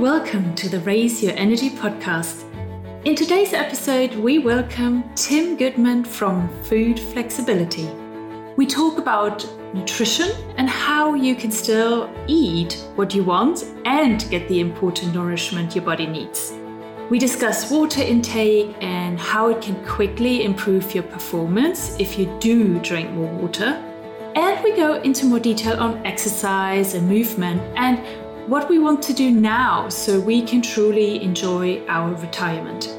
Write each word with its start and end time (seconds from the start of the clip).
Welcome 0.00 0.54
to 0.54 0.70
the 0.70 0.80
Raise 0.80 1.22
Your 1.22 1.34
Energy 1.34 1.68
podcast. 1.68 2.44
In 3.04 3.14
today's 3.14 3.52
episode, 3.52 4.14
we 4.14 4.38
welcome 4.38 5.04
Tim 5.14 5.58
Goodman 5.58 6.04
from 6.04 6.48
Food 6.62 6.98
Flexibility. 6.98 7.86
We 8.56 8.64
talk 8.64 8.96
about 8.96 9.46
nutrition 9.74 10.30
and 10.56 10.70
how 10.70 11.12
you 11.12 11.34
can 11.34 11.50
still 11.50 12.10
eat 12.26 12.82
what 12.94 13.14
you 13.14 13.24
want 13.24 13.66
and 13.84 14.26
get 14.30 14.48
the 14.48 14.60
important 14.60 15.12
nourishment 15.12 15.74
your 15.74 15.84
body 15.84 16.06
needs. 16.06 16.54
We 17.10 17.18
discuss 17.18 17.70
water 17.70 18.00
intake 18.00 18.74
and 18.80 19.20
how 19.20 19.50
it 19.50 19.60
can 19.60 19.84
quickly 19.84 20.44
improve 20.44 20.94
your 20.94 21.04
performance 21.04 21.94
if 22.00 22.18
you 22.18 22.24
do 22.40 22.78
drink 22.78 23.10
more 23.10 23.30
water. 23.34 23.84
And 24.34 24.62
we 24.64 24.74
go 24.76 24.94
into 25.02 25.26
more 25.26 25.40
detail 25.40 25.78
on 25.78 26.06
exercise 26.06 26.94
and 26.94 27.06
movement 27.06 27.60
and 27.76 27.98
what 28.50 28.68
we 28.68 28.80
want 28.80 29.00
to 29.00 29.12
do 29.12 29.30
now 29.30 29.88
so 29.88 30.18
we 30.18 30.42
can 30.42 30.60
truly 30.60 31.22
enjoy 31.22 31.80
our 31.86 32.12
retirement. 32.16 32.96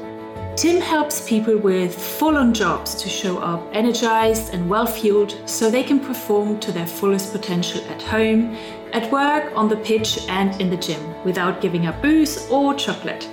Tim 0.56 0.80
helps 0.80 1.28
people 1.28 1.58
with 1.58 1.94
full 1.94 2.38
on 2.38 2.54
jobs 2.54 2.94
to 2.94 3.10
show 3.10 3.36
up 3.36 3.62
energized 3.74 4.54
and 4.54 4.66
well 4.70 4.86
fueled 4.86 5.36
so 5.44 5.70
they 5.70 5.82
can 5.82 6.00
perform 6.00 6.58
to 6.60 6.72
their 6.72 6.86
fullest 6.86 7.32
potential 7.32 7.82
at 7.90 8.00
home, 8.00 8.56
at 8.94 9.12
work, 9.12 9.52
on 9.54 9.68
the 9.68 9.76
pitch, 9.76 10.26
and 10.30 10.58
in 10.58 10.70
the 10.70 10.76
gym 10.78 11.22
without 11.22 11.60
giving 11.60 11.84
up 11.84 12.00
booze 12.00 12.48
or 12.50 12.72
chocolate. 12.72 13.28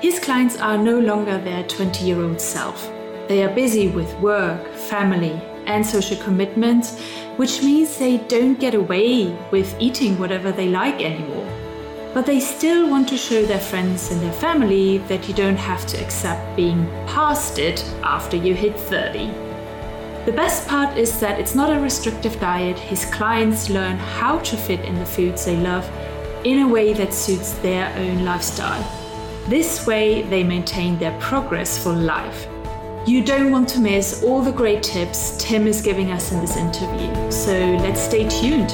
His 0.00 0.18
clients 0.18 0.56
are 0.58 0.76
no 0.76 0.98
longer 0.98 1.38
their 1.38 1.62
20 1.68 2.04
year 2.04 2.20
old 2.20 2.40
self. 2.40 2.90
They 3.28 3.44
are 3.44 3.54
busy 3.54 3.86
with 3.86 4.12
work, 4.18 4.66
family, 4.74 5.40
and 5.66 5.84
social 5.84 6.16
commitments, 6.22 6.98
which 7.36 7.62
means 7.62 7.98
they 7.98 8.18
don't 8.28 8.60
get 8.60 8.74
away 8.74 9.36
with 9.50 9.74
eating 9.80 10.18
whatever 10.18 10.52
they 10.52 10.68
like 10.68 11.02
anymore. 11.02 11.46
But 12.14 12.26
they 12.26 12.40
still 12.40 12.90
want 12.90 13.08
to 13.08 13.16
show 13.16 13.44
their 13.46 13.58
friends 13.58 14.10
and 14.10 14.20
their 14.20 14.32
family 14.32 14.98
that 15.08 15.26
you 15.28 15.34
don't 15.34 15.56
have 15.56 15.86
to 15.86 16.02
accept 16.02 16.56
being 16.56 16.86
past 17.06 17.58
it 17.58 17.82
after 18.02 18.36
you 18.36 18.54
hit 18.54 18.78
30. 18.78 19.26
The 20.26 20.32
best 20.32 20.68
part 20.68 20.96
is 20.96 21.18
that 21.20 21.40
it's 21.40 21.54
not 21.54 21.74
a 21.74 21.80
restrictive 21.80 22.38
diet. 22.38 22.78
His 22.78 23.04
clients 23.06 23.70
learn 23.70 23.96
how 23.96 24.38
to 24.40 24.56
fit 24.56 24.80
in 24.80 24.94
the 24.98 25.06
foods 25.06 25.44
they 25.44 25.56
love 25.56 25.90
in 26.44 26.60
a 26.60 26.68
way 26.68 26.92
that 26.92 27.14
suits 27.14 27.54
their 27.54 27.92
own 27.96 28.24
lifestyle. 28.24 28.84
This 29.48 29.86
way, 29.86 30.22
they 30.22 30.44
maintain 30.44 30.98
their 30.98 31.18
progress 31.18 31.82
for 31.82 31.92
life. 31.92 32.46
You 33.04 33.24
don't 33.24 33.50
want 33.50 33.68
to 33.70 33.80
miss 33.80 34.22
all 34.22 34.42
the 34.42 34.52
great 34.52 34.80
tips 34.80 35.36
Tim 35.36 35.66
is 35.66 35.82
giving 35.82 36.12
us 36.12 36.30
in 36.30 36.40
this 36.40 36.56
interview, 36.56 37.32
so 37.32 37.52
let's 37.80 38.00
stay 38.00 38.28
tuned. 38.28 38.70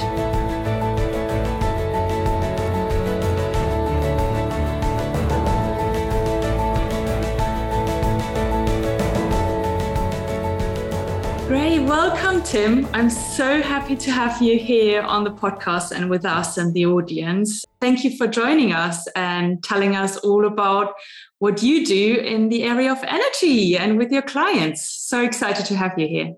Welcome, 11.89 12.43
Tim. 12.43 12.87
I'm 12.93 13.09
so 13.09 13.63
happy 13.63 13.97
to 13.97 14.11
have 14.13 14.43
you 14.43 14.59
here 14.59 15.01
on 15.01 15.25
the 15.25 15.31
podcast 15.31 15.91
and 15.91 16.11
with 16.11 16.27
us 16.27 16.59
and 16.59 16.75
the 16.75 16.85
audience. 16.85 17.65
Thank 17.81 18.05
you 18.05 18.15
for 18.15 18.27
joining 18.27 18.75
us 18.75 19.07
and 19.17 19.65
telling 19.65 19.97
us 19.97 20.19
all 20.19 20.45
about 20.45 20.93
what 21.39 21.63
you 21.63 21.87
do 21.87 22.17
in 22.17 22.51
the 22.51 22.65
area 22.65 22.93
of 22.93 23.03
energy 23.05 23.79
and 23.79 23.97
with 23.97 24.13
your 24.13 24.21
clients. 24.21 24.87
So 24.87 25.23
excited 25.23 25.65
to 25.65 25.77
have 25.77 25.99
you 25.99 26.07
here. 26.07 26.35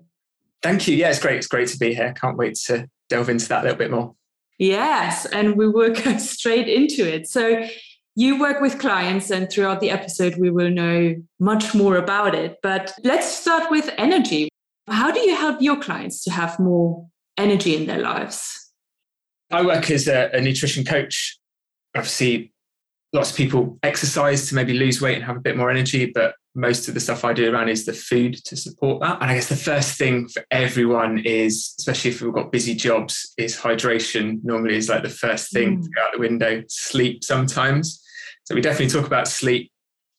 Thank 0.63 0.87
you. 0.87 0.95
Yeah, 0.95 1.09
it's 1.09 1.19
great. 1.19 1.35
It's 1.35 1.47
great 1.47 1.67
to 1.67 1.77
be 1.77 1.93
here. 1.93 2.13
Can't 2.13 2.37
wait 2.37 2.55
to 2.67 2.89
delve 3.09 3.27
into 3.27 3.49
that 3.49 3.59
a 3.59 3.63
little 3.63 3.77
bit 3.77 3.91
more. 3.91 4.15
Yes, 4.57 5.25
and 5.25 5.57
we 5.57 5.67
will 5.67 5.93
go 6.05 6.17
straight 6.17 6.69
into 6.69 7.05
it. 7.05 7.27
So, 7.27 7.67
you 8.15 8.39
work 8.39 8.59
with 8.59 8.77
clients, 8.77 9.31
and 9.31 9.49
throughout 9.49 9.79
the 9.79 9.89
episode, 9.89 10.35
we 10.35 10.49
will 10.49 10.69
know 10.69 11.15
much 11.39 11.73
more 11.73 11.95
about 11.95 12.35
it. 12.35 12.57
But 12.61 12.93
let's 13.05 13.25
start 13.25 13.71
with 13.71 13.89
energy. 13.97 14.49
How 14.87 15.11
do 15.11 15.19
you 15.19 15.35
help 15.35 15.61
your 15.61 15.79
clients 15.79 16.23
to 16.23 16.31
have 16.31 16.59
more 16.59 17.07
energy 17.37 17.75
in 17.75 17.85
their 17.87 17.99
lives? 17.99 18.71
I 19.51 19.65
work 19.65 19.91
as 19.91 20.07
a, 20.07 20.29
a 20.33 20.41
nutrition 20.41 20.83
coach. 20.85 21.37
Obviously, 21.95 22.53
lots 23.13 23.31
of 23.31 23.37
people 23.37 23.77
exercise 23.83 24.47
to 24.49 24.55
maybe 24.55 24.73
lose 24.73 25.01
weight 25.01 25.15
and 25.15 25.23
have 25.23 25.37
a 25.37 25.41
bit 25.41 25.57
more 25.57 25.69
energy, 25.69 26.11
but 26.13 26.35
most 26.55 26.87
of 26.87 26.93
the 26.93 26.99
stuff 26.99 27.23
I 27.23 27.33
do 27.33 27.51
around 27.51 27.69
is 27.69 27.85
the 27.85 27.93
food 27.93 28.35
to 28.45 28.55
support 28.55 29.01
that. 29.01 29.21
And 29.21 29.31
I 29.31 29.35
guess 29.35 29.49
the 29.49 29.55
first 29.55 29.97
thing 29.97 30.27
for 30.27 30.43
everyone 30.51 31.19
is, 31.19 31.75
especially 31.79 32.11
if 32.11 32.21
we've 32.21 32.33
got 32.33 32.51
busy 32.51 32.75
jobs, 32.75 33.33
is 33.37 33.57
hydration. 33.57 34.39
Normally 34.43 34.75
is 34.75 34.89
like 34.89 35.03
the 35.03 35.09
first 35.09 35.51
thing 35.51 35.77
mm. 35.77 35.83
to 35.83 35.89
go 35.89 36.01
out 36.01 36.13
the 36.13 36.19
window. 36.19 36.63
Sleep 36.67 37.23
sometimes. 37.23 38.01
So 38.45 38.55
we 38.55 38.61
definitely 38.61 38.89
talk 38.89 39.07
about 39.07 39.27
sleep. 39.27 39.71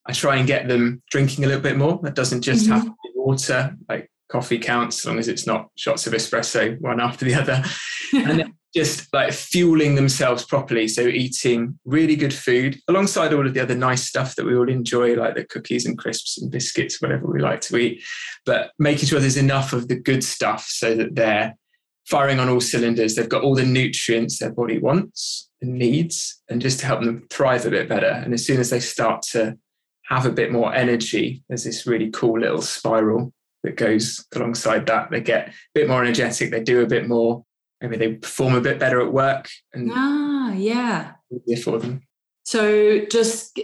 I 0.07 0.13
try 0.13 0.37
and 0.37 0.47
get 0.47 0.69
them 0.69 1.03
drinking 1.11 1.45
a 1.45 1.47
little 1.47 1.63
bit 1.63 1.77
more. 1.77 2.01
That 2.03 2.15
doesn't 2.15 2.43
just 2.43 2.65
mm-hmm. 2.65 2.73
have 2.73 2.85
to 2.85 2.91
be 2.91 3.11
water, 3.15 3.77
like 3.89 4.11
coffee 4.33 4.59
counts, 4.59 5.01
as 5.01 5.07
long 5.07 5.19
as 5.19 5.29
it's 5.29 5.47
not 5.47 5.69
shots 5.77 6.07
of 6.07 6.15
espresso 6.15 6.81
one 6.81 7.01
after 7.01 7.27
the 7.27 7.35
other. 7.35 7.63
and 8.15 8.53
just 8.75 9.13
like 9.13 9.35
fueling 9.35 9.97
themselves 9.97 10.47
properly. 10.47 10.89
So 10.89 11.03
eating 11.03 11.79
really 11.85 12.17
good 12.17 12.33
food 12.33 12.81
alongside 12.89 13.35
all 13.35 13.47
of 13.47 13.53
the 13.53 13.61
other 13.61 13.75
nice 13.75 14.05
stuff 14.05 14.35
that 14.37 14.47
we 14.47 14.57
all 14.57 14.69
enjoy, 14.69 15.15
like 15.15 15.35
the 15.35 15.45
cookies 15.45 15.85
and 15.85 15.99
crisps 15.99 16.41
and 16.41 16.51
biscuits, 16.51 17.03
whatever 17.03 17.27
we 17.27 17.41
like 17.41 17.61
to 17.63 17.77
eat, 17.77 18.03
but 18.47 18.71
making 18.79 19.09
sure 19.09 19.21
there's 19.21 19.37
enough 19.37 19.75
of 19.75 19.89
the 19.89 19.97
good 19.97 20.25
stuff 20.25 20.65
so 20.67 20.95
that 20.95 21.15
they're 21.15 21.55
firing 22.07 22.41
on 22.41 22.49
all 22.49 22.63
cylinders. 22.63 23.15
They've 23.15 23.29
got 23.29 23.43
all 23.43 23.55
the 23.55 23.67
nutrients 23.67 24.39
their 24.39 24.53
body 24.53 24.79
wants 24.79 25.51
and 25.61 25.75
needs, 25.75 26.43
and 26.49 26.63
just 26.63 26.81
to 26.81 26.87
help 26.87 27.03
them 27.03 27.27
thrive 27.31 27.67
a 27.67 27.71
bit 27.71 27.91
better. 27.91 28.23
And 28.25 28.33
as 28.33 28.45
soon 28.45 28.59
as 28.59 28.71
they 28.71 28.81
start 28.81 29.21
to 29.33 29.59
have 30.07 30.25
a 30.25 30.33
bit 30.33 30.51
more 30.51 30.75
energy, 30.75 31.45
there's 31.49 31.65
this 31.65 31.87
really 31.87 32.11
cool 32.11 32.41
little 32.41 32.63
spiral 32.63 33.35
that 33.63 33.77
goes 33.77 34.27
alongside 34.35 34.87
that. 34.87 35.11
They 35.11 35.21
get 35.21 35.49
a 35.49 35.53
bit 35.75 35.89
more 35.89 36.03
energetic, 36.03 36.51
they 36.51 36.63
do 36.63 36.83
a 36.83 36.87
bit 36.87 37.09
more 37.09 37.45
maybe 37.83 37.97
they 37.97 38.15
perform 38.15 38.55
a 38.55 38.61
bit 38.61 38.79
better 38.79 39.01
at 39.01 39.13
work 39.13 39.49
and 39.75 39.91
ah 39.93 40.53
yeah. 40.53 41.13
easier 41.47 41.63
for 41.63 41.79
them. 41.79 42.03
So 42.45 43.05
just 43.07 43.57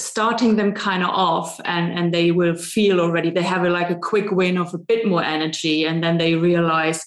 starting 0.00 0.56
them 0.56 0.72
kind 0.72 1.02
of 1.02 1.10
off 1.10 1.60
and 1.64 1.92
and 1.92 2.14
they 2.14 2.30
will 2.30 2.56
feel 2.56 3.00
already 3.00 3.30
they 3.30 3.42
have 3.42 3.64
a, 3.64 3.70
like 3.70 3.90
a 3.90 3.96
quick 3.96 4.30
win 4.30 4.56
of 4.56 4.72
a 4.74 4.78
bit 4.78 5.06
more 5.06 5.22
energy 5.22 5.84
and 5.84 6.02
then 6.02 6.18
they 6.18 6.34
realize 6.34 7.04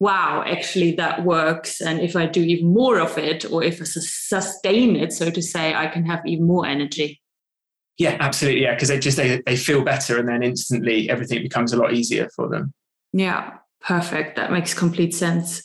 wow 0.00 0.44
actually 0.46 0.92
that 0.92 1.24
works. 1.24 1.80
And 1.80 2.00
if 2.00 2.16
i 2.16 2.26
do 2.26 2.42
even 2.42 2.72
more 2.72 2.98
of 2.98 3.18
it 3.18 3.50
or 3.50 3.62
if 3.62 3.80
i 3.80 3.84
sustain 3.84 4.96
it 4.96 5.12
so 5.12 5.30
to 5.30 5.42
say 5.42 5.74
i 5.74 5.86
can 5.86 6.04
have 6.04 6.20
even 6.26 6.46
more 6.46 6.66
energy 6.66 7.20
yeah 7.98 8.16
absolutely 8.20 8.62
yeah 8.62 8.74
because 8.74 8.88
they 8.88 8.98
just 8.98 9.16
they, 9.16 9.42
they 9.46 9.56
feel 9.56 9.82
better 9.82 10.18
and 10.18 10.28
then 10.28 10.42
instantly 10.42 11.10
everything 11.10 11.42
becomes 11.42 11.72
a 11.72 11.76
lot 11.76 11.92
easier 11.92 12.28
for 12.34 12.48
them 12.48 12.72
yeah 13.12 13.54
perfect 13.80 14.36
that 14.36 14.50
makes 14.50 14.74
complete 14.74 15.14
sense 15.14 15.62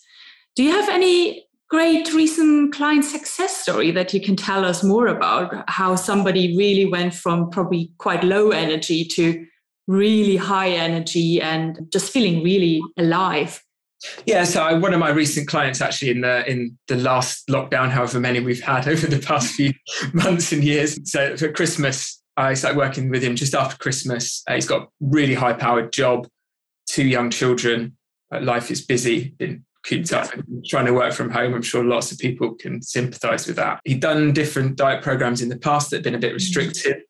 do 0.55 0.63
you 0.63 0.71
have 0.71 0.89
any 0.89 1.47
great 1.73 2.13
recent 2.13 2.71
client 2.71 3.03
success 3.03 3.57
story 3.57 3.89
that 3.89 4.13
you 4.13 4.21
can 4.21 4.35
tell 4.35 4.63
us 4.63 4.83
more 4.83 5.07
about? 5.07 5.67
How 5.67 5.95
somebody 5.95 6.55
really 6.55 6.85
went 6.85 7.15
from 7.15 7.49
probably 7.49 7.91
quite 7.97 8.23
low 8.23 8.51
energy 8.51 9.03
to 9.15 9.43
really 9.87 10.35
high 10.35 10.69
energy 10.69 11.41
and 11.41 11.79
just 11.91 12.13
feeling 12.13 12.43
really 12.43 12.79
alive? 12.99 13.59
Yeah, 14.27 14.43
so 14.43 14.61
I, 14.61 14.73
one 14.73 14.93
of 14.93 14.99
my 14.99 15.09
recent 15.09 15.47
clients 15.47 15.81
actually 15.81 16.11
in 16.11 16.21
the 16.21 16.47
in 16.47 16.77
the 16.87 16.97
last 16.97 17.47
lockdown, 17.47 17.89
however 17.89 18.19
many 18.19 18.39
we've 18.39 18.61
had 18.61 18.87
over 18.93 19.07
the 19.07 19.17
past 19.17 19.55
few 19.55 19.73
months 20.13 20.51
and 20.51 20.63
years. 20.63 20.99
So 21.09 21.35
for 21.37 21.51
Christmas, 21.51 22.21
I 22.35 22.53
started 22.55 22.77
working 22.77 23.09
with 23.09 23.23
him 23.23 23.35
just 23.35 23.53
after 23.53 23.77
Christmas. 23.77 24.43
Uh, 24.47 24.55
he's 24.55 24.67
got 24.67 24.83
a 24.83 24.87
really 24.99 25.35
high 25.35 25.53
powered 25.53 25.91
job, 25.91 26.27
two 26.87 27.05
young 27.05 27.29
children. 27.29 27.95
Uh, 28.33 28.41
life 28.41 28.71
is 28.71 28.83
busy, 28.85 29.35
been 29.37 29.63
cooped 29.85 30.13
up 30.13 30.33
and 30.33 30.65
trying 30.65 30.85
to 30.85 30.93
work 30.93 31.13
from 31.13 31.29
home. 31.29 31.53
I'm 31.53 31.61
sure 31.61 31.83
lots 31.83 32.11
of 32.11 32.17
people 32.17 32.55
can 32.55 32.81
sympathize 32.81 33.45
with 33.45 33.57
that. 33.57 33.81
He'd 33.83 33.99
done 33.99 34.33
different 34.33 34.77
diet 34.77 35.03
programs 35.03 35.41
in 35.41 35.49
the 35.49 35.57
past 35.57 35.89
that 35.89 35.97
had 35.97 36.03
been 36.03 36.15
a 36.15 36.19
bit 36.19 36.31
mm. 36.31 36.35
restrictive, 36.35 37.01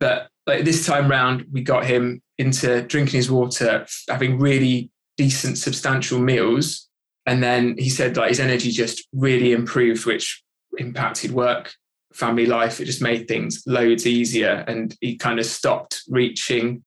but 0.00 0.28
like 0.46 0.64
this 0.64 0.86
time 0.86 1.10
round, 1.10 1.46
we 1.52 1.62
got 1.62 1.84
him 1.84 2.22
into 2.38 2.82
drinking 2.82 3.18
his 3.18 3.30
water, 3.30 3.86
having 4.08 4.38
really 4.38 4.90
decent, 5.16 5.58
substantial 5.58 6.18
meals. 6.18 6.88
And 7.26 7.42
then 7.42 7.76
he 7.78 7.90
said 7.90 8.16
like 8.16 8.30
his 8.30 8.40
energy 8.40 8.70
just 8.70 9.06
really 9.12 9.52
improved, 9.52 10.06
which 10.06 10.42
impacted 10.78 11.32
work, 11.32 11.74
family 12.12 12.46
life. 12.46 12.80
It 12.80 12.86
just 12.86 13.02
made 13.02 13.28
things 13.28 13.62
loads 13.66 14.06
easier. 14.06 14.64
And 14.66 14.96
he 15.00 15.16
kind 15.16 15.38
of 15.38 15.46
stopped 15.46 16.02
reaching 16.08 16.84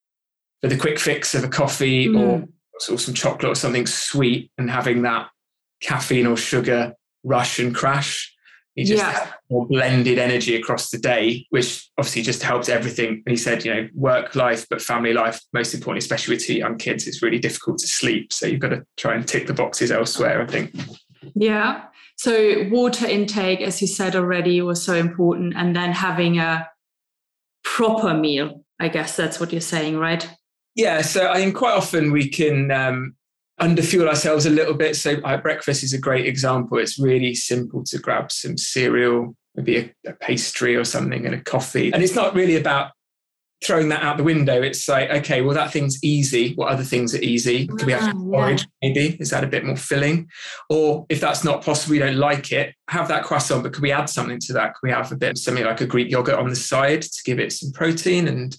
for 0.61 0.67
the 0.67 0.77
quick 0.77 0.99
fix 0.99 1.33
of 1.35 1.43
a 1.43 1.49
coffee 1.49 2.07
mm. 2.07 2.19
or 2.19 2.47
or 2.89 2.97
some 2.97 3.13
chocolate 3.13 3.51
or 3.51 3.55
something 3.55 3.85
sweet 3.85 4.51
and 4.57 4.69
having 4.69 5.03
that 5.03 5.29
caffeine 5.81 6.25
or 6.25 6.37
sugar 6.37 6.95
rush 7.23 7.59
and 7.59 7.75
crash. 7.75 8.35
He 8.75 8.85
just 8.85 9.03
yeah. 9.03 9.31
more 9.49 9.67
blended 9.67 10.17
energy 10.17 10.55
across 10.55 10.89
the 10.89 10.97
day, 10.97 11.45
which 11.49 11.89
obviously 11.97 12.21
just 12.21 12.41
helps 12.41 12.69
everything. 12.69 13.21
And 13.25 13.31
he 13.31 13.35
said, 13.35 13.65
you 13.65 13.73
know, 13.73 13.89
work 13.93 14.33
life, 14.33 14.65
but 14.69 14.81
family 14.81 15.13
life, 15.13 15.41
most 15.51 15.73
importantly, 15.73 15.99
especially 15.99 16.35
with 16.35 16.45
two 16.45 16.55
young 16.55 16.77
kids, 16.77 17.05
it's 17.05 17.21
really 17.21 17.37
difficult 17.37 17.79
to 17.79 17.87
sleep. 17.87 18.31
So 18.31 18.47
you've 18.47 18.61
got 18.61 18.69
to 18.69 18.85
try 18.95 19.13
and 19.13 19.27
tick 19.27 19.47
the 19.47 19.53
boxes 19.53 19.91
elsewhere, 19.91 20.41
I 20.41 20.45
think. 20.47 20.73
Yeah. 21.35 21.83
So 22.21 22.67
water 22.69 23.07
intake, 23.07 23.61
as 23.61 23.81
you 23.81 23.87
said 23.87 24.15
already, 24.15 24.61
was 24.61 24.83
so 24.83 24.93
important, 24.93 25.55
and 25.57 25.75
then 25.75 25.91
having 25.91 26.37
a 26.37 26.69
proper 27.63 28.13
meal. 28.13 28.63
I 28.79 28.89
guess 28.89 29.15
that's 29.15 29.39
what 29.39 29.51
you're 29.51 29.59
saying, 29.59 29.97
right? 29.97 30.29
Yeah. 30.75 31.01
So 31.01 31.31
I 31.31 31.37
think 31.37 31.55
quite 31.55 31.73
often 31.73 32.11
we 32.11 32.29
can 32.29 32.69
um, 32.69 33.15
underfuel 33.59 34.07
ourselves 34.07 34.45
a 34.45 34.51
little 34.51 34.75
bit. 34.75 34.95
So 34.97 35.13
uh, 35.23 35.37
breakfast 35.37 35.81
is 35.81 35.93
a 35.93 35.97
great 35.97 36.27
example. 36.27 36.77
It's 36.77 36.99
really 36.99 37.33
simple 37.33 37.83
to 37.85 37.97
grab 37.97 38.31
some 38.31 38.55
cereal, 38.55 39.35
maybe 39.55 39.77
a, 39.77 40.11
a 40.11 40.13
pastry 40.13 40.75
or 40.75 40.83
something, 40.83 41.25
and 41.25 41.33
a 41.33 41.41
coffee. 41.41 41.91
And 41.91 42.03
it's 42.03 42.13
not 42.13 42.35
really 42.35 42.55
about 42.55 42.91
throwing 43.63 43.89
that 43.89 44.01
out 44.01 44.17
the 44.17 44.23
window. 44.23 44.61
It's 44.61 44.87
like, 44.87 45.09
okay, 45.09 45.41
well, 45.41 45.53
that 45.53 45.71
thing's 45.71 46.03
easy. 46.03 46.53
What 46.55 46.69
other 46.69 46.83
things 46.83 47.13
are 47.13 47.21
easy? 47.21 47.67
Could 47.67 47.83
we 47.83 47.93
have 47.93 48.15
ah, 48.15 48.19
porridge, 48.19 48.61
yeah. 48.81 48.89
maybe? 48.89 49.17
Is 49.19 49.29
that 49.29 49.43
a 49.43 49.47
bit 49.47 49.63
more 49.63 49.77
filling? 49.77 50.29
Or 50.69 51.05
if 51.09 51.21
that's 51.21 51.43
not 51.43 51.63
possible, 51.63 51.91
we 51.91 51.99
don't 51.99 52.17
like 52.17 52.51
it, 52.51 52.73
have 52.89 53.07
that 53.09 53.23
croissant, 53.23 53.63
but 53.63 53.73
could 53.73 53.83
we 53.83 53.91
add 53.91 54.09
something 54.09 54.39
to 54.39 54.53
that? 54.53 54.73
Could 54.73 54.87
we 54.87 54.91
have 54.91 55.11
a 55.11 55.15
bit 55.15 55.37
something 55.37 55.63
like 55.63 55.81
a 55.81 55.85
Greek 55.85 56.09
yogurt 56.09 56.39
on 56.39 56.49
the 56.49 56.55
side 56.55 57.03
to 57.03 57.23
give 57.23 57.39
it 57.39 57.53
some 57.53 57.71
protein? 57.71 58.27
And 58.27 58.57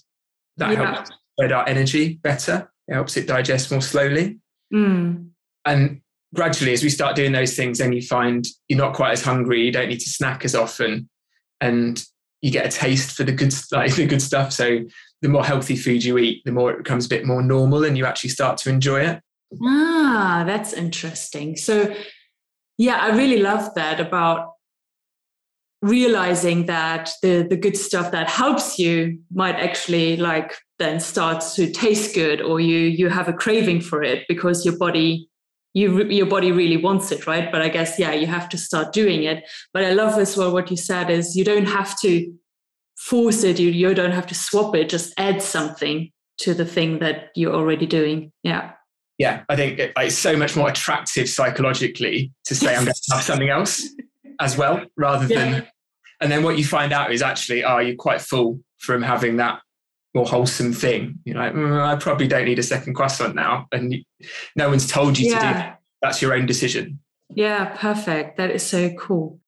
that 0.57 0.71
yeah. 0.71 0.95
helps 0.95 1.11
spread 1.33 1.51
our 1.51 1.67
energy 1.67 2.19
better. 2.23 2.71
It 2.87 2.93
helps 2.93 3.17
it 3.17 3.27
digest 3.27 3.71
more 3.71 3.81
slowly. 3.81 4.39
Mm. 4.73 5.29
And 5.65 6.01
gradually, 6.33 6.73
as 6.73 6.83
we 6.83 6.89
start 6.89 7.15
doing 7.15 7.33
those 7.33 7.55
things, 7.55 7.79
then 7.79 7.91
you 7.91 8.01
find 8.01 8.45
you're 8.69 8.79
not 8.79 8.93
quite 8.93 9.11
as 9.11 9.23
hungry. 9.23 9.65
You 9.65 9.71
don't 9.71 9.89
need 9.89 9.99
to 9.99 10.09
snack 10.09 10.45
as 10.45 10.55
often. 10.55 11.09
And 11.59 12.03
you 12.43 12.51
get 12.51 12.65
a 12.65 12.69
taste 12.69 13.15
for 13.15 13.23
the 13.23 13.31
good 13.31 13.53
like 13.71 13.95
the 13.95 14.05
good 14.05 14.21
stuff. 14.21 14.51
So 14.51 14.81
the 15.21 15.29
more 15.29 15.45
healthy 15.45 15.77
food 15.77 16.03
you 16.03 16.17
eat, 16.17 16.43
the 16.43 16.51
more 16.51 16.71
it 16.71 16.77
becomes 16.77 17.05
a 17.05 17.09
bit 17.09 17.25
more 17.25 17.41
normal 17.41 17.85
and 17.85 17.97
you 17.97 18.05
actually 18.05 18.31
start 18.31 18.57
to 18.59 18.69
enjoy 18.69 18.99
it. 18.99 19.21
Ah, 19.63 20.43
that's 20.45 20.73
interesting. 20.73 21.55
So 21.55 21.95
yeah, 22.77 22.97
I 22.97 23.15
really 23.15 23.37
love 23.37 23.73
that 23.75 24.01
about 24.01 24.51
realizing 25.81 26.65
that 26.65 27.11
the 27.21 27.47
the 27.49 27.57
good 27.57 27.77
stuff 27.77 28.11
that 28.11 28.29
helps 28.29 28.77
you 28.77 29.19
might 29.33 29.55
actually 29.55 30.17
like 30.17 30.53
then 30.79 30.99
start 30.99 31.43
to 31.55 31.71
taste 31.71 32.13
good 32.13 32.41
or 32.41 32.59
you 32.59 32.79
you 32.79 33.09
have 33.09 33.29
a 33.29 33.33
craving 33.33 33.79
for 33.79 34.03
it 34.03 34.25
because 34.27 34.65
your 34.65 34.77
body 34.77 35.29
you 35.73 36.03
your 36.05 36.25
body 36.25 36.51
really 36.51 36.77
wants 36.77 37.11
it 37.11 37.25
right? 37.27 37.51
But 37.51 37.61
i 37.61 37.69
guess 37.69 37.97
yeah 37.97 38.13
you 38.13 38.27
have 38.27 38.49
to 38.49 38.57
start 38.57 38.93
doing 38.93 39.23
it. 39.23 39.43
But 39.73 39.83
i 39.83 39.91
love 39.91 40.19
as 40.19 40.37
well 40.37 40.51
what 40.53 40.69
you 40.71 40.77
said 40.77 41.09
is 41.09 41.35
you 41.35 41.43
don't 41.43 41.67
have 41.67 41.99
to 42.01 42.33
force 42.95 43.43
it. 43.43 43.59
You, 43.59 43.69
you 43.69 43.93
don't 43.93 44.11
have 44.11 44.27
to 44.27 44.35
swap 44.35 44.75
it. 44.75 44.89
Just 44.89 45.13
add 45.17 45.41
something 45.41 46.11
to 46.39 46.53
the 46.53 46.65
thing 46.65 46.99
that 46.99 47.29
you're 47.35 47.53
already 47.53 47.85
doing. 47.85 48.31
Yeah. 48.43 48.71
Yeah 49.17 49.43
i 49.47 49.55
think 49.55 49.79
it, 49.79 49.93
it's 49.97 50.17
so 50.17 50.35
much 50.35 50.55
more 50.55 50.69
attractive 50.69 51.29
psychologically 51.29 52.31
to 52.45 52.55
say 52.55 52.75
i'm 52.75 52.85
going 52.85 52.93
to 53.09 53.15
have 53.15 53.23
something 53.23 53.49
else 53.49 53.87
as 54.39 54.57
well 54.57 54.85
rather 54.97 55.27
yeah. 55.27 55.39
than 55.39 55.67
and 56.19 56.31
then 56.31 56.41
what 56.43 56.57
you 56.57 56.65
find 56.65 56.91
out 56.91 57.13
is 57.13 57.21
actually 57.21 57.63
oh 57.63 57.77
you're 57.77 57.95
quite 57.95 58.21
full 58.21 58.59
from 58.79 59.03
having 59.03 59.37
that 59.37 59.59
more 60.13 60.25
wholesome 60.25 60.73
thing. 60.73 61.19
You 61.25 61.33
know, 61.33 61.39
like, 61.39 61.53
mm, 61.53 61.81
I 61.81 61.95
probably 61.95 62.27
don't 62.27 62.45
need 62.45 62.59
a 62.59 62.63
second 62.63 62.93
croissant 62.93 63.35
now, 63.35 63.67
and 63.71 63.95
no 64.55 64.69
one's 64.69 64.87
told 64.87 65.17
you 65.17 65.29
yeah. 65.29 65.39
to 65.39 65.47
do 65.47 65.53
that. 65.53 65.79
That's 66.01 66.21
your 66.21 66.33
own 66.33 66.45
decision. 66.45 66.99
Yeah, 67.29 67.75
perfect. 67.77 68.37
That 68.37 68.51
is 68.51 68.63
so 68.63 68.91
cool. 68.93 69.39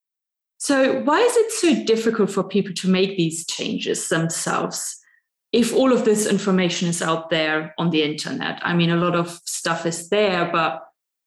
So, 0.57 1.01
why 1.03 1.19
is 1.19 1.35
it 1.35 1.51
so 1.51 1.83
difficult 1.83 2.31
for 2.31 2.44
people 2.44 2.73
to 2.75 2.89
make 2.89 3.17
these 3.17 3.45
changes 3.45 4.07
themselves? 4.09 4.97
If 5.51 5.73
all 5.73 5.94
of 5.94 6.06
this 6.06 6.25
information 6.25 6.89
is 6.89 7.01
out 7.01 7.29
there 7.29 7.73
on 7.77 7.91
the 7.91 8.03
internet, 8.03 8.59
I 8.62 8.73
mean, 8.73 8.89
a 8.89 8.97
lot 8.97 9.15
of 9.15 9.29
stuff 9.45 9.85
is 9.85 10.09
there, 10.09 10.50
but 10.51 10.81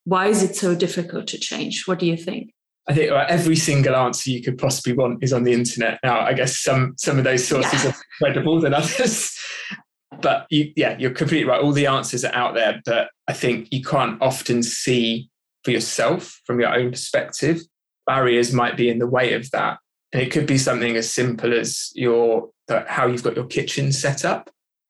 why 0.05 0.27
is 0.27 0.43
it 0.43 0.57
so 0.57 0.75
difficult 0.75 1.27
to 1.29 1.39
change? 1.39 1.87
What 1.87 1.99
do 1.99 2.07
you 2.07 2.17
think? 2.17 2.53
I 2.89 2.95
think 2.95 3.11
every 3.11 3.57
single 3.57 3.95
answer 3.95 4.31
you 4.31 4.43
could 4.43 4.57
possibly 4.57 4.95
want 4.95 5.23
is 5.23 5.33
on 5.35 5.45
the 5.45 5.53
internet 5.53 6.01
now. 6.03 6.21
I 6.21 6.33
guess 6.33 6.59
some 6.59 6.95
some 6.97 7.19
of 7.19 7.25
those 7.25 7.47
sources 7.47 7.85
yeah. 7.85 7.91
are 7.91 7.97
credible 8.19 8.61
than 8.61 8.73
others, 8.73 9.39
but 10.23 10.47
you, 10.49 10.73
yeah, 10.75 10.97
you're 10.99 11.11
completely 11.11 11.45
right. 11.45 11.61
All 11.61 11.73
the 11.73 11.87
answers 11.87 12.25
are 12.25 12.35
out 12.35 12.55
there, 12.55 12.81
but 12.87 13.11
I 13.29 13.35
think 13.35 13.69
you 13.71 13.83
can't 13.83 14.21
often 14.23 14.63
see 14.63 15.29
for 15.65 15.71
yourself 15.71 16.41
from 16.47 16.61
your 16.61 16.75
own 16.75 16.91
perspective. 16.91 17.61
Barriers 18.07 18.55
might 18.55 18.79
be 18.79 18.89
in 18.89 18.99
the 18.99 19.07
way 19.07 19.35
of 19.35 19.51
that, 19.51 19.79
and 20.15 20.23
it 20.23 20.33
could 20.33 20.47
be 20.47 20.57
something 20.57 20.97
as 20.97 21.13
simple 21.13 21.53
as 21.53 21.93
your 21.95 22.49
how 22.87 23.07
you've 23.07 23.23
got 23.23 23.37
your 23.37 23.47
kitchen 23.47 23.93
set 23.93 24.25
up, 24.25 24.49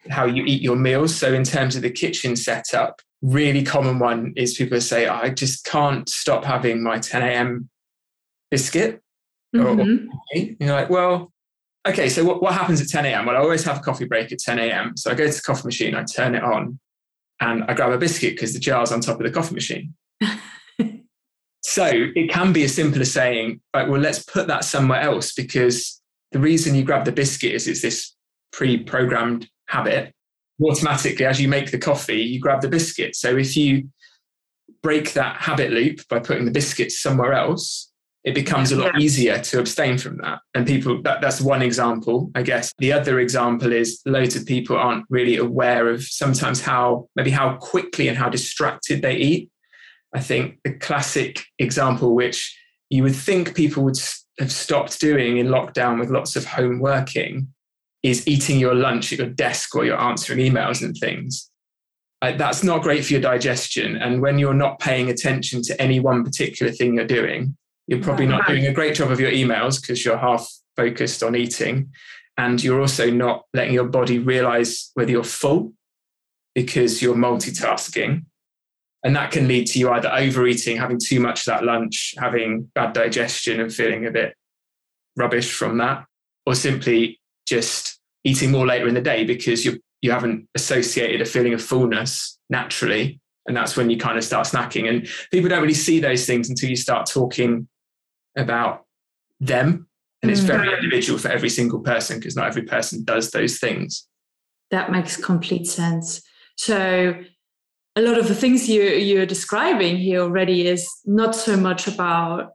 how 0.09 0.25
you 0.25 0.45
eat 0.45 0.63
your 0.63 0.77
meals. 0.77 1.17
So 1.17 1.35
in 1.35 1.43
terms 1.43 1.75
of 1.75 1.83
the 1.83 1.91
kitchen 1.91 2.37
setup, 2.37 3.03
really 3.23 3.65
common 3.65 3.99
one 3.99 4.35
is 4.37 4.57
people 4.57 4.81
say, 4.81 5.09
I 5.09 5.31
just 5.31 5.65
can't 5.65 6.09
stop 6.09 6.45
having 6.45 6.85
my 6.85 7.01
10 7.01 7.23
a.m 7.23 7.69
biscuit. 8.51 9.03
Mm-hmm. 9.55 10.09
Or, 10.09 10.45
you're 10.61 10.75
like, 10.75 10.91
well, 10.91 11.33
okay, 11.87 12.09
so 12.09 12.25
what, 12.25 12.43
what 12.43 12.55
happens 12.55 12.81
at 12.81 12.89
10 12.89 13.07
a.m.? 13.07 13.27
Well, 13.27 13.37
I 13.37 13.41
always 13.41 13.65
have 13.65 13.79
a 13.79 13.81
coffee 13.81 14.05
break 14.05 14.33
at 14.33 14.39
10 14.39 14.59
a.m. 14.59 14.97
So 14.97 15.11
I 15.11 15.15
go 15.15 15.27
to 15.27 15.33
the 15.33 15.43
coffee 15.43 15.67
machine, 15.67 15.95
I 15.95 16.05
turn 16.05 16.35
it 16.35 16.43
on, 16.43 16.79
and 17.41 17.65
I 17.65 17.75
grab 17.75 17.93
a 17.93 17.99
biscuit 17.99 18.35
because 18.35 18.53
the 18.53 18.59
jar's 18.59 18.93
on 18.93 19.01
top 19.01 19.19
of 19.19 19.27
the 19.27 19.33
coffee 19.33 19.55
machine. 19.55 19.95
so 21.63 21.87
it 21.87 22.31
can 22.31 22.53
be 22.53 22.65
as 22.65 22.75
simple 22.75 23.01
as 23.01 23.13
saying, 23.13 23.61
right, 23.75 23.89
well, 23.89 24.01
let's 24.01 24.23
put 24.23 24.47
that 24.49 24.65
somewhere 24.65 25.01
else 25.01 25.33
because 25.33 26.01
the 26.33 26.41
reason 26.41 26.75
you 26.75 26.85
grab 26.85 27.05
the 27.05 27.13
biscuit 27.13 27.53
is 27.53 27.69
it's 27.69 27.83
this 27.83 28.15
pre-programmed 28.53 29.49
habit. 29.69 30.13
Automatically, 30.61 31.25
as 31.25 31.41
you 31.41 31.47
make 31.47 31.71
the 31.71 31.79
coffee, 31.79 32.21
you 32.21 32.41
grab 32.41 32.61
the 32.61 32.69
biscuit. 32.69 33.15
So 33.15 33.37
if 33.37 33.57
you 33.57 33.89
break 34.83 35.13
that 35.13 35.37
habit 35.37 35.71
loop 35.71 36.01
by 36.09 36.19
putting 36.19 36.45
the 36.45 36.51
biscuits 36.51 37.01
somewhere 37.01 37.33
else, 37.33 37.88
it 38.29 38.35
becomes 38.35 38.73
a 38.73 38.77
lot 38.77 39.01
easier 39.01 39.39
to 39.39 39.59
abstain 39.59 39.97
from 39.97 40.19
that. 40.19 40.41
And 40.53 40.67
people, 40.67 41.01
that, 41.01 41.23
that's 41.23 41.41
one 41.41 41.63
example, 41.63 42.31
I 42.35 42.43
guess. 42.43 42.75
The 42.77 42.93
other 42.93 43.21
example 43.21 43.73
is 43.73 44.03
loads 44.05 44.37
of 44.37 44.45
people 44.45 44.77
aren't 44.77 45.07
really 45.09 45.39
aware 45.39 45.89
of 45.89 46.03
sometimes 46.03 46.61
how, 46.61 47.09
maybe 47.17 47.31
how 47.31 47.57
quickly 47.57 48.07
and 48.07 48.19
how 48.19 48.29
distracted 48.29 49.01
they 49.01 49.17
eat. 49.17 49.51
I 50.15 50.21
think 50.21 50.59
the 50.63 50.75
classic 50.75 51.43
example, 51.59 52.15
which 52.15 52.55
you 52.91 53.03
would 53.03 53.17
think 53.17 53.55
people 53.55 53.83
would 53.85 53.99
have 54.39 54.53
stopped 54.53 55.01
doing 55.01 55.39
in 55.39 55.47
lockdown 55.47 55.99
with 55.99 56.11
lots 56.11 56.37
of 56.37 56.45
home 56.45 56.81
working, 56.81 57.49
is 58.03 58.29
eating 58.29 58.59
your 58.59 58.75
lunch 58.75 59.11
at 59.11 59.21
your 59.21 59.29
desk 59.29 59.75
or 59.75 59.87
you're 59.87 59.99
answering 59.99 60.39
emails 60.39 60.83
and 60.83 60.95
things. 60.99 61.51
Uh, 62.21 62.33
that's 62.37 62.63
not 62.63 62.83
great 62.83 63.07
for 63.07 63.15
your 63.15 63.23
digestion. 63.23 63.97
And 63.97 64.21
when 64.21 64.39
you're 64.39 64.53
not 64.53 64.81
paying 64.81 65.09
attention 65.09 65.63
to 65.63 65.81
any 65.81 65.99
one 65.99 66.25
particular 66.25 66.71
thing 66.73 66.97
you're 66.97 67.07
doing, 67.07 67.57
you're 67.89 68.03
probably 68.03 68.27
not 68.27 68.47
doing 68.47 68.67
a 68.67 68.73
great 68.73 68.95
job 68.95 69.11
of 69.11 69.19
your 69.19 69.33
emails 69.33 69.81
because 69.81 70.05
you're 70.05 70.19
half 70.19 70.47
focused 70.77 71.23
on 71.23 71.35
eating. 71.35 71.91
And 72.37 72.63
you're 72.63 72.81
also 72.81 73.11
not 73.11 73.47
letting 73.55 73.75
your 73.75 73.89
body 73.89 74.19
realize 74.19 74.91
whether 74.95 75.11
you're 75.11 75.25
full 75.25 75.73
because 76.55 77.03
you're 77.03 77.17
multitasking. 77.17 78.27
And 79.03 79.17
that 79.17 79.31
can 79.31 79.49
lead 79.49 79.67
to 79.69 79.79
you 79.79 79.91
either 79.91 80.13
overeating, 80.13 80.77
having 80.77 80.99
too 81.03 81.19
much 81.19 81.41
of 81.41 81.47
that 81.47 81.65
lunch, 81.65 82.15
having 82.19 82.71
bad 82.75 82.93
digestion 82.93 83.59
and 83.59 83.73
feeling 83.73 84.07
a 84.07 84.11
bit 84.11 84.35
rubbish 85.17 85.51
from 85.51 85.79
that, 85.79 86.05
or 86.45 86.55
simply 86.55 87.19
just 87.47 87.99
eating 88.23 88.51
more 88.51 88.67
later 88.67 88.87
in 88.87 88.95
the 88.95 89.01
day 89.01 89.25
because 89.25 89.65
you 89.65 89.81
you 90.03 90.13
haven't 90.13 90.47
associated 90.55 91.21
a 91.21 91.25
feeling 91.25 91.55
of 91.55 91.63
fullness 91.63 92.39
naturally. 92.51 93.21
And 93.47 93.57
that's 93.57 93.77
when 93.77 93.89
you 93.91 93.97
kind 93.97 94.19
of 94.19 94.23
start 94.23 94.47
snacking. 94.47 94.89
And 94.89 95.09
people 95.33 95.49
don't 95.49 95.63
really 95.63 95.75
see 95.75 95.99
those 95.99 96.27
things 96.27 96.51
until 96.51 96.69
you 96.69 96.77
start 96.77 97.09
talking 97.09 97.67
about 98.39 98.85
them. 99.41 99.89
And 100.23 100.31
it's 100.31 100.41
very 100.41 100.69
mm. 100.69 100.77
individual 100.77 101.19
for 101.19 101.29
every 101.29 101.49
single 101.49 101.81
person 101.81 102.19
because 102.19 102.35
not 102.35 102.49
every 102.49 102.63
person 102.63 103.05
does 103.05 103.31
those 103.31 103.59
things. 103.59 104.07
That 104.71 104.91
makes 104.91 105.17
complete 105.17 105.67
sense. 105.67 106.23
So, 106.57 107.15
a 107.95 108.03
lot 108.03 108.19
of 108.19 108.29
the 108.29 108.35
things 108.35 108.69
you, 108.69 108.83
you're 108.83 109.27
describing 109.27 109.97
here 109.97 110.21
already 110.21 110.67
is 110.67 110.89
not 111.05 111.35
so 111.35 111.57
much 111.57 111.89
about 111.89 112.53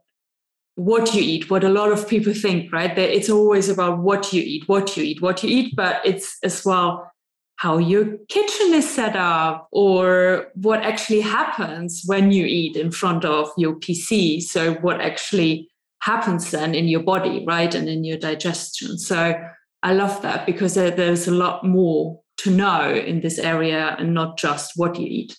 what 0.76 1.14
you 1.14 1.22
eat, 1.22 1.50
what 1.50 1.64
a 1.64 1.68
lot 1.68 1.92
of 1.92 2.08
people 2.08 2.32
think, 2.32 2.72
right? 2.72 2.94
That 2.96 3.14
it's 3.14 3.30
always 3.30 3.68
about 3.68 3.98
what 3.98 4.32
you 4.32 4.42
eat, 4.42 4.68
what 4.68 4.96
you 4.96 5.04
eat, 5.04 5.22
what 5.22 5.42
you 5.42 5.50
eat, 5.50 5.76
but 5.76 6.00
it's 6.04 6.36
as 6.42 6.64
well 6.64 7.10
how 7.56 7.78
your 7.78 8.18
kitchen 8.28 8.74
is 8.74 8.88
set 8.88 9.14
up 9.16 9.68
or 9.70 10.48
what 10.54 10.82
actually 10.82 11.20
happens 11.20 12.02
when 12.06 12.32
you 12.32 12.44
eat 12.44 12.76
in 12.76 12.90
front 12.90 13.24
of 13.24 13.50
your 13.56 13.76
PC. 13.76 14.42
So, 14.42 14.74
what 14.74 15.00
actually 15.00 15.68
happens 16.04 16.50
then 16.50 16.74
in 16.74 16.86
your 16.86 17.02
body, 17.02 17.42
right? 17.46 17.74
And 17.74 17.88
in 17.88 18.04
your 18.04 18.18
digestion. 18.18 18.98
So 18.98 19.34
I 19.82 19.94
love 19.94 20.20
that 20.20 20.44
because 20.44 20.74
there's 20.74 21.26
a 21.26 21.30
lot 21.30 21.64
more 21.64 22.20
to 22.38 22.50
know 22.50 22.92
in 22.92 23.22
this 23.22 23.38
area 23.38 23.96
and 23.98 24.12
not 24.12 24.36
just 24.36 24.72
what 24.76 24.98
you 24.98 25.06
eat. 25.06 25.38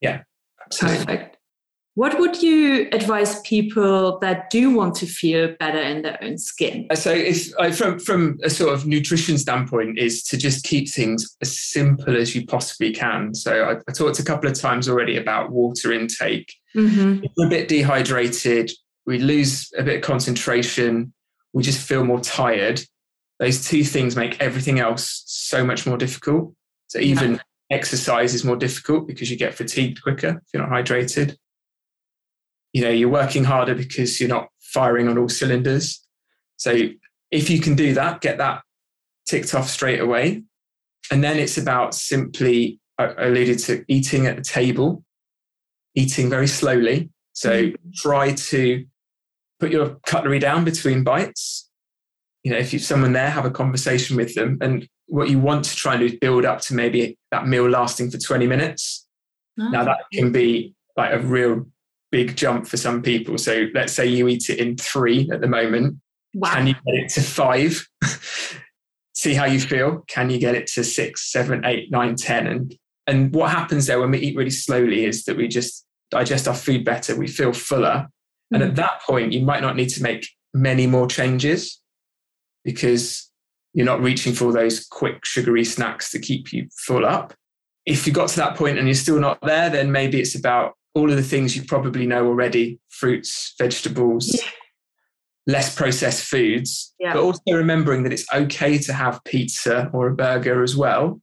Yeah, 0.00 0.22
absolutely. 0.64 1.04
Perfect. 1.04 1.36
What 1.96 2.18
would 2.18 2.42
you 2.42 2.88
advise 2.92 3.40
people 3.40 4.18
that 4.18 4.50
do 4.50 4.74
want 4.74 4.94
to 4.96 5.06
feel 5.06 5.54
better 5.58 5.80
in 5.80 6.02
their 6.02 6.18
own 6.22 6.36
skin? 6.36 6.86
So, 6.94 7.10
if 7.10 7.54
from 7.76 7.98
from 7.98 8.38
a 8.42 8.50
sort 8.50 8.74
of 8.74 8.86
nutrition 8.86 9.38
standpoint, 9.38 9.98
is 9.98 10.22
to 10.24 10.36
just 10.36 10.64
keep 10.64 10.90
things 10.90 11.36
as 11.40 11.58
simple 11.58 12.14
as 12.14 12.34
you 12.34 12.44
possibly 12.44 12.92
can. 12.92 13.34
So, 13.34 13.64
I, 13.64 13.76
I 13.88 13.92
talked 13.92 14.18
a 14.18 14.24
couple 14.24 14.50
of 14.50 14.60
times 14.60 14.90
already 14.90 15.16
about 15.16 15.52
water 15.52 15.90
intake. 15.90 16.52
Mm-hmm. 16.76 17.24
If 17.24 17.32
you're 17.34 17.46
a 17.46 17.50
bit 17.50 17.68
dehydrated, 17.68 18.70
we 19.06 19.18
lose 19.18 19.70
a 19.78 19.82
bit 19.82 19.96
of 19.96 20.02
concentration, 20.02 21.12
we 21.52 21.62
just 21.62 21.86
feel 21.86 22.04
more 22.04 22.20
tired. 22.20 22.80
Those 23.38 23.66
two 23.66 23.84
things 23.84 24.16
make 24.16 24.40
everything 24.40 24.80
else 24.80 25.22
so 25.26 25.64
much 25.64 25.86
more 25.86 25.96
difficult. 25.96 26.54
So 26.88 26.98
even 26.98 27.34
yeah. 27.34 27.40
exercise 27.70 28.34
is 28.34 28.44
more 28.44 28.56
difficult 28.56 29.06
because 29.06 29.30
you 29.30 29.36
get 29.36 29.54
fatigued 29.54 30.02
quicker 30.02 30.40
if 30.44 30.48
you're 30.52 30.66
not 30.66 30.72
hydrated. 30.72 31.36
You 32.72 32.82
know, 32.82 32.90
you're 32.90 33.08
working 33.08 33.44
harder 33.44 33.74
because 33.74 34.20
you're 34.20 34.28
not 34.28 34.48
firing 34.60 35.08
on 35.08 35.18
all 35.18 35.28
cylinders. 35.28 36.04
So 36.56 36.88
if 37.30 37.48
you 37.50 37.60
can 37.60 37.74
do 37.74 37.94
that, 37.94 38.20
get 38.20 38.38
that 38.38 38.62
ticked 39.26 39.54
off 39.54 39.68
straight 39.68 40.00
away. 40.00 40.42
And 41.10 41.22
then 41.22 41.38
it's 41.38 41.58
about 41.58 41.94
simply, 41.94 42.80
I 42.98 43.12
alluded 43.18 43.58
to 43.60 43.84
eating 43.88 44.26
at 44.26 44.36
the 44.36 44.42
table, 44.42 45.04
eating 45.94 46.28
very 46.28 46.48
slowly. 46.48 47.10
So 47.32 47.50
mm-hmm. 47.50 47.90
try 47.94 48.32
to 48.32 48.84
put 49.60 49.70
your 49.70 49.96
cutlery 50.06 50.38
down 50.38 50.64
between 50.64 51.04
bites. 51.04 51.68
You 52.44 52.52
know, 52.52 52.58
if 52.58 52.72
you've 52.72 52.82
someone 52.82 53.12
there, 53.12 53.30
have 53.30 53.44
a 53.44 53.50
conversation 53.50 54.16
with 54.16 54.34
them. 54.34 54.58
And 54.60 54.88
what 55.06 55.30
you 55.30 55.38
want 55.38 55.64
to 55.64 55.76
try 55.76 55.94
and 55.94 56.00
do 56.00 56.06
is 56.06 56.18
build 56.20 56.44
up 56.44 56.60
to 56.62 56.74
maybe 56.74 57.18
that 57.30 57.46
meal 57.46 57.68
lasting 57.68 58.10
for 58.10 58.18
20 58.18 58.46
minutes. 58.46 59.06
Oh. 59.58 59.68
Now 59.68 59.84
that 59.84 59.98
can 60.12 60.32
be 60.32 60.74
like 60.96 61.12
a 61.12 61.18
real 61.18 61.66
big 62.12 62.36
jump 62.36 62.66
for 62.66 62.76
some 62.76 63.02
people. 63.02 63.38
So 63.38 63.66
let's 63.74 63.92
say 63.92 64.06
you 64.06 64.28
eat 64.28 64.48
it 64.48 64.58
in 64.58 64.76
three 64.76 65.28
at 65.32 65.40
the 65.40 65.48
moment. 65.48 65.96
Wow. 66.34 66.54
Can 66.54 66.66
you 66.66 66.74
get 66.74 66.94
it 66.94 67.08
to 67.10 67.20
five? 67.22 67.86
See 69.14 69.34
how 69.34 69.46
you 69.46 69.60
feel. 69.60 70.04
Can 70.08 70.30
you 70.30 70.38
get 70.38 70.54
it 70.54 70.66
to 70.68 70.84
six, 70.84 71.32
seven, 71.32 71.64
eight, 71.64 71.90
nine, 71.90 72.16
ten? 72.16 72.46
And 72.46 72.76
and 73.06 73.32
what 73.32 73.50
happens 73.50 73.86
there 73.86 74.00
when 74.00 74.10
we 74.10 74.18
eat 74.18 74.36
really 74.36 74.50
slowly 74.50 75.04
is 75.04 75.24
that 75.24 75.36
we 75.36 75.48
just 75.48 75.86
digest 76.10 76.48
our 76.48 76.54
food 76.54 76.84
better. 76.84 77.16
We 77.16 77.26
feel 77.26 77.52
fuller. 77.52 78.08
And 78.52 78.62
at 78.62 78.72
mm. 78.72 78.76
that 78.76 79.02
point, 79.02 79.32
you 79.32 79.44
might 79.44 79.60
not 79.62 79.76
need 79.76 79.88
to 79.90 80.02
make 80.02 80.28
many 80.54 80.86
more 80.86 81.06
changes 81.06 81.80
because 82.64 83.30
you're 83.74 83.86
not 83.86 84.00
reaching 84.00 84.32
for 84.32 84.52
those 84.52 84.86
quick 84.86 85.24
sugary 85.24 85.64
snacks 85.64 86.10
to 86.10 86.18
keep 86.18 86.52
you 86.52 86.68
full 86.78 87.04
up. 87.04 87.34
If 87.84 88.06
you 88.06 88.12
got 88.12 88.28
to 88.30 88.36
that 88.36 88.56
point 88.56 88.78
and 88.78 88.88
you're 88.88 88.94
still 88.94 89.20
not 89.20 89.38
there, 89.42 89.70
then 89.70 89.92
maybe 89.92 90.20
it's 90.20 90.34
about 90.34 90.74
all 90.94 91.10
of 91.10 91.16
the 91.16 91.22
things 91.22 91.54
you 91.54 91.62
probably 91.62 92.06
know 92.06 92.26
already 92.26 92.80
fruits, 92.88 93.54
vegetables, 93.58 94.34
yeah. 94.34 94.48
less 95.46 95.74
processed 95.74 96.24
foods, 96.24 96.94
yeah. 96.98 97.12
but 97.12 97.22
also 97.22 97.52
remembering 97.52 98.02
that 98.04 98.12
it's 98.12 98.24
okay 98.32 98.78
to 98.78 98.92
have 98.94 99.22
pizza 99.24 99.90
or 99.92 100.08
a 100.08 100.14
burger 100.14 100.62
as 100.62 100.74
well. 100.74 101.20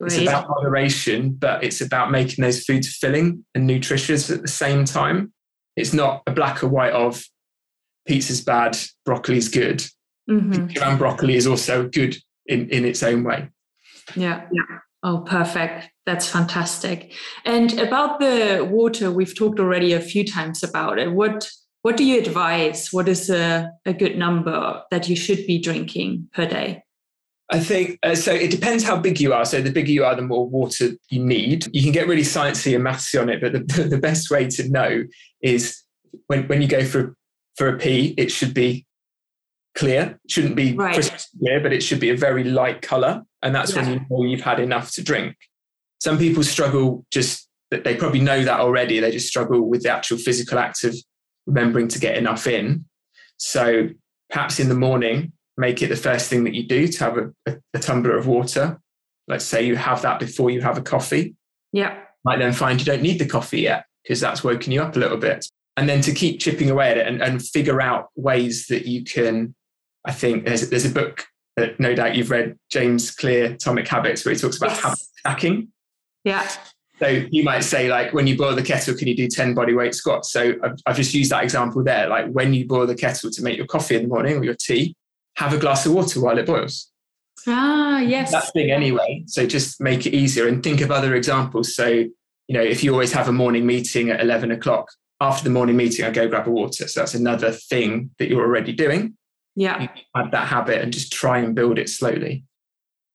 Right. 0.00 0.12
It's 0.12 0.20
about 0.20 0.48
moderation, 0.48 1.34
but 1.34 1.62
it's 1.62 1.80
about 1.80 2.10
making 2.10 2.42
those 2.42 2.64
foods 2.64 2.88
filling 2.88 3.44
and 3.54 3.64
nutritious 3.66 4.28
at 4.28 4.42
the 4.42 4.48
same 4.48 4.84
time. 4.84 5.32
It's 5.76 5.92
not 5.92 6.22
a 6.26 6.32
black 6.32 6.62
or 6.62 6.68
white 6.68 6.92
of 6.92 7.24
pizza's 8.06 8.40
bad, 8.40 8.76
broccoli's 9.04 9.48
good. 9.48 9.84
Mm-hmm. 10.28 10.82
And 10.82 10.98
broccoli 10.98 11.36
is 11.36 11.46
also 11.46 11.88
good 11.88 12.16
in, 12.46 12.68
in 12.70 12.84
its 12.84 13.02
own 13.02 13.24
way. 13.24 13.48
Yeah. 14.14 14.46
yeah. 14.52 14.78
Oh, 15.02 15.18
perfect. 15.26 15.90
That's 16.06 16.28
fantastic. 16.28 17.12
And 17.44 17.78
about 17.78 18.20
the 18.20 18.66
water, 18.68 19.10
we've 19.10 19.36
talked 19.36 19.60
already 19.60 19.92
a 19.92 20.00
few 20.00 20.26
times 20.26 20.62
about 20.62 20.98
it. 20.98 21.12
What 21.12 21.50
what 21.82 21.96
do 21.96 22.04
you 22.04 22.20
advise? 22.20 22.92
What 22.92 23.08
is 23.08 23.28
a, 23.28 23.72
a 23.84 23.92
good 23.92 24.16
number 24.16 24.82
that 24.92 25.08
you 25.08 25.16
should 25.16 25.44
be 25.48 25.58
drinking 25.58 26.28
per 26.32 26.46
day? 26.46 26.84
I 27.52 27.60
think 27.60 27.98
uh, 28.02 28.14
so. 28.14 28.32
It 28.32 28.50
depends 28.50 28.82
how 28.82 28.96
big 28.96 29.20
you 29.20 29.34
are. 29.34 29.44
So 29.44 29.60
the 29.60 29.70
bigger 29.70 29.90
you 29.90 30.04
are, 30.04 30.14
the 30.16 30.22
more 30.22 30.48
water 30.48 30.92
you 31.10 31.22
need. 31.22 31.66
You 31.74 31.82
can 31.82 31.92
get 31.92 32.08
really 32.08 32.22
sciencey 32.22 32.74
and 32.74 32.84
mathsy 32.84 33.20
on 33.20 33.28
it, 33.28 33.42
but 33.42 33.52
the, 33.52 33.82
the 33.90 33.98
best 33.98 34.30
way 34.30 34.48
to 34.48 34.68
know 34.70 35.04
is 35.42 35.82
when, 36.28 36.48
when 36.48 36.62
you 36.62 36.68
go 36.68 36.84
for 36.84 37.14
for 37.56 37.68
a 37.68 37.78
pee, 37.78 38.14
it 38.16 38.30
should 38.30 38.54
be 38.54 38.86
clear. 39.74 40.18
It 40.24 40.30
shouldn't 40.30 40.56
be 40.56 40.74
right. 40.74 40.94
crystal 40.94 41.18
clear, 41.38 41.60
but 41.60 41.74
it 41.74 41.82
should 41.82 42.00
be 42.00 42.08
a 42.08 42.16
very 42.16 42.44
light 42.44 42.80
color, 42.80 43.22
and 43.42 43.54
that's 43.54 43.74
yeah. 43.74 43.82
when 43.82 43.92
you 43.92 44.06
know 44.08 44.24
you've 44.24 44.40
had 44.40 44.58
enough 44.58 44.90
to 44.92 45.02
drink. 45.02 45.36
Some 46.00 46.18
people 46.18 46.42
struggle 46.42 47.04
just 47.10 47.48
that 47.70 47.84
they 47.84 47.96
probably 47.96 48.20
know 48.20 48.44
that 48.44 48.60
already. 48.60 48.98
They 48.98 49.10
just 49.10 49.28
struggle 49.28 49.68
with 49.68 49.82
the 49.82 49.90
actual 49.90 50.18
physical 50.18 50.58
act 50.58 50.84
of 50.84 50.96
remembering 51.46 51.88
to 51.88 51.98
get 51.98 52.16
enough 52.16 52.46
in. 52.46 52.86
So 53.36 53.88
perhaps 54.30 54.58
in 54.58 54.68
the 54.68 54.74
morning, 54.74 55.32
make 55.56 55.82
it 55.82 55.88
the 55.88 55.96
first 55.96 56.28
thing 56.28 56.44
that 56.44 56.54
you 56.54 56.66
do 56.66 56.88
to 56.88 57.04
have 57.04 57.18
a, 57.18 57.32
a, 57.46 57.56
a 57.74 57.78
tumbler 57.78 58.16
of 58.16 58.26
water. 58.26 58.80
Let's 59.28 59.44
say 59.44 59.64
you 59.64 59.76
have 59.76 60.02
that 60.02 60.18
before 60.18 60.50
you 60.50 60.60
have 60.62 60.78
a 60.78 60.82
coffee. 60.82 61.36
Yeah. 61.72 61.98
Might 62.24 62.38
then 62.38 62.52
find 62.52 62.80
you 62.80 62.86
don't 62.86 63.02
need 63.02 63.18
the 63.18 63.26
coffee 63.26 63.62
yet 63.62 63.86
because 64.02 64.20
that's 64.20 64.44
woken 64.44 64.72
you 64.72 64.82
up 64.82 64.96
a 64.96 64.98
little 64.98 65.16
bit. 65.16 65.46
And 65.76 65.88
then 65.88 66.00
to 66.02 66.12
keep 66.12 66.40
chipping 66.40 66.70
away 66.70 66.90
at 66.90 66.98
it 66.98 67.06
and, 67.06 67.22
and 67.22 67.42
figure 67.42 67.80
out 67.80 68.10
ways 68.14 68.66
that 68.66 68.86
you 68.86 69.04
can. 69.04 69.54
I 70.04 70.12
think 70.12 70.44
there's, 70.44 70.68
there's 70.68 70.84
a 70.84 70.90
book 70.90 71.26
that 71.56 71.78
no 71.78 71.94
doubt 71.94 72.16
you've 72.16 72.30
read, 72.30 72.58
James 72.70 73.10
Clear, 73.10 73.52
Atomic 73.52 73.86
Habits, 73.86 74.24
where 74.24 74.34
he 74.34 74.40
talks 74.40 74.56
about 74.56 74.70
yes. 74.70 74.82
habit 74.82 74.98
stacking. 74.98 75.68
Yeah. 76.24 76.48
So 76.98 77.08
you 77.08 77.42
might 77.42 77.60
say, 77.60 77.88
like, 77.88 78.12
when 78.12 78.26
you 78.26 78.36
boil 78.36 78.54
the 78.54 78.62
kettle, 78.62 78.94
can 78.94 79.08
you 79.08 79.16
do 79.16 79.28
10 79.28 79.54
body 79.54 79.74
weight 79.74 79.94
squats? 79.94 80.30
So 80.30 80.54
I've, 80.62 80.76
I've, 80.86 80.96
just 80.96 81.14
used 81.14 81.32
that 81.32 81.42
example 81.42 81.82
there. 81.82 82.08
Like, 82.08 82.30
when 82.30 82.54
you 82.54 82.66
boil 82.66 82.86
the 82.86 82.94
kettle 82.94 83.30
to 83.30 83.42
make 83.42 83.56
your 83.56 83.66
coffee 83.66 83.96
in 83.96 84.02
the 84.02 84.08
morning 84.08 84.36
or 84.36 84.44
your 84.44 84.54
tea, 84.54 84.94
have 85.36 85.52
a 85.52 85.58
glass 85.58 85.86
of 85.86 85.92
water 85.92 86.20
while 86.20 86.38
it 86.38 86.46
boils. 86.46 86.90
Ah, 87.46 87.98
yes. 88.00 88.30
That 88.30 88.52
thing 88.52 88.70
anyway. 88.70 89.24
So 89.26 89.46
just 89.46 89.80
make 89.80 90.06
it 90.06 90.14
easier 90.14 90.46
and 90.46 90.62
think 90.62 90.80
of 90.80 90.90
other 90.90 91.14
examples. 91.14 91.74
So, 91.74 91.86
you 91.86 92.10
know, 92.48 92.62
if 92.62 92.84
you 92.84 92.92
always 92.92 93.12
have 93.12 93.28
a 93.28 93.32
morning 93.32 93.66
meeting 93.66 94.10
at 94.10 94.20
11 94.20 94.50
o'clock, 94.50 94.88
after 95.20 95.44
the 95.44 95.50
morning 95.50 95.76
meeting, 95.76 96.04
I 96.04 96.10
go 96.10 96.28
grab 96.28 96.46
a 96.46 96.50
water. 96.50 96.88
So 96.88 97.00
that's 97.00 97.14
another 97.14 97.52
thing 97.52 98.10
that 98.18 98.28
you're 98.28 98.44
already 98.44 98.72
doing. 98.72 99.16
Yeah. 99.54 99.88
add 100.16 100.32
that 100.32 100.48
habit 100.48 100.80
and 100.80 100.92
just 100.92 101.12
try 101.12 101.38
and 101.38 101.54
build 101.54 101.78
it 101.78 101.90
slowly 101.90 102.44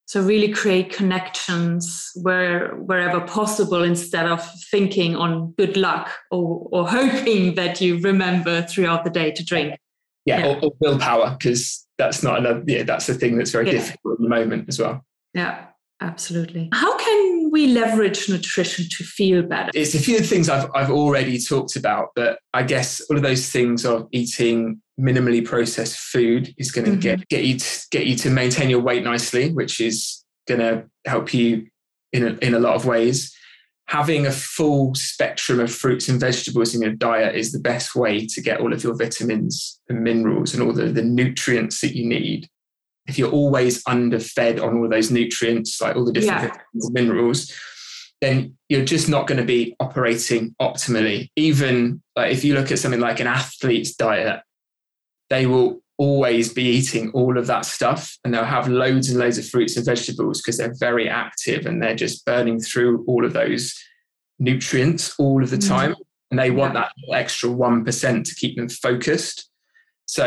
so 0.08 0.22
really 0.22 0.54
create 0.54 0.94
connections 0.94 2.12
where 2.22 2.70
wherever 2.76 3.20
possible 3.20 3.84
instead 3.84 4.26
of 4.26 4.42
thinking 4.72 5.18
on 5.18 5.52
good 5.58 5.76
luck 5.76 6.10
or, 6.32 6.68
or 6.72 6.88
hoping 6.90 7.56
that 7.56 7.82
you 7.82 8.00
remember 8.00 8.62
throughout 8.64 9.04
the 9.04 9.10
day 9.10 9.32
to 9.32 9.44
drink 9.44 9.78
yeah, 10.28 10.40
yeah. 10.40 10.48
Or, 10.48 10.66
or, 10.66 10.72
willpower 10.80 11.36
because 11.38 11.88
that's 11.98 12.22
not 12.22 12.40
another 12.40 12.64
yeah 12.68 12.84
that's 12.84 13.08
the 13.08 13.14
thing 13.16 13.38
that's 13.38 13.52
very 13.52 13.66
yeah. 13.66 13.74
difficult 13.74 14.14
at 14.14 14.22
the 14.22 14.30
moment 14.30 14.66
as 14.68 14.80
well 14.80 15.04
yeah 15.34 15.66
absolutely 16.02 16.70
how 16.74 16.96
can 16.98 17.50
we 17.52 17.68
leverage 17.68 18.30
nutrition 18.30 18.86
to 18.90 19.04
feel 19.04 19.42
better 19.42 19.72
it's 19.74 19.96
a 19.96 20.00
few 20.00 20.20
things 20.20 20.48
I've, 20.50 20.70
I've 20.76 20.92
already 20.92 21.40
talked 21.40 21.76
about 21.76 22.10
but 22.16 22.40
i 22.54 22.62
guess 22.62 23.02
all 23.10 23.18
of 23.18 23.24
those 23.24 23.50
things 23.50 23.84
of 23.84 24.08
eating 24.12 24.82
minimally 25.00 25.46
processed 25.46 26.00
food 26.00 26.54
is 26.58 26.72
going 26.72 26.86
to 26.86 26.92
mm-hmm. 26.92 27.00
get 27.00 27.28
get 27.30 27.44
you 27.44 27.60
to, 27.60 27.88
get 27.92 28.06
you 28.08 28.16
to 28.16 28.30
maintain 28.30 28.70
your 28.70 28.80
weight 28.80 29.04
nicely, 29.04 29.52
which 29.52 29.80
is 29.80 30.24
going 30.48 30.60
to 30.60 30.86
help 31.06 31.34
you 31.34 31.68
in 32.14 32.24
a, 32.24 32.32
in 32.46 32.54
a 32.54 32.60
lot 32.60 32.76
of 32.76 32.86
ways. 32.86 33.36
Having 33.88 34.26
a 34.26 34.32
full 34.32 34.94
spectrum 34.96 35.60
of 35.60 35.74
fruits 35.74 36.10
and 36.10 36.20
vegetables 36.20 36.76
in 36.76 36.82
your 36.82 36.92
diet 36.92 37.36
is 37.36 37.52
the 37.52 37.60
best 37.60 37.96
way 37.96 38.26
to 38.28 38.42
get 38.42 38.60
all 38.60 38.74
of 38.74 38.84
your 38.84 38.96
vitamins 38.96 39.80
and 39.88 40.04
minerals 40.04 40.54
and 40.54 40.62
all 40.62 40.74
the, 40.74 40.88
the 40.88 41.02
nutrients 41.02 41.80
that 41.82 41.96
you 41.96 42.06
need. 42.06 42.50
If 43.08 43.18
you're 43.18 43.32
always 43.32 43.82
underfed 43.88 44.60
on 44.60 44.78
all 44.78 44.84
of 44.86 44.92
those 44.92 45.10
nutrients, 45.10 45.80
like 45.80 45.96
all 45.96 46.04
the 46.04 46.12
different 46.12 46.54
yeah. 46.54 46.90
minerals, 46.92 47.54
then 48.20 48.58
you're 48.68 48.84
just 48.84 49.08
not 49.08 49.28
going 49.28 49.40
to 49.40 49.46
be 49.46 49.76
operating 49.80 50.56
optimally. 50.62 51.30
Even 51.36 52.02
like 52.16 52.34
if 52.34 52.44
you 52.44 52.56
look 52.56 52.72
at 52.72 52.80
something 52.80 53.00
like 53.00 53.22
an 53.22 53.28
athlete's 53.28 53.96
diet, 53.96 54.42
they 55.30 55.46
will 55.46 55.82
always 55.98 56.54
be 56.54 56.64
eating 56.64 57.12
all 57.12 57.38
of 57.38 57.48
that 57.48 57.66
stuff. 57.66 58.18
And 58.24 58.34
they'll 58.34 58.44
have 58.44 58.68
loads 58.68 59.10
and 59.10 59.20
loads 59.20 59.38
of 59.38 59.48
fruits 59.48 59.76
and 59.76 59.86
vegetables 59.86 60.42
because 60.42 60.58
they're 60.58 60.76
very 60.80 61.10
active 61.10 61.66
and 61.66 61.82
they're 61.82 61.96
just 61.96 62.26
burning 62.26 62.60
through 62.60 63.04
all 63.08 63.26
of 63.26 63.34
those 63.34 63.74
nutrients 64.40 65.16
all 65.18 65.44
of 65.44 65.50
the 65.50 65.58
mm. 65.58 65.68
time. 65.68 65.96
And 66.30 66.40
they 66.40 66.52
want 66.52 66.74
that 66.74 66.92
extra 67.14 67.50
1% 67.50 68.24
to 68.24 68.36
keep 68.36 68.58
them 68.58 68.70
focused. 68.70 69.50
So 70.06 70.26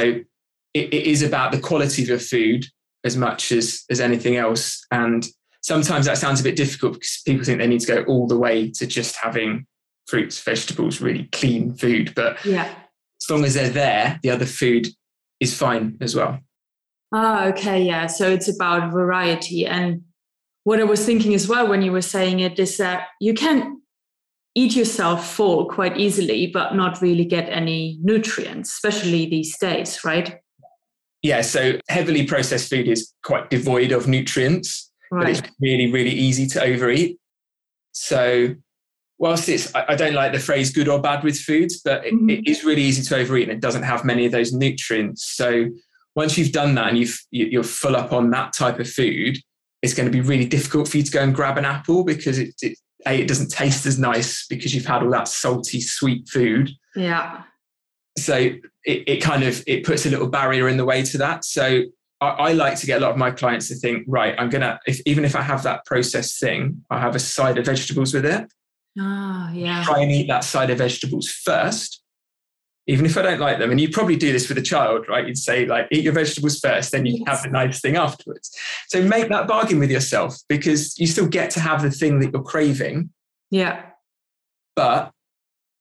it, 0.74 0.94
it 0.94 1.06
is 1.06 1.22
about 1.22 1.52
the 1.52 1.60
quality 1.60 2.02
of 2.02 2.08
your 2.08 2.18
food 2.18 2.64
as 3.04 3.16
much 3.16 3.52
as 3.52 3.84
as 3.90 4.00
anything 4.00 4.36
else. 4.36 4.84
And 4.90 5.26
sometimes 5.62 6.06
that 6.06 6.18
sounds 6.18 6.40
a 6.40 6.44
bit 6.44 6.56
difficult 6.56 6.94
because 6.94 7.22
people 7.24 7.44
think 7.44 7.58
they 7.58 7.66
need 7.66 7.80
to 7.80 7.94
go 7.94 8.02
all 8.04 8.26
the 8.26 8.38
way 8.38 8.70
to 8.72 8.86
just 8.86 9.16
having 9.16 9.66
fruits 10.06 10.40
vegetables 10.42 11.00
really 11.00 11.28
clean 11.32 11.74
food. 11.74 12.14
But 12.14 12.44
yeah. 12.44 12.74
as 13.22 13.30
long 13.30 13.44
as 13.44 13.54
they're 13.54 13.70
there, 13.70 14.18
the 14.22 14.30
other 14.30 14.46
food 14.46 14.88
is 15.40 15.56
fine 15.56 15.96
as 16.00 16.14
well. 16.14 16.38
Ah, 17.12 17.46
okay, 17.46 17.82
yeah. 17.82 18.06
So 18.06 18.30
it's 18.30 18.48
about 18.48 18.92
variety. 18.92 19.66
And 19.66 20.02
what 20.64 20.80
I 20.80 20.84
was 20.84 21.04
thinking 21.04 21.34
as 21.34 21.48
well 21.48 21.66
when 21.66 21.82
you 21.82 21.90
were 21.90 22.02
saying 22.02 22.40
it 22.40 22.58
is 22.58 22.76
that 22.76 23.08
you 23.20 23.34
can 23.34 23.82
eat 24.54 24.76
yourself 24.76 25.32
full 25.32 25.66
quite 25.66 25.96
easily, 25.96 26.46
but 26.46 26.74
not 26.74 27.00
really 27.00 27.24
get 27.24 27.48
any 27.48 27.98
nutrients, 28.02 28.72
especially 28.72 29.26
these 29.26 29.56
days, 29.58 30.04
right? 30.04 30.38
Yeah, 31.22 31.42
so 31.42 31.78
heavily 31.88 32.26
processed 32.26 32.70
food 32.70 32.88
is 32.88 33.12
quite 33.22 33.50
devoid 33.50 33.92
of 33.92 34.08
nutrients, 34.08 34.90
right. 35.10 35.24
but 35.24 35.30
it's 35.30 35.42
really, 35.60 35.92
really 35.92 36.10
easy 36.10 36.46
to 36.48 36.62
overeat. 36.62 37.18
So 37.92 38.54
whilst 39.20 39.48
it's 39.48 39.72
I 39.74 39.94
don't 39.94 40.14
like 40.14 40.32
the 40.32 40.40
phrase 40.40 40.72
good 40.72 40.88
or 40.88 41.00
bad 41.00 41.22
with 41.22 41.38
foods, 41.38 41.80
but 41.84 42.04
it, 42.04 42.14
mm-hmm. 42.14 42.30
it 42.30 42.48
is 42.48 42.64
really 42.64 42.82
easy 42.82 43.02
to 43.02 43.16
overeat 43.16 43.48
and 43.48 43.52
it 43.52 43.60
doesn't 43.60 43.84
have 43.84 44.04
many 44.04 44.26
of 44.26 44.32
those 44.32 44.52
nutrients. 44.52 45.36
So 45.36 45.66
once 46.16 46.36
you've 46.36 46.52
done 46.52 46.74
that 46.74 46.88
and 46.88 46.98
you've 46.98 47.20
you're 47.30 47.62
full 47.62 47.94
up 47.94 48.12
on 48.12 48.30
that 48.30 48.54
type 48.54 48.80
of 48.80 48.90
food, 48.90 49.36
it's 49.82 49.94
going 49.94 50.10
to 50.10 50.12
be 50.12 50.22
really 50.22 50.46
difficult 50.46 50.88
for 50.88 50.96
you 50.96 51.02
to 51.02 51.12
go 51.12 51.22
and 51.22 51.34
grab 51.34 51.58
an 51.58 51.66
apple 51.66 52.02
because 52.02 52.38
it, 52.38 52.54
it 52.62 52.78
a 53.06 53.20
it 53.20 53.28
doesn't 53.28 53.50
taste 53.50 53.86
as 53.86 53.98
nice 53.98 54.46
because 54.46 54.74
you've 54.74 54.86
had 54.86 55.02
all 55.02 55.10
that 55.10 55.28
salty 55.28 55.80
sweet 55.80 56.26
food. 56.28 56.70
Yeah. 56.96 57.42
So 58.18 58.34
it, 58.36 58.62
it 58.84 59.22
kind 59.22 59.44
of 59.44 59.62
it 59.66 59.84
puts 59.84 60.06
a 60.06 60.10
little 60.10 60.28
barrier 60.28 60.66
in 60.66 60.78
the 60.78 60.84
way 60.86 61.02
to 61.02 61.18
that. 61.18 61.44
So 61.44 61.82
I, 62.22 62.28
I 62.28 62.52
like 62.52 62.78
to 62.80 62.86
get 62.86 63.02
a 63.02 63.04
lot 63.04 63.12
of 63.12 63.18
my 63.18 63.30
clients 63.30 63.68
to 63.68 63.74
think, 63.74 64.04
right, 64.08 64.34
I'm 64.38 64.48
gonna 64.48 64.80
if 64.86 65.00
even 65.04 65.26
if 65.26 65.36
I 65.36 65.42
have 65.42 65.62
that 65.64 65.84
processed 65.84 66.40
thing, 66.40 66.84
I 66.88 67.00
have 67.00 67.14
a 67.14 67.20
side 67.20 67.58
of 67.58 67.66
vegetables 67.66 68.14
with 68.14 68.24
it. 68.24 68.50
Ah, 68.98 69.50
yeah. 69.52 69.84
Try 69.84 70.00
and 70.00 70.10
eat 70.10 70.28
that 70.28 70.44
side 70.44 70.70
of 70.70 70.78
vegetables 70.78 71.28
first 71.28 72.00
even 72.90 73.06
if 73.06 73.16
I 73.16 73.22
don't 73.22 73.38
like 73.38 73.60
them. 73.60 73.70
And 73.70 73.80
you 73.80 73.88
probably 73.88 74.16
do 74.16 74.32
this 74.32 74.48
with 74.48 74.58
a 74.58 74.62
child, 74.62 75.06
right? 75.08 75.24
You'd 75.24 75.38
say, 75.38 75.64
like, 75.64 75.86
eat 75.92 76.02
your 76.02 76.12
vegetables 76.12 76.58
first, 76.58 76.90
then 76.90 77.06
you 77.06 77.18
yes. 77.18 77.28
have 77.28 77.42
the 77.44 77.50
nice 77.50 77.80
thing 77.80 77.96
afterwards. 77.96 78.50
So 78.88 79.00
make 79.02 79.28
that 79.28 79.46
bargain 79.46 79.78
with 79.78 79.92
yourself 79.92 80.36
because 80.48 80.98
you 80.98 81.06
still 81.06 81.28
get 81.28 81.50
to 81.50 81.60
have 81.60 81.82
the 81.82 81.90
thing 81.92 82.18
that 82.18 82.32
you're 82.32 82.42
craving. 82.42 83.10
Yeah. 83.50 83.82
But 84.74 85.12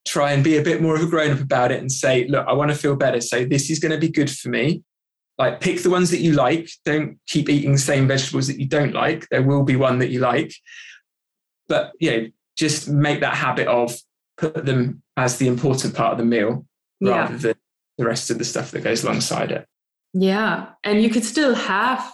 try 0.08 0.34
and 0.34 0.44
be 0.44 0.58
a 0.58 0.62
bit 0.62 0.84
more 0.84 0.96
of 0.96 1.02
a 1.02 1.08
grown 1.08 1.32
up 1.32 1.40
about 1.40 1.72
it 1.72 1.80
and 1.80 1.92
say, 1.92 2.28
look, 2.28 2.46
I 2.48 2.54
want 2.54 2.70
to 2.70 2.78
feel 2.78 2.96
better. 2.96 3.22
So 3.22 3.44
this 3.44 3.72
is 3.72 3.80
going 3.80 3.92
to 3.92 3.98
be 3.98 4.10
good 4.10 4.30
for 4.30 4.50
me. 4.50 4.84
Like, 5.40 5.62
pick 5.62 5.82
the 5.82 5.90
ones 5.90 6.12
that 6.12 6.20
you 6.20 6.34
like. 6.34 6.70
Don't 6.86 7.18
keep 7.26 7.50
eating 7.50 7.72
the 7.72 7.80
same 7.80 8.08
vegetables 8.08 8.48
that 8.48 8.60
you 8.60 8.68
don't 8.68 8.94
like. 8.94 9.28
There 9.30 9.42
will 9.42 9.64
be 9.64 9.78
one 9.78 9.98
that 9.98 10.10
you 10.10 10.20
like. 10.20 10.54
But, 11.68 11.94
you 12.00 12.12
know, 12.12 12.28
just 12.60 12.90
make 12.90 13.22
that 13.22 13.36
habit 13.36 13.68
of 13.68 13.96
put 14.38 14.66
them 14.66 15.02
as 15.16 15.38
the 15.38 15.48
important 15.48 15.96
part 15.96 16.12
of 16.12 16.18
the 16.18 16.26
meal 16.26 16.66
rather 17.02 17.38
than 17.38 17.56
the 17.98 18.06
rest 18.06 18.30
of 18.30 18.38
the 18.38 18.44
stuff 18.44 18.72
that 18.72 18.84
goes 18.84 19.04
alongside 19.04 19.52
it. 19.52 19.66
Yeah. 20.14 20.68
And 20.84 21.02
you 21.02 21.10
could 21.10 21.24
still 21.24 21.56
have 21.56 22.12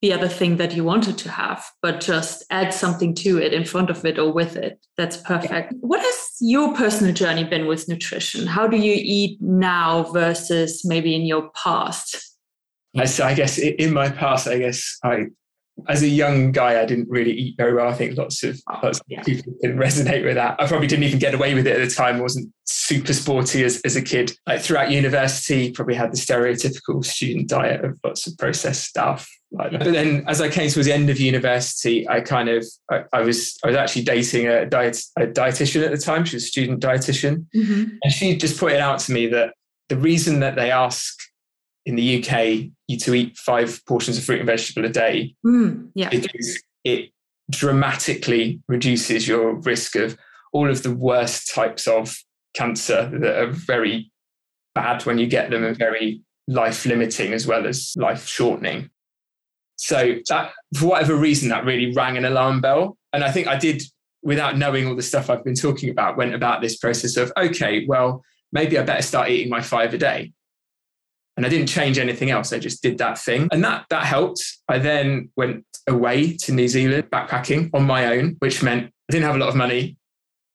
the 0.00 0.12
other 0.12 0.28
thing 0.28 0.58
that 0.58 0.74
you 0.74 0.84
wanted 0.84 1.18
to 1.18 1.30
have, 1.30 1.64
but 1.82 2.00
just 2.00 2.44
add 2.50 2.72
something 2.72 3.14
to 3.16 3.38
it 3.38 3.52
in 3.52 3.64
front 3.64 3.90
of 3.90 4.04
it 4.04 4.18
or 4.18 4.32
with 4.32 4.56
it. 4.56 4.78
That's 4.96 5.16
perfect. 5.16 5.72
Yeah. 5.72 5.78
What 5.80 6.00
has 6.00 6.36
your 6.40 6.72
personal 6.74 7.12
journey 7.12 7.42
been 7.42 7.66
with 7.66 7.88
nutrition? 7.88 8.46
How 8.46 8.68
do 8.68 8.76
you 8.76 8.94
eat 8.96 9.38
now 9.40 10.04
versus 10.04 10.84
maybe 10.84 11.16
in 11.16 11.22
your 11.22 11.50
past? 11.50 12.36
So 13.04 13.24
I 13.24 13.34
guess 13.34 13.58
in 13.58 13.92
my 13.92 14.08
past, 14.08 14.46
I 14.46 14.58
guess 14.58 14.98
I 15.02 15.26
as 15.86 16.02
a 16.02 16.08
young 16.08 16.52
guy, 16.52 16.80
I 16.80 16.84
didn't 16.84 17.08
really 17.08 17.32
eat 17.32 17.56
very 17.56 17.74
well. 17.74 17.88
I 17.88 17.94
think 17.94 18.16
lots 18.16 18.42
of 18.42 18.60
oh, 18.68 18.80
lots 18.82 19.00
yeah. 19.06 19.22
people 19.22 19.52
can 19.62 19.76
resonate 19.76 20.24
with 20.24 20.34
that. 20.34 20.60
I 20.60 20.66
probably 20.66 20.86
didn't 20.86 21.04
even 21.04 21.18
get 21.18 21.34
away 21.34 21.54
with 21.54 21.66
it 21.66 21.80
at 21.80 21.88
the 21.88 21.94
time. 21.94 22.16
I 22.16 22.20
wasn't 22.20 22.52
super 22.64 23.12
sporty 23.12 23.64
as, 23.64 23.80
as 23.82 23.96
a 23.96 24.02
kid. 24.02 24.32
Like 24.46 24.60
throughout 24.60 24.90
university, 24.90 25.70
probably 25.70 25.94
had 25.94 26.12
the 26.12 26.16
stereotypical 26.16 27.04
student 27.04 27.48
diet 27.48 27.84
of 27.84 27.98
lots 28.02 28.26
of 28.26 28.36
processed 28.38 28.84
stuff. 28.84 29.28
Like 29.50 29.72
but 29.72 29.84
then 29.84 30.24
as 30.26 30.40
I 30.40 30.48
came 30.50 30.68
towards 30.68 30.86
the 30.86 30.92
end 30.92 31.08
of 31.08 31.18
university, 31.18 32.08
I 32.08 32.20
kind 32.20 32.48
of 32.48 32.66
I, 32.90 33.04
I 33.12 33.20
was 33.22 33.56
I 33.64 33.68
was 33.68 33.76
actually 33.76 34.02
dating 34.02 34.46
a 34.46 34.66
diet 34.66 35.00
a 35.16 35.26
dietitian 35.26 35.84
at 35.84 35.90
the 35.90 35.98
time. 35.98 36.24
She 36.24 36.36
was 36.36 36.44
a 36.44 36.48
student 36.48 36.82
dietitian. 36.82 37.46
Mm-hmm. 37.54 37.84
And 38.02 38.12
she 38.12 38.36
just 38.36 38.58
pointed 38.58 38.80
out 38.80 38.98
to 39.00 39.12
me 39.12 39.26
that 39.28 39.54
the 39.88 39.96
reason 39.96 40.40
that 40.40 40.54
they 40.54 40.70
ask 40.70 41.18
in 41.88 41.96
the 41.96 42.22
UK 42.22 42.70
you 42.86 42.98
to 42.98 43.14
eat 43.14 43.36
five 43.38 43.80
portions 43.86 44.18
of 44.18 44.24
fruit 44.24 44.40
and 44.40 44.46
vegetable 44.46 44.84
a 44.84 44.90
day 44.90 45.34
mm, 45.44 45.90
yeah. 45.94 46.10
because 46.10 46.62
it 46.84 47.10
dramatically 47.50 48.60
reduces 48.68 49.26
your 49.26 49.54
risk 49.54 49.96
of 49.96 50.16
all 50.52 50.68
of 50.68 50.82
the 50.82 50.94
worst 50.94 51.52
types 51.52 51.88
of 51.88 52.14
cancer 52.54 53.10
that 53.18 53.38
are 53.38 53.50
very 53.50 54.12
bad 54.74 55.06
when 55.06 55.16
you 55.16 55.26
get 55.26 55.50
them 55.50 55.64
and 55.64 55.78
very 55.78 56.20
life 56.46 56.84
limiting 56.84 57.32
as 57.32 57.46
well 57.46 57.66
as 57.66 57.94
life 57.96 58.26
shortening. 58.26 58.90
So 59.76 60.16
that 60.28 60.52
for 60.76 60.86
whatever 60.86 61.16
reason 61.16 61.48
that 61.48 61.64
really 61.64 61.94
rang 61.94 62.18
an 62.18 62.26
alarm 62.26 62.60
bell. 62.60 62.98
And 63.14 63.24
I 63.24 63.30
think 63.30 63.46
I 63.46 63.56
did 63.56 63.82
without 64.22 64.58
knowing 64.58 64.86
all 64.86 64.96
the 64.96 65.02
stuff 65.02 65.30
I've 65.30 65.44
been 65.44 65.54
talking 65.54 65.88
about, 65.88 66.18
went 66.18 66.34
about 66.34 66.60
this 66.60 66.76
process 66.76 67.16
of, 67.16 67.32
okay, 67.38 67.86
well, 67.86 68.22
maybe 68.52 68.78
I 68.78 68.82
better 68.82 69.00
start 69.00 69.30
eating 69.30 69.48
my 69.48 69.62
five 69.62 69.94
a 69.94 69.98
day 69.98 70.32
and 71.38 71.46
I 71.46 71.48
didn't 71.48 71.68
change 71.68 71.98
anything 71.98 72.30
else. 72.30 72.52
I 72.52 72.58
just 72.58 72.82
did 72.82 72.98
that 72.98 73.16
thing, 73.16 73.48
and 73.52 73.62
that 73.62 73.86
that 73.90 74.04
helped. 74.04 74.42
I 74.68 74.78
then 74.78 75.30
went 75.36 75.64
away 75.86 76.36
to 76.38 76.52
New 76.52 76.66
Zealand 76.66 77.04
backpacking 77.10 77.70
on 77.72 77.84
my 77.84 78.06
own, 78.06 78.34
which 78.40 78.60
meant 78.60 78.86
I 79.08 79.12
didn't 79.12 79.24
have 79.24 79.36
a 79.36 79.38
lot 79.38 79.48
of 79.48 79.54
money. 79.54 79.96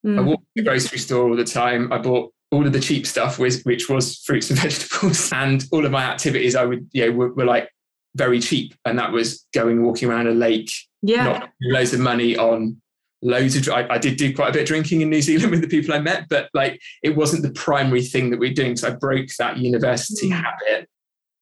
Mm. 0.06 0.20
I 0.20 0.22
walked 0.22 0.44
to 0.44 0.62
the 0.62 0.64
grocery 0.64 0.98
store 0.98 1.30
all 1.30 1.38
the 1.38 1.46
time. 1.46 1.92
I 1.94 2.00
bought 2.00 2.34
all 2.52 2.68
of 2.68 2.74
the 2.74 2.82
cheap 2.82 3.08
stuff, 3.08 3.40
which, 3.40 3.62
which 3.64 3.90
was 3.90 4.18
fruits 4.18 4.50
and 4.50 4.60
vegetables, 4.66 5.32
and 5.32 5.66
all 5.72 5.86
of 5.86 5.92
my 5.92 6.04
activities. 6.04 6.54
I 6.54 6.66
would, 6.66 6.90
you 6.92 7.06
know, 7.06 7.12
were, 7.14 7.34
were 7.34 7.46
like 7.46 7.70
very 8.18 8.42
cheap, 8.42 8.76
and 8.84 9.00
that 9.00 9.14
was 9.14 9.48
going 9.54 9.84
walking 9.84 10.10
around 10.10 10.28
a 10.28 10.32
lake, 10.32 10.70
yeah, 11.02 11.24
not 11.24 11.50
loads 11.62 11.94
of 11.94 12.02
money 12.02 12.36
on 12.36 12.82
loads 13.24 13.56
of 13.56 13.74
I, 13.74 13.88
I, 13.90 13.98
did 13.98 14.18
do 14.18 14.36
quite 14.36 14.50
a 14.50 14.52
bit 14.52 14.62
of 14.64 14.68
drinking 14.68 15.02
in 15.02 15.10
New 15.10 15.22
Zealand 15.22 15.52
with 15.52 15.62
the 15.62 15.68
people 15.68 15.94
I 15.94 16.00
met, 16.00 16.28
but 16.30 16.50
like 16.54 16.82
it 17.02 17.16
wasn't 17.16 17.44
the 17.44 17.52
primary 17.52 18.04
thing 18.04 18.30
that 18.30 18.40
we 18.40 18.52
are 18.52 18.54
doing. 18.54 18.76
So 18.76 18.90
I 18.90 18.92
broke 18.92 19.30
that 19.40 19.58
university 19.58 20.30
mm. 20.30 20.42
habit. 20.42 20.90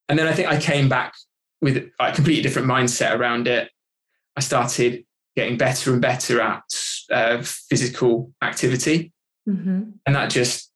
And 0.08 0.20
then 0.20 0.28
I 0.28 0.34
think 0.34 0.50
I 0.50 0.60
came 0.60 0.90
back 0.90 1.14
with 1.62 1.90
a 2.00 2.12
completely 2.12 2.42
different 2.44 2.68
mindset 2.68 3.18
around 3.18 3.48
it. 3.48 3.70
I 4.36 4.42
started 4.42 5.06
getting 5.36 5.58
better 5.58 5.94
and 5.94 6.02
better 6.02 6.42
at 6.42 6.64
uh, 7.12 7.42
physical 7.42 8.32
activity. 8.42 9.14
Mm-hmm. 9.48 9.92
And 10.06 10.16
that 10.16 10.30
just 10.30 10.72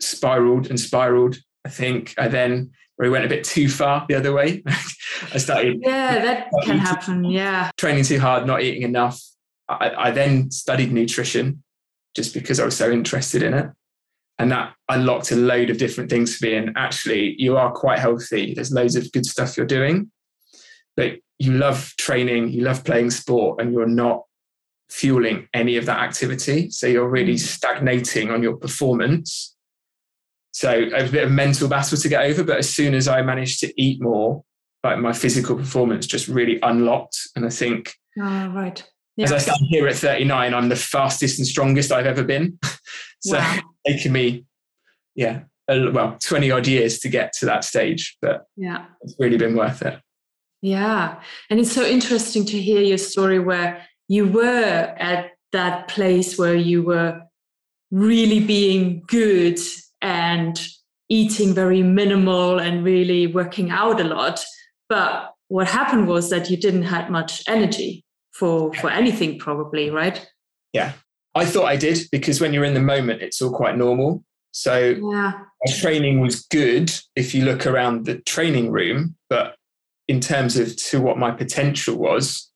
spiraled 0.00 0.68
and 0.68 0.78
spiraled. 0.78 1.36
I 1.64 1.70
think 1.70 2.14
I 2.18 2.28
then 2.28 2.70
we 2.98 3.10
went 3.10 3.24
a 3.24 3.28
bit 3.28 3.44
too 3.44 3.68
far 3.68 4.06
the 4.08 4.14
other 4.14 4.32
way. 4.32 4.62
I 5.32 5.38
started. 5.38 5.78
Yeah, 5.82 6.18
that 6.24 6.50
can 6.62 6.78
happen. 6.78 7.24
Yeah. 7.24 7.70
Training 7.76 8.04
too 8.04 8.18
hard, 8.18 8.46
not 8.46 8.62
eating 8.62 8.82
enough, 8.82 9.20
I, 9.68 9.92
I 9.96 10.10
then 10.10 10.50
studied 10.50 10.92
nutrition 10.92 11.62
just 12.14 12.34
because 12.34 12.58
I 12.60 12.64
was 12.64 12.76
so 12.76 12.90
interested 12.90 13.42
in 13.42 13.54
it. 13.54 13.66
And 14.40 14.52
that 14.52 14.74
unlocked 14.88 15.32
a 15.32 15.36
load 15.36 15.68
of 15.68 15.78
different 15.78 16.10
things 16.10 16.36
for 16.36 16.46
me. 16.46 16.54
And 16.54 16.70
actually, 16.76 17.34
you 17.38 17.56
are 17.56 17.72
quite 17.72 17.98
healthy. 17.98 18.54
There's 18.54 18.72
loads 18.72 18.94
of 18.94 19.10
good 19.10 19.26
stuff 19.26 19.56
you're 19.56 19.66
doing, 19.66 20.12
but 20.96 21.14
you 21.40 21.52
love 21.52 21.92
training, 21.98 22.50
you 22.50 22.62
love 22.62 22.84
playing 22.84 23.10
sport, 23.10 23.60
and 23.60 23.72
you're 23.72 23.86
not 23.86 24.22
fueling 24.90 25.48
any 25.54 25.76
of 25.76 25.86
that 25.86 25.98
activity. 25.98 26.70
So 26.70 26.86
you're 26.86 27.08
really 27.08 27.34
mm. 27.34 27.40
stagnating 27.40 28.30
on 28.30 28.42
your 28.42 28.56
performance. 28.56 29.56
So 30.52 30.70
it 30.70 30.92
was 30.92 31.10
a 31.10 31.12
bit 31.12 31.24
of 31.24 31.30
a 31.30 31.34
mental 31.34 31.68
battle 31.68 31.98
to 31.98 32.08
get 32.08 32.22
over. 32.22 32.44
But 32.44 32.58
as 32.58 32.70
soon 32.72 32.94
as 32.94 33.08
I 33.08 33.22
managed 33.22 33.60
to 33.60 33.80
eat 33.80 34.00
more, 34.00 34.44
like 34.84 34.98
my 34.98 35.12
physical 35.12 35.56
performance 35.56 36.06
just 36.06 36.28
really 36.28 36.60
unlocked. 36.62 37.18
And 37.34 37.44
I 37.44 37.50
think 37.50 37.94
oh, 38.20 38.48
right. 38.48 38.84
Yeah. 39.18 39.24
As 39.24 39.32
I 39.32 39.38
stand 39.38 39.66
here 39.68 39.88
at 39.88 39.96
39, 39.96 40.54
I'm 40.54 40.68
the 40.68 40.76
fastest 40.76 41.40
and 41.40 41.46
strongest 41.46 41.90
I've 41.90 42.06
ever 42.06 42.22
been. 42.22 42.56
so 43.20 43.36
wow. 43.36 43.58
taken 43.84 44.12
me, 44.12 44.44
yeah, 45.16 45.40
a, 45.68 45.90
well, 45.90 46.16
20 46.22 46.52
odd 46.52 46.68
years 46.68 47.00
to 47.00 47.08
get 47.08 47.32
to 47.40 47.46
that 47.46 47.64
stage, 47.64 48.16
but 48.22 48.46
yeah, 48.56 48.84
it's 49.02 49.16
really 49.18 49.36
been 49.36 49.56
worth 49.56 49.82
it. 49.82 50.00
Yeah. 50.62 51.20
And 51.50 51.58
it's 51.58 51.72
so 51.72 51.84
interesting 51.84 52.44
to 52.46 52.60
hear 52.60 52.80
your 52.80 52.96
story 52.98 53.40
where 53.40 53.84
you 54.06 54.28
were 54.28 54.94
at 54.98 55.32
that 55.50 55.88
place 55.88 56.38
where 56.38 56.54
you 56.54 56.84
were 56.84 57.20
really 57.90 58.38
being 58.38 59.02
good 59.08 59.58
and 60.00 60.64
eating 61.08 61.54
very 61.54 61.82
minimal 61.82 62.60
and 62.60 62.84
really 62.84 63.26
working 63.26 63.70
out 63.70 64.00
a 64.00 64.04
lot. 64.04 64.44
But 64.88 65.32
what 65.48 65.66
happened 65.66 66.06
was 66.06 66.30
that 66.30 66.50
you 66.50 66.56
didn't 66.56 66.84
have 66.84 67.10
much 67.10 67.42
energy 67.48 68.04
for 68.38 68.72
for 68.74 68.88
anything 68.90 69.38
probably 69.38 69.90
right? 69.90 70.26
Yeah. 70.72 70.92
I 71.34 71.44
thought 71.44 71.66
i 71.66 71.76
did 71.76 71.98
because 72.10 72.40
when 72.40 72.52
you're 72.52 72.64
in 72.64 72.74
the 72.74 72.80
moment 72.80 73.22
it's 73.22 73.42
all 73.42 73.52
quite 73.52 73.76
normal. 73.76 74.24
So 74.52 74.96
yeah. 75.12 75.32
training 75.80 76.20
was 76.20 76.46
good 76.46 76.90
if 77.16 77.34
you 77.34 77.44
look 77.44 77.66
around 77.66 78.06
the 78.06 78.18
training 78.20 78.70
room 78.70 79.16
but 79.28 79.56
in 80.06 80.20
terms 80.20 80.56
of 80.56 80.74
to 80.76 81.00
what 81.00 81.18
my 81.18 81.30
potential 81.30 81.96
was 81.96 82.50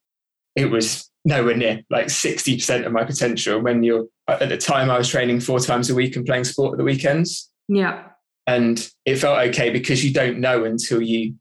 it 0.55 0.65
was 0.65 1.09
nowhere 1.25 1.55
near 1.55 1.81
like 1.89 2.07
60% 2.07 2.85
of 2.85 2.91
my 2.91 3.03
potential 3.03 3.61
when 3.61 3.83
you're 3.83 4.07
uh, 4.27 4.37
at 4.41 4.49
the 4.49 4.57
time 4.57 4.89
i 4.89 4.97
was 4.97 5.09
training 5.09 5.39
four 5.39 5.59
times 5.59 5.89
a 5.89 5.95
week 5.95 6.15
and 6.15 6.25
playing 6.25 6.43
sport 6.43 6.73
at 6.73 6.77
the 6.77 6.83
weekends. 6.83 7.49
Yeah. 7.67 8.07
And 8.47 8.89
it 9.05 9.17
felt 9.17 9.39
okay 9.49 9.69
because 9.69 10.03
you 10.03 10.13
don't 10.13 10.39
know 10.39 10.65
until 10.65 11.01
you 11.01 11.35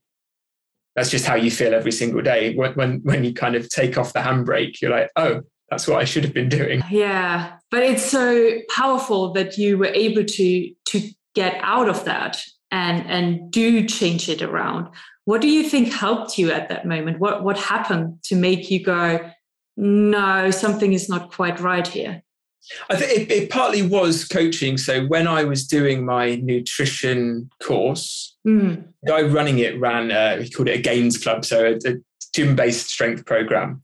that's 0.94 1.10
just 1.10 1.24
how 1.24 1.34
you 1.34 1.50
feel 1.50 1.74
every 1.74 1.92
single 1.92 2.22
day. 2.22 2.54
When, 2.54 2.72
when, 2.74 3.00
when 3.02 3.24
you 3.24 3.32
kind 3.32 3.54
of 3.54 3.68
take 3.68 3.96
off 3.96 4.12
the 4.12 4.20
handbrake, 4.20 4.80
you're 4.80 4.90
like, 4.90 5.10
oh, 5.16 5.42
that's 5.70 5.88
what 5.88 6.00
I 6.00 6.04
should 6.04 6.24
have 6.24 6.34
been 6.34 6.50
doing. 6.50 6.82
Yeah. 6.90 7.56
But 7.70 7.82
it's 7.82 8.04
so 8.04 8.58
powerful 8.68 9.32
that 9.32 9.56
you 9.56 9.78
were 9.78 9.86
able 9.86 10.24
to 10.24 10.74
to 10.86 11.10
get 11.34 11.58
out 11.62 11.88
of 11.88 12.04
that 12.04 12.42
and 12.70 13.06
and 13.10 13.50
do 13.50 13.86
change 13.86 14.28
it 14.28 14.42
around. 14.42 14.88
What 15.24 15.40
do 15.40 15.48
you 15.48 15.68
think 15.68 15.90
helped 15.90 16.36
you 16.36 16.50
at 16.50 16.68
that 16.68 16.84
moment? 16.84 17.20
What 17.20 17.42
what 17.42 17.56
happened 17.58 18.22
to 18.24 18.36
make 18.36 18.70
you 18.70 18.84
go, 18.84 19.30
no, 19.78 20.50
something 20.50 20.92
is 20.92 21.08
not 21.08 21.32
quite 21.32 21.58
right 21.58 21.86
here? 21.86 22.22
I 22.88 22.96
think 22.96 23.30
it, 23.30 23.32
it, 23.32 23.50
partly 23.50 23.82
was 23.82 24.24
coaching. 24.24 24.78
So 24.78 25.04
when 25.06 25.26
I 25.26 25.44
was 25.44 25.66
doing 25.66 26.04
my 26.04 26.36
nutrition 26.36 27.50
course, 27.62 28.36
mm. 28.46 28.84
the 29.02 29.10
guy 29.10 29.22
running 29.22 29.58
it 29.58 29.78
ran, 29.80 30.12
uh, 30.12 30.40
he 30.40 30.50
called 30.50 30.68
it 30.68 30.78
a 30.78 30.82
gains 30.82 31.18
club, 31.18 31.44
so 31.44 31.64
a, 31.64 31.90
a 31.90 31.94
gym-based 32.34 32.88
strength 32.88 33.26
program. 33.26 33.82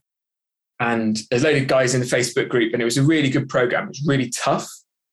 And 0.79 1.19
there's 1.29 1.43
a 1.43 1.47
load 1.47 1.61
of 1.61 1.67
guys 1.67 1.93
in 1.93 1.99
the 1.99 2.07
Facebook 2.07 2.47
group, 2.47 2.73
and 2.73 2.81
it 2.81 2.85
was 2.85 2.97
a 2.97 3.03
really 3.03 3.29
good 3.29 3.49
program. 3.49 3.85
It 3.85 3.89
was 3.89 4.05
really 4.07 4.29
tough. 4.29 4.69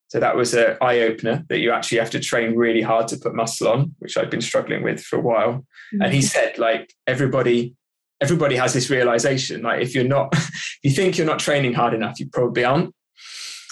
So 0.09 0.21
that 0.21 0.37
was 0.37 0.55
an 0.55 0.77
eye 0.81 1.01
opener 1.01 1.45
that 1.49 1.59
you 1.59 1.73
actually 1.73 1.99
have 1.99 2.11
to 2.11 2.21
train 2.21 2.55
really 2.55 2.83
hard 2.83 3.09
to 3.09 3.17
put 3.17 3.35
muscle 3.35 3.67
on, 3.67 3.95
which 3.99 4.17
I've 4.17 4.31
been 4.31 4.41
struggling 4.41 4.85
with 4.85 5.01
for 5.01 5.19
a 5.19 5.23
while. 5.23 5.67
Mm. 5.93 6.05
And 6.05 6.15
he 6.15 6.23
said, 6.23 6.59
like 6.59 6.95
everybody, 7.09 7.75
everybody 8.21 8.55
has 8.55 8.73
this 8.73 8.89
realization. 8.89 9.63
Like 9.63 9.83
if 9.83 9.95
you're 9.95 10.05
not, 10.05 10.33
if 10.35 10.79
you 10.85 10.91
think 10.93 11.19
you're 11.19 11.27
not 11.27 11.41
training 11.41 11.75
hard 11.75 11.93
enough, 11.93 12.21
you 12.21 12.29
probably 12.29 12.65
aren't. 12.65 12.95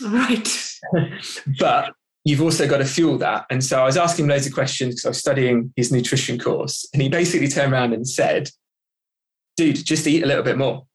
Right. 0.03 0.49
but 1.59 1.95
you've 2.25 2.43
also 2.43 2.67
got 2.67 2.79
to 2.79 2.85
fuel 2.85 3.19
that. 3.19 3.47
And 3.51 3.63
so 3.63 3.81
I 3.81 3.85
was 3.85 3.97
asking 3.97 4.25
him 4.25 4.31
loads 4.31 4.47
of 4.47 4.55
questions 4.55 4.95
because 4.95 5.05
I 5.05 5.09
was 5.11 5.19
studying 5.19 5.73
his 5.77 5.93
nutrition 5.93 6.39
course. 6.39 6.89
And 6.93 7.03
he 7.03 7.09
basically 7.09 7.49
turned 7.49 7.73
around 7.73 7.93
and 7.93 8.09
said, 8.09 8.51
dude, 9.57 9.85
just 9.85 10.07
eat 10.07 10.23
a 10.23 10.27
little 10.27 10.43
bit 10.43 10.59
more. 10.59 10.87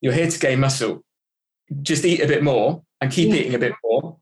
You're 0.00 0.12
here 0.12 0.30
to 0.30 0.38
gain 0.38 0.60
muscle. 0.60 1.02
Just 1.82 2.04
eat 2.04 2.20
a 2.20 2.26
bit 2.26 2.42
more 2.42 2.82
and 3.00 3.10
keep 3.10 3.30
yeah. 3.30 3.36
eating 3.36 3.54
a 3.54 3.58
bit 3.58 3.72
more. 3.84 4.18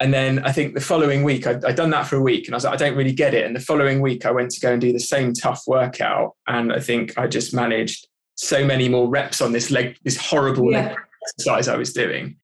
And 0.00 0.12
then 0.12 0.40
I 0.44 0.50
think 0.50 0.74
the 0.74 0.80
following 0.80 1.22
week, 1.22 1.46
I'd, 1.46 1.64
I'd, 1.64 1.76
done 1.76 1.90
that 1.90 2.08
for 2.08 2.16
a 2.16 2.20
week 2.20 2.46
and 2.46 2.54
I 2.54 2.56
was 2.56 2.64
like, 2.64 2.74
I 2.74 2.76
don't 2.76 2.96
really 2.96 3.12
get 3.12 3.34
it. 3.34 3.46
And 3.46 3.54
the 3.54 3.60
following 3.60 4.00
week, 4.00 4.26
I 4.26 4.32
went 4.32 4.50
to 4.50 4.60
go 4.60 4.72
and 4.72 4.80
do 4.80 4.92
the 4.92 4.98
same 4.98 5.32
tough 5.32 5.62
workout. 5.66 6.32
And 6.48 6.72
I 6.72 6.80
think 6.80 7.16
I 7.16 7.28
just 7.28 7.54
managed 7.54 8.08
so 8.34 8.64
many 8.66 8.88
more 8.88 9.08
reps 9.08 9.40
on 9.40 9.52
this 9.52 9.70
leg, 9.70 9.96
this 10.02 10.16
horrible 10.16 10.72
yeah. 10.72 10.88
leg 10.88 10.96
exercise 11.22 11.68
I 11.68 11.76
was 11.76 11.92
doing. 11.92 12.36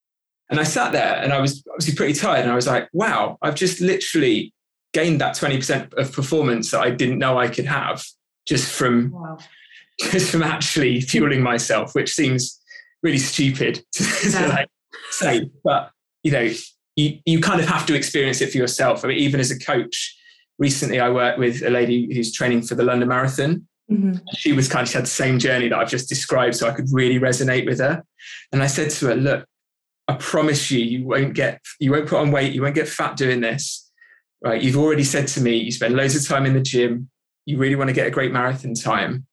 And 0.50 0.58
I 0.58 0.64
sat 0.64 0.92
there 0.92 1.16
and 1.16 1.32
I 1.32 1.40
was 1.40 1.62
obviously 1.70 1.94
pretty 1.94 2.14
tired. 2.14 2.42
And 2.42 2.50
I 2.50 2.54
was 2.54 2.66
like, 2.66 2.88
wow, 2.92 3.38
I've 3.42 3.54
just 3.54 3.80
literally 3.80 4.52
gained 4.94 5.20
that 5.20 5.36
20% 5.36 5.92
of 5.94 6.12
performance 6.12 6.70
that 6.70 6.80
I 6.80 6.90
didn't 6.90 7.18
know 7.18 7.38
I 7.38 7.48
could 7.48 7.66
have 7.66 8.04
just 8.46 8.72
from 8.72 9.10
wow. 9.10 9.38
just 10.10 10.30
from 10.30 10.42
actually 10.42 11.00
fueling 11.00 11.42
myself, 11.42 11.94
which 11.94 12.12
seems 12.12 12.60
really 13.02 13.18
stupid 13.18 13.84
to, 13.92 14.04
yeah. 14.04 14.40
to 14.40 14.48
like 14.48 14.68
say. 15.10 15.50
But 15.64 15.90
you 16.22 16.32
know, 16.32 16.50
you, 16.96 17.18
you 17.26 17.40
kind 17.40 17.60
of 17.60 17.68
have 17.68 17.86
to 17.86 17.94
experience 17.94 18.40
it 18.40 18.50
for 18.50 18.58
yourself. 18.58 19.04
I 19.04 19.08
mean, 19.08 19.18
even 19.18 19.40
as 19.40 19.50
a 19.50 19.58
coach, 19.58 20.16
recently 20.58 21.00
I 21.00 21.10
worked 21.10 21.38
with 21.38 21.62
a 21.62 21.70
lady 21.70 22.12
who's 22.12 22.32
training 22.32 22.62
for 22.62 22.74
the 22.74 22.84
London 22.84 23.08
Marathon. 23.08 23.66
Mm-hmm. 23.90 24.18
She 24.36 24.52
was 24.52 24.68
kind 24.68 24.86
of 24.86 24.92
had 24.92 25.04
the 25.04 25.06
same 25.06 25.38
journey 25.38 25.68
that 25.68 25.78
I've 25.78 25.88
just 25.88 26.08
described, 26.08 26.56
so 26.56 26.68
I 26.68 26.72
could 26.72 26.88
really 26.90 27.18
resonate 27.18 27.66
with 27.66 27.78
her. 27.78 28.04
And 28.52 28.62
I 28.62 28.66
said 28.66 28.90
to 28.90 29.06
her, 29.06 29.14
"Look, 29.14 29.46
I 30.08 30.14
promise 30.14 30.70
you, 30.70 30.80
you 30.80 31.06
won't 31.06 31.34
get, 31.34 31.60
you 31.78 31.92
won't 31.92 32.08
put 32.08 32.18
on 32.18 32.32
weight, 32.32 32.54
you 32.54 32.62
won't 32.62 32.74
get 32.74 32.88
fat 32.88 33.16
doing 33.16 33.40
this. 33.40 33.90
Right? 34.42 34.60
You've 34.60 34.78
already 34.78 35.04
said 35.04 35.28
to 35.28 35.40
me, 35.40 35.56
you 35.56 35.70
spend 35.70 35.94
loads 35.94 36.16
of 36.16 36.26
time 36.26 36.46
in 36.46 36.54
the 36.54 36.60
gym. 36.60 37.10
You 37.44 37.58
really 37.58 37.74
want 37.74 37.88
to 37.88 37.94
get 37.94 38.06
a 38.06 38.10
great 38.10 38.32
marathon 38.32 38.74
time. 38.74 39.26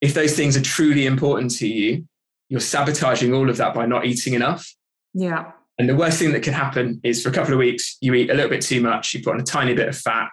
If 0.00 0.14
those 0.14 0.34
things 0.34 0.56
are 0.56 0.62
truly 0.62 1.06
important 1.06 1.50
to 1.56 1.68
you, 1.68 2.06
you're 2.48 2.60
sabotaging 2.60 3.34
all 3.34 3.50
of 3.50 3.56
that 3.58 3.74
by 3.74 3.86
not 3.86 4.06
eating 4.06 4.34
enough. 4.34 4.74
Yeah. 5.14 5.52
And 5.78 5.88
the 5.88 5.96
worst 5.96 6.18
thing 6.18 6.32
that 6.32 6.42
can 6.42 6.52
happen 6.52 7.00
is 7.02 7.22
for 7.22 7.28
a 7.28 7.32
couple 7.32 7.52
of 7.52 7.58
weeks, 7.58 7.96
you 8.00 8.14
eat 8.14 8.30
a 8.30 8.34
little 8.34 8.50
bit 8.50 8.62
too 8.62 8.80
much, 8.80 9.14
you 9.14 9.22
put 9.22 9.34
on 9.34 9.40
a 9.40 9.44
tiny 9.44 9.74
bit 9.74 9.88
of 9.88 9.96
fat. 9.96 10.30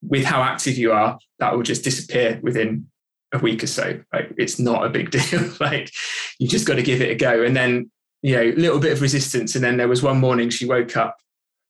With 0.00 0.24
how 0.24 0.42
active 0.42 0.78
you 0.78 0.92
are, 0.92 1.18
that 1.40 1.54
will 1.54 1.64
just 1.64 1.82
disappear 1.82 2.38
within 2.42 2.86
a 3.32 3.38
week 3.38 3.62
or 3.64 3.66
so. 3.66 4.00
Like 4.12 4.32
it's 4.38 4.58
not 4.58 4.86
a 4.86 4.88
big 4.88 5.10
deal. 5.12 5.52
like 5.60 5.90
you 6.38 6.48
just 6.48 6.66
got 6.66 6.76
to 6.76 6.82
give 6.82 7.00
it 7.00 7.10
a 7.10 7.16
go. 7.16 7.42
And 7.42 7.56
then 7.56 7.90
you 8.22 8.34
know, 8.34 8.42
a 8.42 8.52
little 8.52 8.78
bit 8.78 8.92
of 8.92 9.00
resistance. 9.00 9.54
And 9.54 9.64
then 9.64 9.76
there 9.76 9.88
was 9.88 10.02
one 10.02 10.18
morning 10.18 10.50
she 10.50 10.66
woke 10.66 10.96
up, 10.96 11.16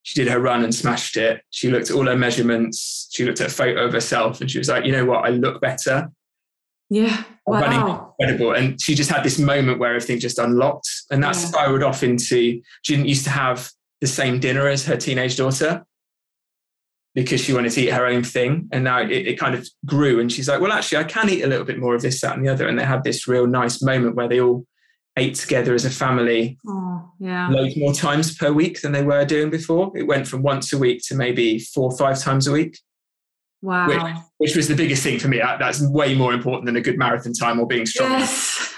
she 0.02 0.22
did 0.22 0.30
her 0.32 0.40
run 0.40 0.64
and 0.64 0.74
smashed 0.74 1.16
it. 1.16 1.42
She 1.50 1.70
looked 1.70 1.90
at 1.90 1.96
all 1.96 2.06
her 2.06 2.16
measurements. 2.16 3.08
She 3.12 3.24
looked 3.24 3.40
at 3.40 3.48
a 3.48 3.52
photo 3.52 3.84
of 3.84 3.92
herself 3.92 4.40
and 4.40 4.50
she 4.50 4.58
was 4.58 4.68
like, 4.68 4.84
you 4.84 4.92
know 4.92 5.04
what, 5.04 5.24
I 5.24 5.30
look 5.30 5.60
better. 5.60 6.10
Yeah. 6.90 7.24
Wow. 7.46 7.60
Running 7.60 7.98
incredible. 8.18 8.52
And 8.52 8.80
she 8.80 8.94
just 8.94 9.10
had 9.10 9.22
this 9.22 9.38
moment 9.38 9.78
where 9.78 9.94
everything 9.94 10.18
just 10.18 10.38
unlocked. 10.38 10.88
And 11.10 11.22
that 11.22 11.34
yeah. 11.34 11.40
spiraled 11.40 11.82
off 11.82 12.02
into 12.02 12.62
she 12.82 12.94
didn't 12.94 13.08
used 13.08 13.24
to 13.24 13.30
have 13.30 13.70
the 14.00 14.06
same 14.06 14.40
dinner 14.40 14.66
as 14.66 14.86
her 14.86 14.96
teenage 14.96 15.36
daughter 15.36 15.84
because 17.14 17.40
she 17.40 17.52
wanted 17.52 17.72
to 17.72 17.80
eat 17.82 17.92
her 17.92 18.06
own 18.06 18.22
thing. 18.22 18.68
And 18.72 18.84
now 18.84 19.00
it, 19.00 19.10
it, 19.10 19.38
kind 19.38 19.54
of 19.54 19.68
grew. 19.84 20.20
And 20.20 20.30
she's 20.30 20.48
like, 20.48 20.60
well, 20.60 20.72
actually, 20.72 20.98
I 20.98 21.04
can 21.04 21.28
eat 21.28 21.42
a 21.42 21.48
little 21.48 21.64
bit 21.64 21.78
more 21.78 21.94
of 21.94 22.02
this, 22.02 22.20
that, 22.20 22.36
and 22.36 22.46
the 22.46 22.52
other. 22.52 22.68
And 22.68 22.78
they 22.78 22.84
had 22.84 23.04
this 23.04 23.26
real 23.26 23.46
nice 23.46 23.82
moment 23.82 24.14
where 24.14 24.28
they 24.28 24.40
all 24.40 24.64
ate 25.18 25.34
together 25.34 25.74
as 25.74 25.84
a 25.84 25.90
family 25.90 26.58
oh, 26.66 27.10
yeah. 27.18 27.48
loads 27.48 27.76
more 27.76 27.92
times 27.92 28.36
per 28.36 28.52
week 28.52 28.80
than 28.80 28.92
they 28.92 29.02
were 29.02 29.24
doing 29.24 29.50
before. 29.50 29.92
It 29.96 30.04
went 30.04 30.26
from 30.26 30.42
once 30.42 30.72
a 30.72 30.78
week 30.78 31.02
to 31.08 31.14
maybe 31.14 31.58
four 31.58 31.90
or 31.90 31.96
five 31.96 32.18
times 32.18 32.46
a 32.46 32.52
week. 32.52 32.78
Wow. 33.60 33.88
Which, 33.88 34.16
which 34.38 34.56
was 34.56 34.68
the 34.68 34.76
biggest 34.76 35.02
thing 35.02 35.18
for 35.18 35.28
me. 35.28 35.38
That's 35.38 35.82
way 35.82 36.14
more 36.14 36.32
important 36.32 36.66
than 36.66 36.76
a 36.76 36.80
good 36.80 36.96
marathon 36.96 37.32
time 37.32 37.58
or 37.58 37.66
being 37.66 37.86
strong. 37.86 38.12
Yes, 38.12 38.74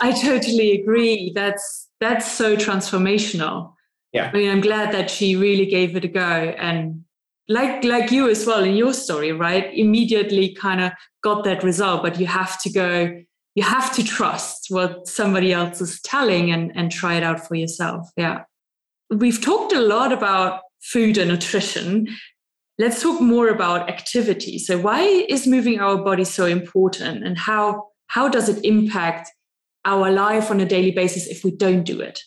I 0.00 0.12
totally 0.12 0.80
agree. 0.80 1.32
That's 1.34 1.88
that's 2.00 2.30
so 2.30 2.56
transformational. 2.56 3.72
Yeah. 4.12 4.30
I 4.32 4.36
mean, 4.36 4.50
I'm 4.50 4.60
glad 4.60 4.92
that 4.92 5.10
she 5.10 5.36
really 5.36 5.66
gave 5.66 5.96
it 5.96 6.04
a 6.04 6.08
go 6.08 6.20
and 6.20 7.04
like 7.48 7.84
like 7.84 8.10
you 8.10 8.28
as 8.28 8.46
well 8.46 8.64
in 8.64 8.76
your 8.76 8.92
story, 8.92 9.32
right? 9.32 9.72
Immediately 9.72 10.54
kind 10.54 10.80
of 10.80 10.92
got 11.22 11.44
that 11.44 11.62
result, 11.62 12.02
but 12.02 12.20
you 12.20 12.26
have 12.26 12.60
to 12.62 12.70
go 12.70 13.22
you 13.54 13.62
have 13.62 13.94
to 13.94 14.04
trust 14.04 14.66
what 14.70 15.06
somebody 15.06 15.52
else 15.52 15.80
is 15.80 16.00
telling 16.00 16.50
and, 16.50 16.72
and 16.74 16.90
try 16.90 17.14
it 17.14 17.22
out 17.22 17.46
for 17.46 17.54
yourself. 17.54 18.08
Yeah. 18.16 18.44
We've 19.10 19.40
talked 19.40 19.72
a 19.72 19.80
lot 19.80 20.12
about 20.12 20.60
food 20.80 21.18
and 21.18 21.30
nutrition. 21.30 22.08
Let's 22.78 23.02
talk 23.02 23.20
more 23.20 23.48
about 23.48 23.90
activity. 23.90 24.58
So 24.58 24.78
why 24.78 25.02
is 25.02 25.46
moving 25.46 25.80
our 25.80 26.02
body 26.02 26.24
so 26.24 26.46
important 26.46 27.24
and 27.24 27.36
how 27.36 27.88
how 28.06 28.28
does 28.28 28.48
it 28.48 28.64
impact 28.64 29.30
our 29.84 30.10
life 30.10 30.50
on 30.50 30.60
a 30.60 30.66
daily 30.66 30.90
basis 30.90 31.26
if 31.26 31.44
we 31.44 31.50
don't 31.50 31.84
do 31.84 32.00
it? 32.00 32.20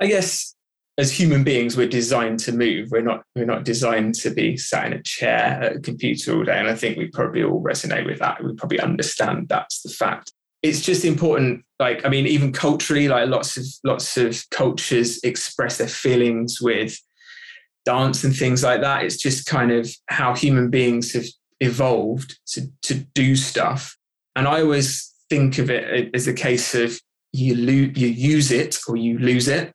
I 0.00 0.06
guess 0.06 0.55
as 0.98 1.12
human 1.12 1.44
beings, 1.44 1.76
we're 1.76 1.88
designed 1.88 2.38
to 2.40 2.52
move. 2.52 2.90
We're 2.90 3.02
not 3.02 3.22
we're 3.34 3.44
not 3.44 3.64
designed 3.64 4.14
to 4.16 4.30
be 4.30 4.56
sat 4.56 4.86
in 4.86 4.92
a 4.94 5.02
chair 5.02 5.58
at 5.62 5.76
a 5.76 5.80
computer 5.80 6.34
all 6.34 6.44
day. 6.44 6.58
And 6.58 6.68
I 6.68 6.74
think 6.74 6.96
we 6.96 7.08
probably 7.08 7.42
all 7.42 7.62
resonate 7.62 8.06
with 8.06 8.18
that. 8.20 8.42
We 8.42 8.54
probably 8.54 8.80
understand 8.80 9.48
that's 9.48 9.82
the 9.82 9.90
fact. 9.90 10.32
It's 10.62 10.80
just 10.80 11.04
important. 11.04 11.64
Like 11.78 12.06
I 12.06 12.08
mean, 12.08 12.26
even 12.26 12.52
culturally, 12.52 13.08
like 13.08 13.28
lots 13.28 13.56
of 13.58 13.64
lots 13.84 14.16
of 14.16 14.42
cultures 14.50 15.22
express 15.22 15.78
their 15.78 15.88
feelings 15.88 16.60
with 16.62 16.98
dance 17.84 18.24
and 18.24 18.34
things 18.34 18.62
like 18.62 18.80
that. 18.80 19.04
It's 19.04 19.18
just 19.18 19.46
kind 19.46 19.70
of 19.70 19.90
how 20.08 20.34
human 20.34 20.70
beings 20.70 21.12
have 21.12 21.26
evolved 21.60 22.38
to 22.52 22.68
to 22.82 22.94
do 22.94 23.36
stuff. 23.36 23.96
And 24.34 24.48
I 24.48 24.62
always 24.62 25.12
think 25.28 25.58
of 25.58 25.68
it 25.68 26.10
as 26.14 26.26
a 26.26 26.32
case 26.32 26.74
of 26.74 26.98
you 27.32 27.54
lo- 27.54 27.92
you 27.94 28.08
use 28.08 28.50
it 28.50 28.78
or 28.88 28.96
you 28.96 29.18
lose 29.18 29.46
it 29.46 29.72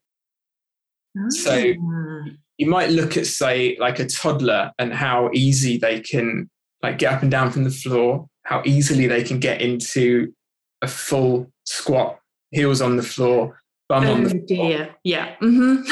so 1.30 1.74
ah. 1.80 2.30
you 2.58 2.68
might 2.68 2.90
look 2.90 3.18
at, 3.18 3.26
say, 3.26 3.78
like 3.80 4.00
a 4.00 4.06
toddler 4.06 4.72
and 4.80 4.94
how 4.94 5.30
easy 5.34 5.78
they 5.78 6.00
can 6.00 6.50
like 6.82 6.98
get 6.98 7.14
up 7.14 7.22
and 7.22 7.32
down 7.32 7.52
from 7.52 7.64
the 7.64 7.72
floor, 7.72 8.28
how 8.44 8.62
easily 8.66 9.08
they 9.08 9.24
can 9.24 9.40
get 9.40 9.62
into 9.62 10.34
a 10.82 10.88
full 10.88 11.52
squat, 11.66 12.20
heels 12.52 12.82
on 12.82 12.96
the 12.98 13.04
floor, 13.04 13.62
bum 13.88 14.06
oh, 14.06 14.14
on 14.14 14.24
the 14.24 14.30
oh, 14.30 14.48
floor. 14.48 14.70
Dear. 14.70 14.96
Yeah. 15.04 15.36
Mm-hmm. 15.42 15.90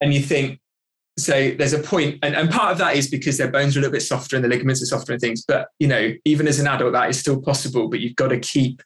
And 0.00 0.14
you 0.14 0.20
think, 0.20 0.60
so 1.18 1.50
there's 1.52 1.72
a 1.72 1.78
point, 1.78 2.18
and, 2.22 2.34
and 2.34 2.50
part 2.50 2.72
of 2.72 2.78
that 2.78 2.96
is 2.96 3.08
because 3.08 3.38
their 3.38 3.50
bones 3.50 3.74
are 3.74 3.80
a 3.80 3.82
little 3.82 3.92
bit 3.92 4.02
softer 4.02 4.36
and 4.36 4.44
the 4.44 4.48
ligaments 4.48 4.82
are 4.82 4.86
softer 4.86 5.12
and 5.12 5.20
things. 5.20 5.42
But 5.46 5.68
you 5.78 5.88
know, 5.88 6.12
even 6.26 6.46
as 6.46 6.60
an 6.60 6.66
adult, 6.66 6.92
that 6.92 7.08
is 7.08 7.18
still 7.18 7.40
possible, 7.40 7.88
but 7.88 8.00
you've 8.00 8.16
got 8.16 8.28
to 8.28 8.38
keep 8.38 8.82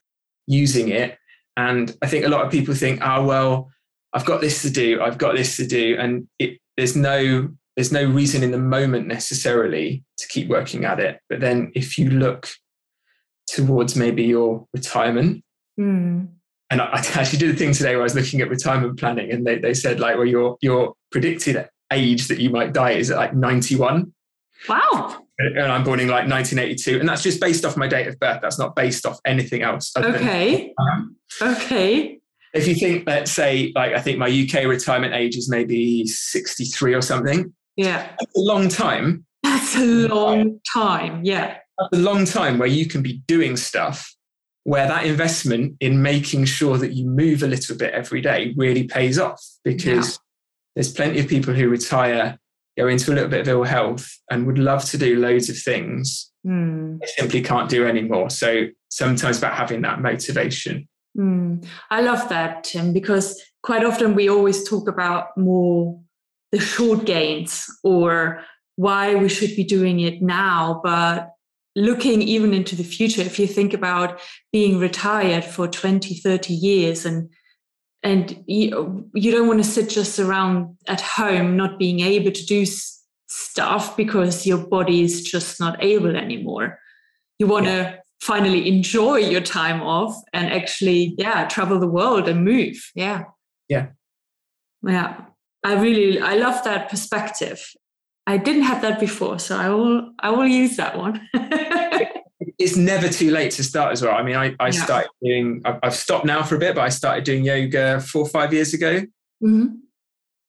using 0.46 0.88
it. 0.88 1.18
And 1.56 1.96
I 2.02 2.06
think 2.06 2.24
a 2.24 2.28
lot 2.28 2.44
of 2.44 2.52
people 2.52 2.74
think, 2.74 3.00
oh 3.02 3.24
well, 3.24 3.70
I've 4.12 4.24
got 4.24 4.40
this 4.40 4.62
to 4.62 4.70
do, 4.70 5.00
I've 5.00 5.18
got 5.18 5.36
this 5.36 5.56
to 5.56 5.66
do, 5.66 5.96
and 5.98 6.28
it, 6.38 6.58
there's 6.76 6.96
no 6.96 7.48
there's 7.76 7.92
no 7.92 8.04
reason 8.04 8.42
in 8.42 8.50
the 8.50 8.58
moment 8.58 9.06
necessarily 9.06 10.04
to 10.18 10.28
keep 10.28 10.48
working 10.48 10.84
at 10.84 11.00
it. 11.00 11.20
But 11.28 11.40
then 11.40 11.70
if 11.74 11.96
you 11.96 12.10
look 12.10 12.48
towards 13.46 13.96
maybe 13.96 14.24
your 14.24 14.66
retirement, 14.74 15.44
mm. 15.78 16.28
and 16.70 16.80
I, 16.80 16.84
I, 16.92 16.98
actually 16.98 17.38
did 17.38 17.54
a 17.54 17.58
thing 17.58 17.72
today 17.72 17.92
where 17.92 18.00
I 18.00 18.04
was 18.04 18.14
looking 18.14 18.40
at 18.40 18.50
retirement 18.50 18.98
planning, 18.98 19.30
and 19.30 19.46
they 19.46 19.58
they 19.58 19.74
said 19.74 20.00
like, 20.00 20.16
well, 20.16 20.26
your 20.26 20.56
your 20.60 20.94
predicted 21.12 21.68
age 21.92 22.28
that 22.28 22.40
you 22.40 22.50
might 22.50 22.72
die 22.72 22.92
is 22.92 23.10
at 23.10 23.16
like 23.16 23.34
91. 23.34 24.12
Wow. 24.68 25.22
And 25.38 25.60
I'm 25.60 25.84
born 25.84 26.00
in 26.00 26.08
like 26.08 26.28
1982, 26.28 27.00
and 27.00 27.08
that's 27.08 27.22
just 27.22 27.40
based 27.40 27.64
off 27.64 27.76
my 27.76 27.88
date 27.88 28.08
of 28.08 28.18
birth. 28.18 28.40
That's 28.42 28.58
not 28.58 28.76
based 28.76 29.06
off 29.06 29.18
anything 29.24 29.62
else. 29.62 29.90
Okay. 29.96 30.74
okay 31.40 32.19
if 32.52 32.66
you 32.66 32.74
think, 32.74 33.06
let's 33.06 33.30
say, 33.30 33.72
like 33.74 33.92
I 33.92 34.00
think 34.00 34.18
my 34.18 34.26
UK 34.26 34.64
retirement 34.64 35.14
age 35.14 35.36
is 35.36 35.48
maybe 35.48 36.06
63 36.06 36.94
or 36.94 37.02
something. 37.02 37.52
Yeah. 37.76 38.10
That's 38.18 38.36
a 38.36 38.40
long 38.40 38.68
time. 38.68 39.24
That's 39.42 39.76
a 39.76 40.08
long 40.08 40.60
time. 40.72 41.24
Yeah. 41.24 41.58
That's 41.78 41.92
a 41.92 42.02
long 42.02 42.24
time 42.24 42.58
where 42.58 42.68
you 42.68 42.86
can 42.86 43.02
be 43.02 43.22
doing 43.26 43.56
stuff 43.56 44.14
where 44.64 44.86
that 44.86 45.06
investment 45.06 45.76
in 45.80 46.02
making 46.02 46.44
sure 46.44 46.76
that 46.76 46.92
you 46.92 47.06
move 47.06 47.42
a 47.42 47.46
little 47.46 47.76
bit 47.76 47.92
every 47.94 48.20
day 48.20 48.52
really 48.56 48.84
pays 48.84 49.18
off 49.18 49.42
because 49.64 50.12
yeah. 50.12 50.18
there's 50.76 50.92
plenty 50.92 51.18
of 51.18 51.28
people 51.28 51.54
who 51.54 51.68
retire, 51.68 52.38
go 52.76 52.86
into 52.86 53.10
a 53.10 53.14
little 53.14 53.30
bit 53.30 53.40
of 53.40 53.48
ill 53.48 53.64
health, 53.64 54.10
and 54.30 54.46
would 54.46 54.58
love 54.58 54.84
to 54.84 54.98
do 54.98 55.18
loads 55.18 55.48
of 55.48 55.56
things. 55.58 56.30
Mm. 56.46 57.00
They 57.00 57.06
simply 57.06 57.42
can't 57.42 57.70
do 57.70 57.86
anymore. 57.86 58.28
So 58.28 58.66
sometimes 58.90 59.38
about 59.38 59.54
having 59.54 59.80
that 59.82 60.00
motivation. 60.00 60.86
Mm. 61.18 61.66
I 61.90 62.00
love 62.02 62.28
that, 62.28 62.64
Tim, 62.64 62.92
because 62.92 63.40
quite 63.62 63.84
often 63.84 64.14
we 64.14 64.28
always 64.28 64.68
talk 64.68 64.88
about 64.88 65.36
more 65.36 66.00
the 66.52 66.60
short 66.60 67.04
gains 67.04 67.66
or 67.84 68.42
why 68.76 69.14
we 69.14 69.28
should 69.28 69.54
be 69.56 69.64
doing 69.64 70.00
it 70.00 70.22
now. 70.22 70.80
But 70.82 71.30
looking 71.76 72.22
even 72.22 72.54
into 72.54 72.76
the 72.76 72.84
future, 72.84 73.22
if 73.22 73.38
you 73.38 73.46
think 73.46 73.74
about 73.74 74.20
being 74.52 74.78
retired 74.78 75.44
for 75.44 75.68
20, 75.68 76.14
30 76.16 76.54
years 76.54 77.04
and 77.04 77.30
and 78.02 78.42
you, 78.46 79.10
you 79.12 79.30
don't 79.30 79.46
want 79.46 79.62
to 79.62 79.70
sit 79.70 79.90
just 79.90 80.18
around 80.18 80.74
at 80.86 81.02
home 81.02 81.54
not 81.54 81.78
being 81.78 82.00
able 82.00 82.30
to 82.30 82.46
do 82.46 82.64
stuff 83.28 83.94
because 83.94 84.46
your 84.46 84.56
body 84.56 85.02
is 85.02 85.22
just 85.22 85.60
not 85.60 85.76
able 85.84 86.16
anymore. 86.16 86.78
You 87.38 87.46
want 87.46 87.66
yeah. 87.66 87.82
to 87.82 87.98
finally 88.20 88.68
enjoy 88.68 89.16
your 89.16 89.40
time 89.40 89.80
off 89.82 90.14
and 90.32 90.52
actually, 90.52 91.14
yeah, 91.18 91.48
travel 91.48 91.78
the 91.78 91.86
world 91.88 92.28
and 92.28 92.44
move. 92.44 92.90
Yeah. 92.94 93.24
Yeah. 93.68 93.88
Yeah. 94.86 95.24
I 95.64 95.80
really 95.80 96.20
I 96.20 96.36
love 96.36 96.62
that 96.64 96.88
perspective. 96.88 97.62
I 98.26 98.36
didn't 98.36 98.62
have 98.62 98.82
that 98.82 99.00
before, 99.00 99.38
so 99.38 99.56
I 99.58 99.68
will 99.70 100.12
I 100.20 100.30
will 100.30 100.46
use 100.46 100.76
that 100.76 100.96
one. 100.96 101.28
it's 102.58 102.76
never 102.76 103.08
too 103.08 103.30
late 103.30 103.50
to 103.52 103.64
start 103.64 103.92
as 103.92 104.02
well. 104.02 104.14
I 104.14 104.22
mean, 104.22 104.36
I, 104.36 104.54
I 104.58 104.66
yeah. 104.66 104.84
started 104.84 105.10
doing 105.22 105.62
I've 105.64 105.94
stopped 105.94 106.24
now 106.24 106.42
for 106.42 106.54
a 106.54 106.58
bit, 106.58 106.74
but 106.74 106.82
I 106.82 106.88
started 106.88 107.24
doing 107.24 107.44
yoga 107.44 108.00
four 108.00 108.22
or 108.22 108.28
five 108.28 108.52
years 108.52 108.72
ago. 108.72 109.00
Mm-hmm. 109.42 109.66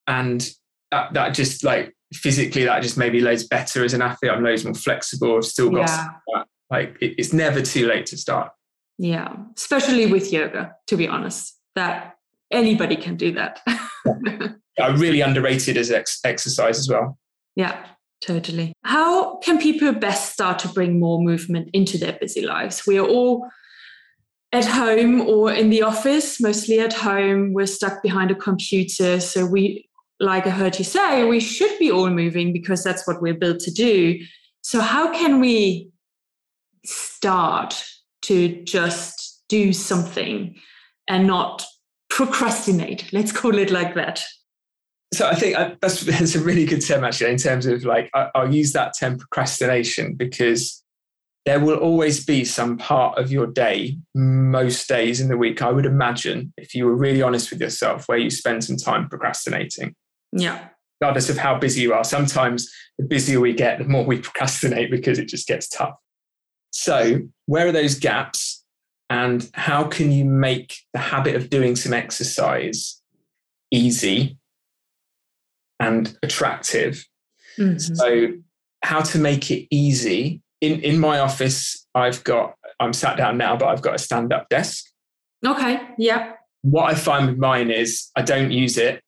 And 0.08 0.50
that, 0.92 1.14
that 1.14 1.34
just 1.34 1.64
like 1.64 1.94
physically 2.14 2.66
that 2.66 2.82
just 2.82 2.98
made 2.98 3.14
me 3.14 3.22
loads 3.22 3.46
better 3.48 3.84
as 3.84 3.94
an 3.94 4.02
athlete. 4.02 4.32
I'm 4.32 4.44
loads 4.44 4.64
more 4.64 4.74
flexible. 4.74 5.38
I've 5.38 5.46
still 5.46 5.70
got 5.72 5.90
yeah. 5.90 6.44
Like 6.72 6.98
it, 7.02 7.16
it's 7.18 7.34
never 7.34 7.62
too 7.62 7.88
late 7.88 8.08
to 8.08 8.18
start. 8.18 8.52
Yeah, 8.98 9.36
especially 9.58 10.06
with 10.06 10.32
yoga, 10.32 10.76
to 10.88 10.98
be 10.98 11.08
honest. 11.08 11.58
That 11.76 12.16
anybody 12.52 12.96
can 12.96 13.16
do 13.16 13.32
that. 13.34 13.62
I 14.80 14.88
really 14.96 15.22
underrated 15.22 15.78
as 15.78 15.92
ex- 15.92 16.20
exercise 16.24 16.80
as 16.80 16.90
well. 16.90 17.18
Yeah, 17.56 17.86
totally. 18.22 18.74
How 18.84 19.38
can 19.38 19.60
people 19.60 19.92
best 19.94 20.34
start 20.34 20.60
to 20.60 20.68
bring 20.70 21.00
more 21.00 21.22
movement 21.22 21.70
into 21.74 21.98
their 21.98 22.14
busy 22.14 22.42
lives? 22.42 22.88
We 22.88 22.98
are 22.98 23.08
all 23.08 23.48
at 24.52 24.66
home 24.66 25.22
or 25.22 25.52
in 25.52 25.70
the 25.70 25.82
office, 25.82 26.42
mostly 26.42 26.80
at 26.80 26.94
home. 26.94 27.54
We're 27.54 27.68
stuck 27.68 28.02
behind 28.02 28.32
a 28.32 28.36
computer. 28.36 29.20
So 29.20 29.46
we, 29.46 29.88
like 30.20 30.46
I 30.46 30.52
heard 30.52 30.78
you 30.78 30.86
say, 30.86 31.26
we 31.26 31.40
should 31.40 31.78
be 31.80 31.92
all 31.92 32.10
moving 32.10 32.52
because 32.54 32.84
that's 32.84 33.08
what 33.08 33.22
we're 33.22 33.34
built 33.34 33.60
to 33.62 33.72
do. 33.72 34.20
So 34.62 34.82
how 34.82 35.14
can 35.14 35.40
we 35.40 35.91
start 37.22 37.84
to 38.24 38.64
just 38.64 39.44
do 39.48 39.74
something 39.74 40.56
and 41.08 41.28
not 41.28 41.64
procrastinate? 42.10 43.12
Let's 43.14 43.32
call 43.32 43.58
it 43.58 43.72
like 43.72 43.96
that 43.96 44.24
so 45.14 45.28
I 45.28 45.36
think 45.36 45.58
uh, 45.58 45.76
that's, 45.82 46.02
that's 46.02 46.36
a 46.36 46.40
really 46.40 46.66
good 46.66 46.86
term 46.86 47.04
actually 47.04 47.32
in 47.32 47.38
terms 47.38 47.66
of 47.66 47.84
like 47.84 48.10
I, 48.14 48.30
I'll 48.34 48.54
use 48.54 48.74
that 48.74 48.94
term 48.98 49.18
procrastination 49.18 50.16
because 50.16 50.82
there 51.46 51.60
will 51.60 51.78
always 51.78 52.24
be 52.24 52.46
some 52.46 52.78
part 52.78 53.18
of 53.18 53.32
your 53.32 53.48
day, 53.48 53.98
most 54.14 54.88
days 54.88 55.20
in 55.20 55.28
the 55.28 55.38
week, 55.38 55.62
I 55.62 55.72
would 55.72 55.88
imagine, 55.88 56.54
if 56.56 56.76
you 56.76 56.86
were 56.86 56.96
really 56.96 57.24
honest 57.24 57.50
with 57.50 57.60
yourself, 57.60 58.08
where 58.08 58.20
you 58.20 58.30
spend 58.30 58.64
some 58.64 58.78
time 58.78 59.10
procrastinating. 59.10 59.96
Yeah. 60.32 60.68
Regardless 61.02 61.32
of 61.32 61.40
how 61.40 61.58
busy 61.58 61.82
you 61.82 61.94
are. 61.94 62.04
Sometimes 62.04 62.72
the 63.00 63.06
busier 63.06 63.40
we 63.40 63.54
get, 63.54 63.80
the 63.80 63.86
more 63.86 64.06
we 64.06 64.20
procrastinate 64.20 64.92
because 64.92 65.18
it 65.18 65.30
just 65.30 65.48
gets 65.48 65.68
tough. 65.68 65.96
So, 66.72 67.22
where 67.46 67.68
are 67.68 67.72
those 67.72 68.00
gaps? 68.00 68.64
And 69.10 69.50
how 69.54 69.84
can 69.84 70.12
you 70.12 70.24
make 70.24 70.78
the 70.94 71.00
habit 71.00 71.36
of 71.36 71.50
doing 71.50 71.76
some 71.76 71.94
exercise 71.94 73.02
easy 73.72 74.38
and 75.80 76.16
attractive. 76.22 77.06
Mm-hmm. 77.58 77.96
So, 77.96 78.28
how 78.84 79.02
to 79.02 79.18
make 79.18 79.50
it 79.50 79.68
easy. 79.72 80.42
In, 80.62 80.80
in 80.82 81.00
my 81.00 81.20
office, 81.20 81.88
I've 81.96 82.24
got, 82.24 82.56
I'm 82.80 82.94
sat 82.94 83.18
down 83.18 83.38
now, 83.38 83.56
but 83.56 83.68
I've 83.68 83.82
got 83.82 83.96
a 83.96 84.00
stand 84.00 84.32
up 84.32 84.48
desk. 84.50 84.86
Okay. 85.46 85.82
Yeah. 85.98 86.34
What 86.62 86.92
I 86.92 86.96
find 86.96 87.28
with 87.28 87.38
mine 87.38 87.72
is 87.72 88.10
I 88.16 88.22
don't 88.22 88.52
use 88.52 88.78
it 88.78 89.02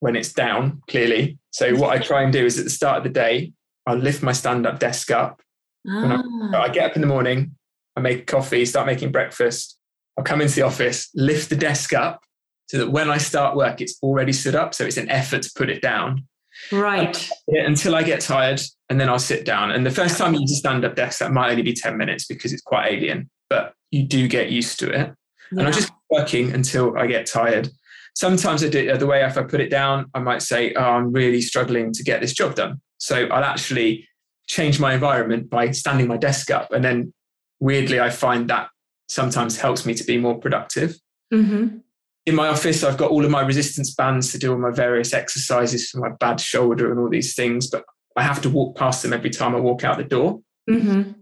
when 0.00 0.16
it's 0.16 0.32
down, 0.32 0.82
clearly. 0.88 1.38
So, 1.52 1.76
what 1.76 1.90
I 1.90 1.98
try 1.98 2.22
and 2.22 2.32
do 2.32 2.44
is 2.44 2.58
at 2.58 2.64
the 2.64 2.70
start 2.70 2.98
of 2.98 3.04
the 3.04 3.10
day, 3.10 3.52
I'll 3.86 3.96
lift 3.96 4.22
my 4.22 4.32
stand 4.32 4.66
up 4.66 4.80
desk 4.80 5.10
up. 5.10 5.42
Ah. 5.88 6.22
I, 6.52 6.56
I 6.58 6.68
get 6.68 6.90
up 6.90 6.96
in 6.96 7.02
the 7.02 7.08
morning, 7.08 7.56
I 7.96 8.00
make 8.00 8.26
coffee, 8.26 8.64
start 8.64 8.86
making 8.86 9.12
breakfast. 9.12 9.78
I'll 10.16 10.24
come 10.24 10.40
into 10.40 10.54
the 10.54 10.62
office, 10.62 11.08
lift 11.14 11.50
the 11.50 11.56
desk 11.56 11.92
up, 11.92 12.22
so 12.68 12.78
that 12.78 12.90
when 12.90 13.10
I 13.10 13.18
start 13.18 13.56
work, 13.56 13.80
it's 13.80 13.98
already 14.02 14.32
stood 14.32 14.54
up. 14.54 14.74
So 14.74 14.84
it's 14.84 14.96
an 14.96 15.08
effort 15.08 15.42
to 15.42 15.50
put 15.56 15.70
it 15.70 15.82
down. 15.82 16.26
Right. 16.70 17.28
Until 17.48 17.94
I 17.94 18.02
get 18.02 18.20
tired 18.20 18.60
and 18.88 19.00
then 19.00 19.08
I'll 19.08 19.18
sit 19.18 19.44
down. 19.44 19.70
And 19.70 19.84
the 19.84 19.90
first 19.90 20.18
time 20.18 20.34
you 20.34 20.40
use 20.40 20.52
a 20.52 20.56
stand 20.56 20.84
up 20.84 20.94
desk, 20.94 21.20
that 21.20 21.32
might 21.32 21.50
only 21.50 21.62
be 21.62 21.72
10 21.72 21.96
minutes 21.96 22.26
because 22.26 22.52
it's 22.52 22.62
quite 22.62 22.92
alien, 22.92 23.30
but 23.48 23.74
you 23.90 24.04
do 24.04 24.28
get 24.28 24.50
used 24.50 24.78
to 24.80 24.88
it. 24.88 25.14
Yeah. 25.52 25.58
And 25.58 25.62
I'm 25.62 25.72
just 25.72 25.90
working 26.10 26.52
until 26.52 26.96
I 26.96 27.06
get 27.06 27.26
tired. 27.26 27.70
Sometimes 28.14 28.62
I 28.62 28.68
do 28.68 28.96
the 28.96 29.06
way 29.06 29.24
if 29.24 29.36
I 29.36 29.42
put 29.42 29.60
it 29.60 29.70
down, 29.70 30.06
I 30.14 30.20
might 30.20 30.42
say, 30.42 30.74
oh, 30.74 30.80
I'm 30.80 31.12
really 31.12 31.40
struggling 31.40 31.92
to 31.92 32.02
get 32.02 32.20
this 32.20 32.32
job 32.32 32.56
done. 32.56 32.80
So 32.98 33.26
I'll 33.26 33.44
actually 33.44 34.06
change 34.50 34.80
my 34.80 34.94
environment 34.94 35.48
by 35.48 35.70
standing 35.70 36.08
my 36.08 36.16
desk 36.16 36.50
up. 36.50 36.72
And 36.72 36.84
then 36.84 37.12
weirdly, 37.60 38.00
I 38.00 38.10
find 38.10 38.48
that 38.50 38.68
sometimes 39.08 39.58
helps 39.58 39.86
me 39.86 39.94
to 39.94 40.04
be 40.04 40.18
more 40.18 40.38
productive. 40.38 40.96
Mm-hmm 41.32 41.78
in 42.26 42.34
my 42.34 42.48
office, 42.48 42.84
I've 42.84 42.96
got 42.96 43.10
all 43.10 43.24
of 43.24 43.30
my 43.30 43.40
resistance 43.40 43.94
bands 43.94 44.30
to 44.32 44.38
do 44.38 44.52
all 44.52 44.58
my 44.58 44.70
various 44.70 45.12
exercises 45.12 45.90
for 45.90 45.98
my 45.98 46.10
bad 46.20 46.40
shoulder 46.40 46.90
and 46.90 47.00
all 47.00 47.08
these 47.08 47.34
things, 47.34 47.68
but 47.68 47.84
I 48.16 48.22
have 48.22 48.42
to 48.42 48.50
walk 48.50 48.76
past 48.76 49.02
them 49.02 49.12
every 49.12 49.30
time 49.30 49.54
I 49.54 49.60
walk 49.60 49.84
out 49.84 49.96
the 49.96 50.04
door. 50.04 50.40
Mm-hmm. 50.68 51.12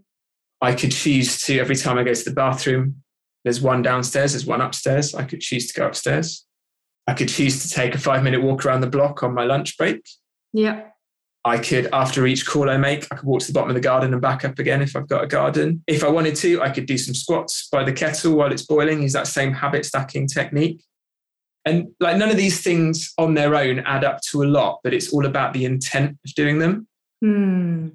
I 0.60 0.74
could 0.74 0.90
choose 0.90 1.40
to, 1.42 1.58
every 1.58 1.76
time 1.76 1.98
I 1.98 2.02
go 2.02 2.12
to 2.12 2.24
the 2.24 2.34
bathroom, 2.34 3.02
there's 3.44 3.60
one 3.60 3.82
downstairs, 3.82 4.32
there's 4.32 4.44
one 4.44 4.60
upstairs. 4.60 5.14
I 5.14 5.22
could 5.22 5.40
choose 5.40 5.68
to 5.68 5.80
go 5.80 5.86
upstairs. 5.86 6.44
I 7.06 7.14
could 7.14 7.28
choose 7.28 7.62
to 7.62 7.70
take 7.70 7.94
a 7.94 7.98
five 7.98 8.22
minute 8.22 8.42
walk 8.42 8.66
around 8.66 8.80
the 8.80 8.88
block 8.88 9.22
on 9.22 9.34
my 9.34 9.44
lunch 9.44 9.78
break. 9.78 10.04
Yeah. 10.52 10.88
I 11.44 11.58
could, 11.58 11.88
after 11.92 12.26
each 12.26 12.46
call 12.46 12.68
I 12.68 12.76
make, 12.76 13.06
I 13.10 13.16
could 13.16 13.26
walk 13.26 13.40
to 13.40 13.46
the 13.46 13.52
bottom 13.52 13.70
of 13.70 13.74
the 13.74 13.80
garden 13.80 14.12
and 14.12 14.20
back 14.20 14.44
up 14.44 14.58
again 14.58 14.82
if 14.82 14.96
I've 14.96 15.08
got 15.08 15.24
a 15.24 15.26
garden. 15.26 15.82
If 15.86 16.04
I 16.04 16.08
wanted 16.08 16.34
to, 16.36 16.60
I 16.62 16.70
could 16.70 16.86
do 16.86 16.98
some 16.98 17.14
squats 17.14 17.68
by 17.70 17.84
the 17.84 17.92
kettle 17.92 18.34
while 18.34 18.52
it's 18.52 18.66
boiling, 18.66 19.02
use 19.02 19.12
that 19.12 19.28
same 19.28 19.52
habit 19.52 19.86
stacking 19.86 20.26
technique. 20.26 20.82
And 21.64 21.88
like 22.00 22.16
none 22.16 22.30
of 22.30 22.36
these 22.36 22.62
things 22.62 23.12
on 23.18 23.34
their 23.34 23.54
own 23.54 23.80
add 23.80 24.04
up 24.04 24.20
to 24.30 24.42
a 24.42 24.46
lot, 24.46 24.80
but 24.82 24.94
it's 24.94 25.12
all 25.12 25.26
about 25.26 25.52
the 25.52 25.64
intent 25.64 26.18
of 26.24 26.34
doing 26.34 26.58
them. 26.58 26.86
Mm. 27.24 27.92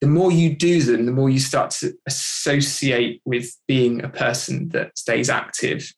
The 0.00 0.08
more 0.08 0.32
you 0.32 0.56
do 0.56 0.82
them, 0.82 1.06
the 1.06 1.12
more 1.12 1.30
you 1.30 1.38
start 1.38 1.70
to 1.80 1.94
associate 2.06 3.22
with 3.24 3.56
being 3.68 4.02
a 4.02 4.08
person 4.08 4.68
that 4.70 4.98
stays 4.98 5.30
active 5.30 5.92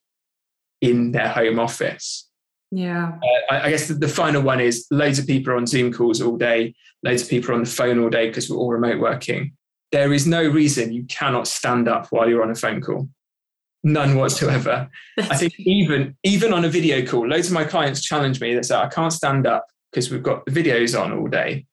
in 0.83 1.13
their 1.13 1.29
home 1.29 1.59
office. 1.59 2.24
Yeah. 2.75 3.13
Uh, 3.23 3.55
I, 3.55 3.67
I, 3.67 3.71
guess 3.71 3.87
the, 3.87 3.95
the, 3.95 4.09
final 4.09 4.43
one 4.43 4.61
is 4.61 4.87
loads 4.91 5.21
of 5.21 5.29
people 5.29 5.53
are 5.53 5.57
on 5.57 5.67
Zoom 5.67 5.93
calls 5.93 6.21
all 6.21 6.37
day, 6.37 6.75
loads 7.05 7.23
of 7.23 7.29
people 7.29 7.53
are 7.53 7.55
on 7.55 7.63
the 7.63 7.71
phone 7.71 8.03
all 8.03 8.11
day 8.11 8.27
because 8.27 8.51
we're 8.51 8.57
all 8.57 8.73
remote 8.73 8.99
working. 8.99 9.53
There 9.93 10.13
is 10.13 10.27
no 10.27 10.43
reason 10.43 10.93
you 10.93 11.05
cannot 11.05 11.47
stand 11.47 11.87
up 11.87 12.09
while 12.11 12.29
you're 12.29 12.43
on 12.43 12.51
a 12.51 12.57
phone 12.57 12.81
call. 12.81 13.09
None 13.85 14.17
whatsoever. 14.17 14.89
I 15.19 15.37
think 15.37 15.53
even 15.61 16.17
even 16.25 16.53
on 16.53 16.65
a 16.65 16.69
video 16.69 17.07
call, 17.07 17.29
loads 17.29 17.47
of 17.47 17.53
my 17.53 17.65
clients 17.65 18.03
challenge 18.03 18.41
me 18.41 18.55
that 18.55 18.65
say 18.65 18.75
I 18.75 18.89
can't 18.89 19.13
stand 19.13 19.47
up 19.47 19.67
because 19.93 20.11
we've 20.11 20.23
got 20.23 20.45
the 20.47 20.51
videos 20.51 21.01
on 21.01 21.13
all 21.13 21.29
day. 21.29 21.67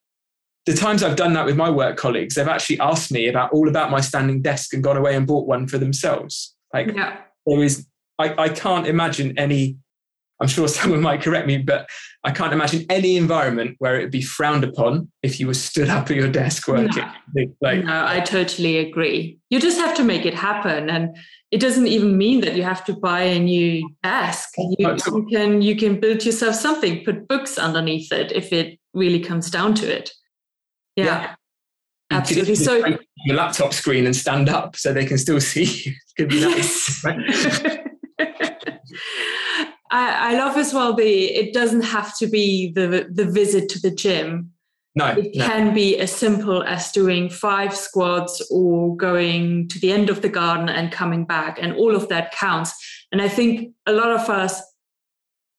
The 0.68 0.74
times 0.76 1.02
I've 1.02 1.16
done 1.16 1.34
that 1.34 1.46
with 1.46 1.56
my 1.56 1.72
work 1.72 1.98
colleagues, 1.98 2.36
they've 2.36 2.48
actually 2.48 2.80
asked 2.80 3.12
me 3.12 3.28
about 3.28 3.52
all 3.54 3.68
about 3.68 3.90
my 3.90 4.02
standing 4.02 4.44
desk 4.44 4.74
and 4.74 4.84
gone 4.84 4.98
away 4.98 5.16
and 5.16 5.26
bought 5.26 5.48
one 5.48 5.68
for 5.68 5.80
themselves. 5.80 6.56
Like 6.72 6.94
yeah. 6.94 7.22
there 7.48 7.64
is, 7.64 7.88
I, 8.20 8.36
I 8.44 8.50
can't 8.50 8.86
imagine 8.86 9.36
any 9.40 9.78
I'm 10.42 10.48
sure 10.48 10.68
someone 10.68 11.02
might 11.10 11.22
correct 11.22 11.48
me, 11.48 11.60
but 11.60 11.88
I 12.24 12.32
can't 12.32 12.52
imagine 12.52 12.86
any 12.90 13.16
environment 13.16 13.76
where 13.80 14.00
it 14.00 14.04
would 14.04 14.12
be 14.12 14.22
frowned 14.22 14.64
upon 14.64 15.12
if 15.24 15.40
you 15.40 15.48
were 15.48 15.54
stood 15.54 15.90
up 15.90 16.10
at 16.10 16.18
your 16.18 16.30
desk 16.30 16.68
working. 16.68 17.06
No. 17.34 17.46
Like, 17.62 17.86
no, 17.86 18.06
I 18.06 18.20
totally 18.20 18.78
agree. 18.78 19.38
You 19.50 19.60
just 19.60 19.80
have 19.80 19.96
to 19.98 20.04
make 20.04 20.26
it 20.26 20.34
happen, 20.34 20.90
and 20.90 21.16
it 21.52 21.60
doesn't 21.60 21.88
even 21.88 22.18
mean 22.18 22.42
that 22.42 22.56
you 22.56 22.64
have 22.64 22.84
to 22.86 22.94
buy 22.94 23.22
a 23.22 23.40
new 23.40 23.88
desk. 24.04 24.50
You, 24.58 24.76
you 24.80 25.28
can 25.32 25.62
you 25.62 25.76
can 25.76 26.00
build 26.00 26.26
yourself 26.26 26.56
something, 26.56 27.04
put 27.06 27.28
books 27.28 27.58
underneath 27.58 28.12
it 28.12 28.32
if 28.32 28.52
it 28.52 28.80
really 28.94 29.20
comes 29.20 29.50
down 29.50 29.76
to 29.76 29.92
it. 29.92 30.12
Yeah, 30.96 31.06
yeah. 31.06 31.36
absolutely. 32.12 32.56
So 32.56 32.98
your 33.26 33.36
laptop 33.36 33.74
screen 33.74 34.06
and 34.06 34.16
stand 34.16 34.50
up 34.50 34.76
so 34.76 34.94
they 34.94 35.06
can 35.06 35.18
still 35.18 35.40
see 35.40 35.64
you. 35.64 35.94
Could 36.18 36.30
be 36.30 36.42
nice. 36.46 37.04
I, 39.92 40.34
I 40.34 40.38
love 40.38 40.58
as 40.58 40.74
well 40.74 40.94
the 40.94 41.04
it 41.04 41.54
doesn't 41.54 41.82
have 41.82 42.18
to 42.18 42.28
be 42.28 42.72
the 42.72 43.08
the 43.12 43.26
visit 43.26 43.70
to 43.70 43.80
the 43.80 43.92
gym. 43.92 44.52
No, 44.94 45.08
it 45.08 45.36
no. 45.36 45.46
can 45.46 45.74
be 45.74 45.98
as 46.00 46.12
simple 46.12 46.64
as 46.64 46.92
doing 46.92 47.30
five 47.30 47.76
squats 47.76 48.46
or 48.52 48.96
going 48.98 49.70
to 49.70 49.80
the 49.80 49.92
end 49.92 50.10
of 50.10 50.22
the 50.22 50.30
garden 50.30 50.68
and 50.68 50.92
coming 50.92 51.26
back, 51.26 51.60
and 51.62 51.74
all 51.74 51.96
of 51.96 52.10
that 52.10 52.32
counts. 52.32 52.74
And 53.12 53.22
I 53.22 53.30
think 53.30 53.74
a 53.86 53.94
lot 53.94 54.12
of 54.12 54.30
us 54.30 54.62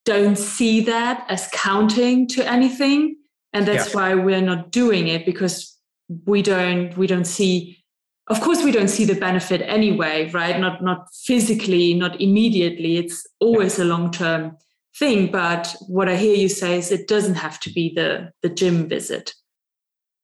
don't 0.04 0.36
see 0.36 0.80
that 0.82 1.24
as 1.28 1.48
counting 1.52 2.26
to 2.28 2.46
anything, 2.50 3.16
and 3.52 3.66
that's 3.66 3.94
yeah. 3.94 4.00
why 4.00 4.14
we're 4.14 4.42
not 4.42 4.70
doing 4.70 5.08
it 5.08 5.24
because 5.24 5.78
we 6.26 6.42
don't 6.42 6.96
we 6.96 7.06
don't 7.06 7.26
see 7.26 7.81
of 8.28 8.40
course 8.40 8.64
we 8.64 8.72
don't 8.72 8.88
see 8.88 9.04
the 9.04 9.14
benefit 9.14 9.62
anyway 9.62 10.30
right? 10.30 10.58
Not 10.58 10.82
not 10.82 11.08
physically 11.24 11.94
not 11.94 12.20
immediately. 12.20 12.96
It's 12.96 13.26
always 13.40 13.78
a 13.78 13.84
long 13.84 14.10
term 14.10 14.56
thing 14.98 15.30
but 15.30 15.74
what 15.88 16.06
i 16.06 16.16
hear 16.16 16.36
you 16.36 16.50
say 16.50 16.76
is 16.76 16.92
it 16.92 17.08
doesn't 17.08 17.36
have 17.36 17.58
to 17.58 17.70
be 17.72 17.92
the 17.94 18.30
the 18.42 18.48
gym 18.48 18.88
visit. 18.88 19.34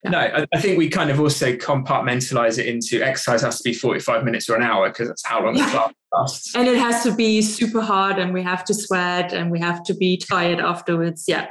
Yeah. 0.05 0.11
no 0.11 0.47
I, 0.53 0.61
think 0.61 0.79
we 0.79 0.89
kind 0.89 1.11
of 1.11 1.19
also 1.19 1.55
compartmentalize 1.55 2.59
it 2.59 2.67
into 2.67 3.03
exercise 3.05 3.43
has 3.43 3.59
to 3.59 3.65
be 3.65 3.75
45 3.75 4.25
minutes 4.25 4.49
or 4.49 4.55
an 4.55 4.63
hour 4.63 4.89
because 4.91 5.09
that's 5.09 5.27
how 5.27 5.45
long 5.45 5.57
yeah. 5.57 5.65
the 5.65 5.71
class 5.73 5.93
lasts. 6.13 6.55
And 6.55 6.69
it 6.69 6.79
has 6.79 7.03
to 7.03 7.13
be 7.13 7.43
super 7.43 7.81
hard 7.81 8.19
and 8.19 8.33
we 8.33 8.43
have 8.43 8.65
to 8.67 8.75
sweat 8.75 9.33
and 9.33 9.51
we 9.51 9.59
have 9.59 9.83
to 9.85 9.95
be 9.95 10.17
tired 10.17 10.61
afterwards. 10.61 11.25
Yeah. 11.27 11.49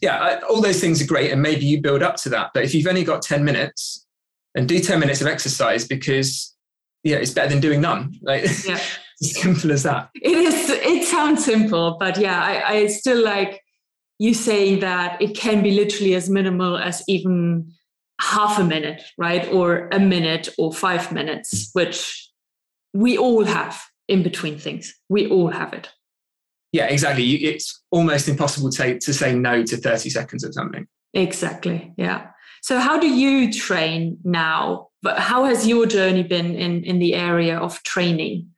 Yeah 0.00 0.38
all 0.48 0.60
those 0.60 0.80
things 0.80 1.02
are 1.02 1.06
great 1.06 1.32
and 1.32 1.42
maybe 1.42 1.64
you 1.64 1.80
build 1.80 2.02
up 2.04 2.16
to 2.16 2.28
that 2.28 2.50
but 2.54 2.62
if 2.62 2.72
you've 2.72 2.86
only 2.86 3.02
got 3.02 3.22
10 3.22 3.44
minutes 3.44 4.06
and 4.54 4.68
do 4.68 4.78
10 4.80 5.00
minutes 5.00 5.20
of 5.20 5.26
exercise 5.26 5.86
because 5.86 6.54
yeah 7.04 7.16
it's 7.16 7.30
better 7.30 7.48
than 7.48 7.60
doing 7.60 7.80
none. 7.80 8.14
Like 8.22 8.44
yeah. 8.66 8.80
simple 9.22 9.72
as 9.72 9.82
that. 9.84 10.10
It 10.14 10.36
is 10.36 10.70
it 10.70 11.04
sounds 11.04 11.44
simple 11.44 11.96
but 11.98 12.18
yeah 12.18 12.42
I, 12.42 12.72
I 12.72 12.86
still 12.86 13.22
like 13.22 13.60
you 14.18 14.34
saying 14.34 14.80
that 14.80 15.20
it 15.20 15.36
can 15.36 15.62
be 15.62 15.72
literally 15.72 16.14
as 16.14 16.30
minimal 16.30 16.76
as 16.78 17.02
even 17.08 17.72
half 18.20 18.58
a 18.58 18.64
minute 18.64 19.02
right? 19.18 19.48
Or 19.52 19.88
a 19.92 19.98
minute 19.98 20.48
or 20.58 20.72
five 20.72 21.12
minutes 21.12 21.70
which 21.72 22.30
we 22.94 23.16
all 23.16 23.44
have 23.44 23.80
in 24.08 24.22
between 24.22 24.58
things. 24.58 24.94
We 25.08 25.28
all 25.28 25.48
have 25.48 25.72
it. 25.72 25.88
Yeah 26.72 26.86
exactly. 26.86 27.24
It's 27.24 27.82
almost 27.90 28.28
impossible 28.28 28.70
to, 28.70 28.98
to 28.98 29.14
say 29.14 29.34
no 29.34 29.62
to 29.64 29.76
30 29.76 30.10
seconds 30.10 30.44
of 30.44 30.54
something. 30.54 30.86
Exactly 31.14 31.92
yeah 31.96 32.31
so, 32.62 32.78
how 32.78 32.98
do 32.98 33.08
you 33.08 33.52
train 33.52 34.18
now? 34.24 34.88
But 35.02 35.18
how 35.18 35.44
has 35.44 35.66
your 35.66 35.84
journey 35.84 36.22
been 36.22 36.54
in, 36.54 36.84
in 36.84 37.00
the 37.00 37.14
area 37.14 37.58
of 37.58 37.82
training? 37.82 38.48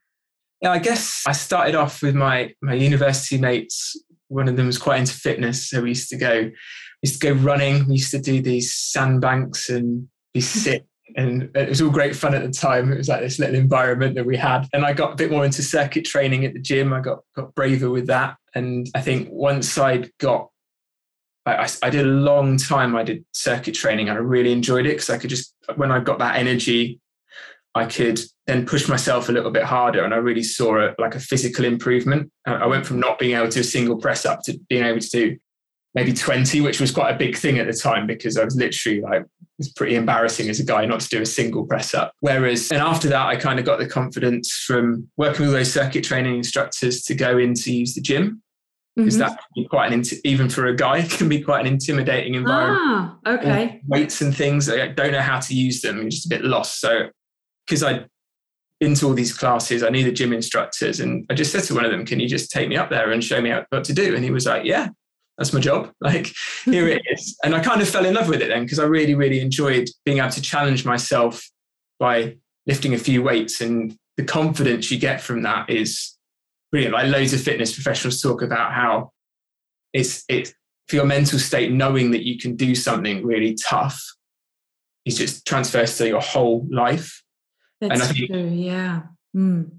Yeah, 0.61 0.73
I 0.73 0.79
guess 0.79 1.25
I 1.27 1.33
started 1.33 1.75
off 1.75 2.03
with 2.03 2.15
my 2.15 2.55
my 2.63 2.75
university 2.75 3.39
mates. 3.39 3.99
One 4.29 4.49
of 4.49 4.57
them 4.57 4.67
was 4.67 4.79
quite 4.79 5.01
into 5.01 5.15
fitness, 5.15 5.69
so 5.69 5.83
we 5.83 5.91
used 5.91 6.11
to 6.11 6.17
go, 6.17 6.43
we 6.43 6.53
used 7.03 7.21
to 7.21 7.35
go 7.35 7.41
running. 7.41 7.87
We 7.89 7.95
used 7.95 8.11
to 8.13 8.21
do 8.21 8.41
these 8.43 8.75
sandbanks 8.75 9.69
and 9.69 10.09
be 10.33 10.41
sick 10.43 10.85
and 11.17 11.51
it 11.55 11.69
was 11.69 11.81
all 11.81 11.91
great 11.91 12.17
fun 12.17 12.35
at 12.35 12.43
the 12.43 12.51
time. 12.51 12.93
It 12.93 12.97
was 12.97 13.09
like 13.09 13.21
this 13.21 13.39
little 13.39 13.55
environment 13.55 14.15
that 14.17 14.27
we 14.27 14.37
had. 14.37 14.67
And 14.73 14.85
I 14.85 14.93
got 14.93 15.13
a 15.13 15.17
bit 15.17 15.31
more 15.31 15.45
into 15.45 15.63
circuit 15.63 16.05
training 16.05 16.45
at 16.45 16.55
the 16.55 16.61
gym. 16.61 16.93
I 16.93 17.01
got 17.01 17.21
got 17.37 17.55
braver 17.55 17.91
with 17.91 18.07
that. 18.09 18.37
And 18.55 18.89
I 18.95 19.01
think 19.01 19.29
once 19.31 19.79
I 19.79 20.05
got 20.19 20.51
I, 21.47 21.69
I, 21.83 21.91
did 21.91 22.07
a 22.07 22.09
long 22.09 22.57
time. 22.57 22.97
I 22.97 23.03
did 23.03 23.25
circuit 23.33 23.75
training 23.75 24.09
and 24.09 24.17
I 24.17 24.21
really 24.21 24.53
enjoyed 24.53 24.87
it 24.87 24.91
because 24.91 25.11
I 25.11 25.19
could 25.19 25.31
just, 25.31 25.55
when 25.77 25.93
I 25.93 26.01
got 26.01 26.19
that 26.21 26.37
energy, 26.37 27.01
I 27.75 27.87
could 27.87 28.21
then 28.47 28.67
push 28.67 28.89
myself 28.89 29.29
a 29.29 29.33
little 29.33 29.51
bit 29.51 29.65
harder. 29.65 30.05
And 30.05 30.15
I 30.15 30.19
really 30.19 30.43
saw 30.43 30.79
it 30.79 30.95
like 30.99 31.15
a 31.15 31.21
physical 31.21 31.65
improvement. 31.65 32.31
I 32.47 32.67
went 32.67 32.87
from 32.87 33.01
not 33.01 33.19
being 33.19 33.37
able 33.37 33.51
to 33.51 33.61
a 33.61 33.65
single 33.65 33.97
press 33.97 34.25
up 34.25 34.41
to 34.45 34.59
being 34.69 34.85
able 34.85 35.01
to 35.01 35.11
do 35.11 35.37
maybe 35.95 36.13
20, 36.13 36.61
which 36.61 36.81
was 36.81 36.91
quite 36.91 37.15
a 37.15 37.19
big 37.19 37.37
thing 37.37 37.59
at 37.59 37.67
the 37.67 37.73
time 37.73 38.07
because 38.07 38.37
I 38.37 38.45
was 38.45 38.57
literally 38.57 39.01
like, 39.01 39.25
it's 39.59 39.69
pretty 39.69 39.95
embarrassing 39.95 40.49
as 40.49 40.59
a 40.59 40.65
guy 40.65 40.85
not 40.87 41.01
to 41.01 41.09
do 41.09 41.23
a 41.23 41.27
single 41.27 41.65
press 41.67 41.95
up. 41.95 42.13
Whereas, 42.21 42.73
and 42.73 42.81
after 42.81 43.09
that, 43.09 43.27
I 43.27 43.37
kind 43.37 43.61
of 43.61 43.65
got 43.65 43.79
the 43.79 43.87
confidence 43.87 44.53
from 44.67 45.09
working 45.17 45.47
with 45.47 45.55
those 45.55 45.73
circuit 45.73 46.05
training 46.05 46.37
instructors 46.37 47.03
to 47.03 47.15
go 47.15 47.39
in 47.39 47.55
to 47.55 47.73
use 47.73 47.95
the 47.95 48.01
gym 48.01 48.43
because 48.97 49.15
mm-hmm. 49.15 49.21
that 49.21 49.39
can 49.39 49.63
be 49.63 49.69
quite 49.69 49.93
an 49.93 50.05
even 50.25 50.49
for 50.49 50.67
a 50.67 50.77
guy 50.77 50.99
it 51.05 51.11
can 51.11 51.29
be 51.29 51.41
quite 51.41 51.61
an 51.61 51.73
intimidating 51.73 52.35
environment. 52.35 52.81
Ah, 52.81 53.17
okay. 53.27 53.81
weights 53.87 54.21
and 54.21 54.37
things 54.37 54.69
I 54.69 54.89
don't 54.89 55.13
know 55.13 55.21
how 55.21 55.41
to 55.41 55.55
use 55.55 55.81
them. 55.81 55.99
I'm 55.99 56.11
just 56.11 56.27
a 56.27 56.29
bit 56.29 56.45
lost. 56.45 56.81
So 56.81 57.09
because 57.67 57.83
I 57.83 58.07
into 58.81 59.07
all 59.07 59.15
these 59.15 59.37
classes, 59.37 59.83
I 59.83 59.89
knew 59.89 60.05
the 60.05 60.13
gym 60.13 60.33
instructors, 60.33 61.01
and 61.01 61.25
I 61.31 61.35
just 61.35 61.53
said 61.53 61.63
to 61.65 61.75
one 61.75 61.85
of 61.85 61.91
them, 61.91 62.05
"Can 62.05 62.21
you 62.21 62.29
just 62.29 62.51
take 62.51 62.69
me 62.69 62.77
up 62.77 62.91
there 62.91 63.13
and 63.13 63.23
show 63.23 63.41
me 63.41 63.53
what 63.71 63.85
to 63.85 63.93
do?" 63.93 64.15
And 64.15 64.25
he 64.25 64.31
was 64.31 64.47
like, 64.47 64.65
"Yeah." 64.65 64.89
That's 65.37 65.53
my 65.53 65.61
job. 65.61 65.91
Like, 66.01 66.33
here 66.65 66.87
it 66.87 67.03
is. 67.11 67.37
And 67.43 67.57
I 67.57 67.61
kind 67.61 67.83
of 67.83 67.89
fell 67.89 68.07
in 68.07 68.15
love 68.15 68.29
with 68.29 68.41
it 68.41 68.49
then 68.49 68.63
because 68.63 68.79
I 68.79 68.85
really, 68.85 69.15
really 69.15 69.41
enjoyed 69.41 69.89
being 70.05 70.19
able 70.19 70.31
to 70.31 70.41
challenge 70.41 70.85
myself 70.85 71.51
by 71.99 72.37
lifting 72.67 72.95
a 72.95 72.99
few 72.99 73.21
weights. 73.23 73.61
And 73.61 73.97
the 74.17 74.23
confidence 74.23 74.91
you 74.93 74.99
get 74.99 75.21
from 75.21 75.43
that 75.43 75.69
is 75.69 76.17
brilliant. 76.75 76.93
Like 76.93 77.07
loads 77.07 77.33
of 77.33 77.41
fitness 77.41 77.73
professionals 77.73 78.21
talk 78.21 78.43
about 78.43 78.73
how 78.73 79.13
it's 79.93 80.25
it 80.29 80.53
for 80.89 80.97
your 80.97 81.05
mental 81.05 81.39
state, 81.39 81.71
knowing 81.71 82.11
that 82.11 82.27
you 82.27 82.37
can 82.37 82.57
do 82.57 82.75
something 82.75 83.25
really 83.25 83.55
tough 83.55 84.03
is 85.05 85.17
just 85.17 85.47
transfers 85.47 85.97
to 85.99 86.09
your 86.09 86.21
whole 86.21 86.67
life. 86.69 87.23
That's 87.81 87.93
and 87.93 88.03
I 88.03 88.07
think, 88.07 88.29
true, 88.29 88.49
yeah. 88.49 89.03
Mm. 89.37 89.79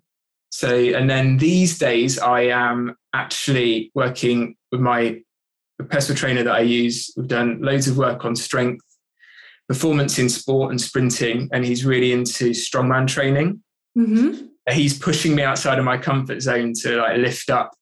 So, 0.51 0.73
and 0.73 1.10
then 1.10 1.36
these 1.36 1.77
days, 1.77 2.17
I 2.17 2.43
am 2.43 2.95
actually 3.13 3.91
working 3.93 4.55
with 4.71 4.79
my 4.79 5.19
personal 5.89 6.17
trainer 6.17 6.43
that 6.43 6.55
I 6.55 6.62
use. 6.62 7.12
We've 7.17 7.27
done 7.27 7.62
loads 7.62 7.89
of 7.89 7.97
work 7.97 8.23
on 8.23 8.38
strength, 8.38 8.86
performance 9.67 10.17
in 10.17 10.29
sport, 10.29 10.71
and 10.71 10.79
sprinting, 10.79 11.49
and 11.51 11.65
he's 11.65 11.84
really 11.84 12.13
into 12.13 12.51
strongman 12.51 13.05
training. 13.05 13.62
Mm-hmm 13.97 14.45
he's 14.71 14.97
pushing 14.97 15.36
me 15.36 15.43
outside 15.43 15.80
of 15.80 15.86
my 15.86 15.97
comfort 15.97 16.41
zone 16.41 16.73
to 16.82 16.97
like 16.97 17.17
lift 17.17 17.49
up. 17.49 17.73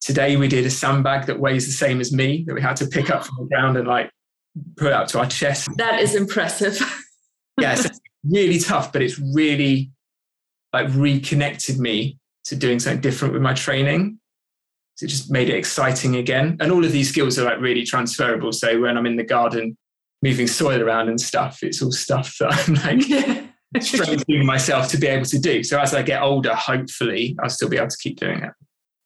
Today 0.00 0.36
we 0.36 0.48
did 0.48 0.66
a 0.66 0.70
sandbag 0.70 1.26
that 1.26 1.38
weighs 1.38 1.66
the 1.66 1.72
same 1.72 2.00
as 2.00 2.12
me 2.12 2.44
that 2.46 2.54
we 2.54 2.60
had 2.60 2.76
to 2.76 2.86
pick 2.86 3.10
up 3.10 3.24
from 3.24 3.36
the 3.38 3.44
ground 3.46 3.76
and 3.76 3.86
like 3.86 4.10
put 4.76 4.92
up 4.92 5.08
to 5.08 5.20
our 5.20 5.26
chest. 5.26 5.68
That 5.76 6.00
is 6.00 6.14
impressive. 6.14 6.78
yeah, 7.60 7.72
it's 7.72 8.00
really 8.24 8.58
tough, 8.58 8.92
but 8.92 9.02
it's 9.02 9.18
really 9.18 9.90
like 10.72 10.88
reconnected 10.90 11.78
me 11.78 12.18
to 12.44 12.56
doing 12.56 12.80
something 12.80 13.00
different 13.00 13.32
with 13.32 13.42
my 13.42 13.54
training. 13.54 14.18
So 14.96 15.06
it 15.06 15.08
just 15.08 15.30
made 15.30 15.48
it 15.48 15.56
exciting 15.56 16.16
again. 16.16 16.56
And 16.60 16.70
all 16.70 16.84
of 16.84 16.92
these 16.92 17.08
skills 17.08 17.38
are 17.38 17.44
like 17.44 17.60
really 17.60 17.84
transferable. 17.84 18.52
So 18.52 18.80
when 18.80 18.98
I'm 18.98 19.06
in 19.06 19.16
the 19.16 19.24
garden 19.24 19.76
moving 20.22 20.46
soil 20.46 20.82
around 20.82 21.08
and 21.08 21.20
stuff, 21.20 21.62
it's 21.62 21.80
all 21.80 21.92
stuff 21.92 22.36
that 22.40 22.68
I'm 22.68 22.74
like 22.74 23.08
yeah 23.08 23.46
strengthening 23.80 24.46
myself 24.46 24.88
to 24.88 24.98
be 24.98 25.06
able 25.06 25.26
to 25.26 25.38
do. 25.38 25.62
So 25.62 25.78
as 25.78 25.94
I 25.94 26.02
get 26.02 26.22
older, 26.22 26.54
hopefully 26.54 27.36
I'll 27.42 27.50
still 27.50 27.68
be 27.68 27.76
able 27.76 27.88
to 27.88 27.96
keep 27.96 28.18
doing 28.18 28.42
it. 28.42 28.52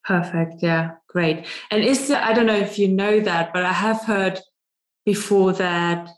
Perfect. 0.04 0.62
Yeah, 0.62 0.92
great. 1.08 1.46
And 1.70 1.84
is 1.84 2.08
there, 2.08 2.22
I 2.22 2.32
don't 2.32 2.46
know 2.46 2.56
if 2.56 2.78
you 2.78 2.88
know 2.88 3.20
that, 3.20 3.52
but 3.52 3.64
I 3.64 3.72
have 3.72 4.02
heard 4.02 4.40
before 5.04 5.52
that 5.54 6.08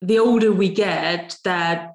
the 0.00 0.18
older 0.18 0.52
we 0.52 0.68
get, 0.68 1.36
that 1.44 1.94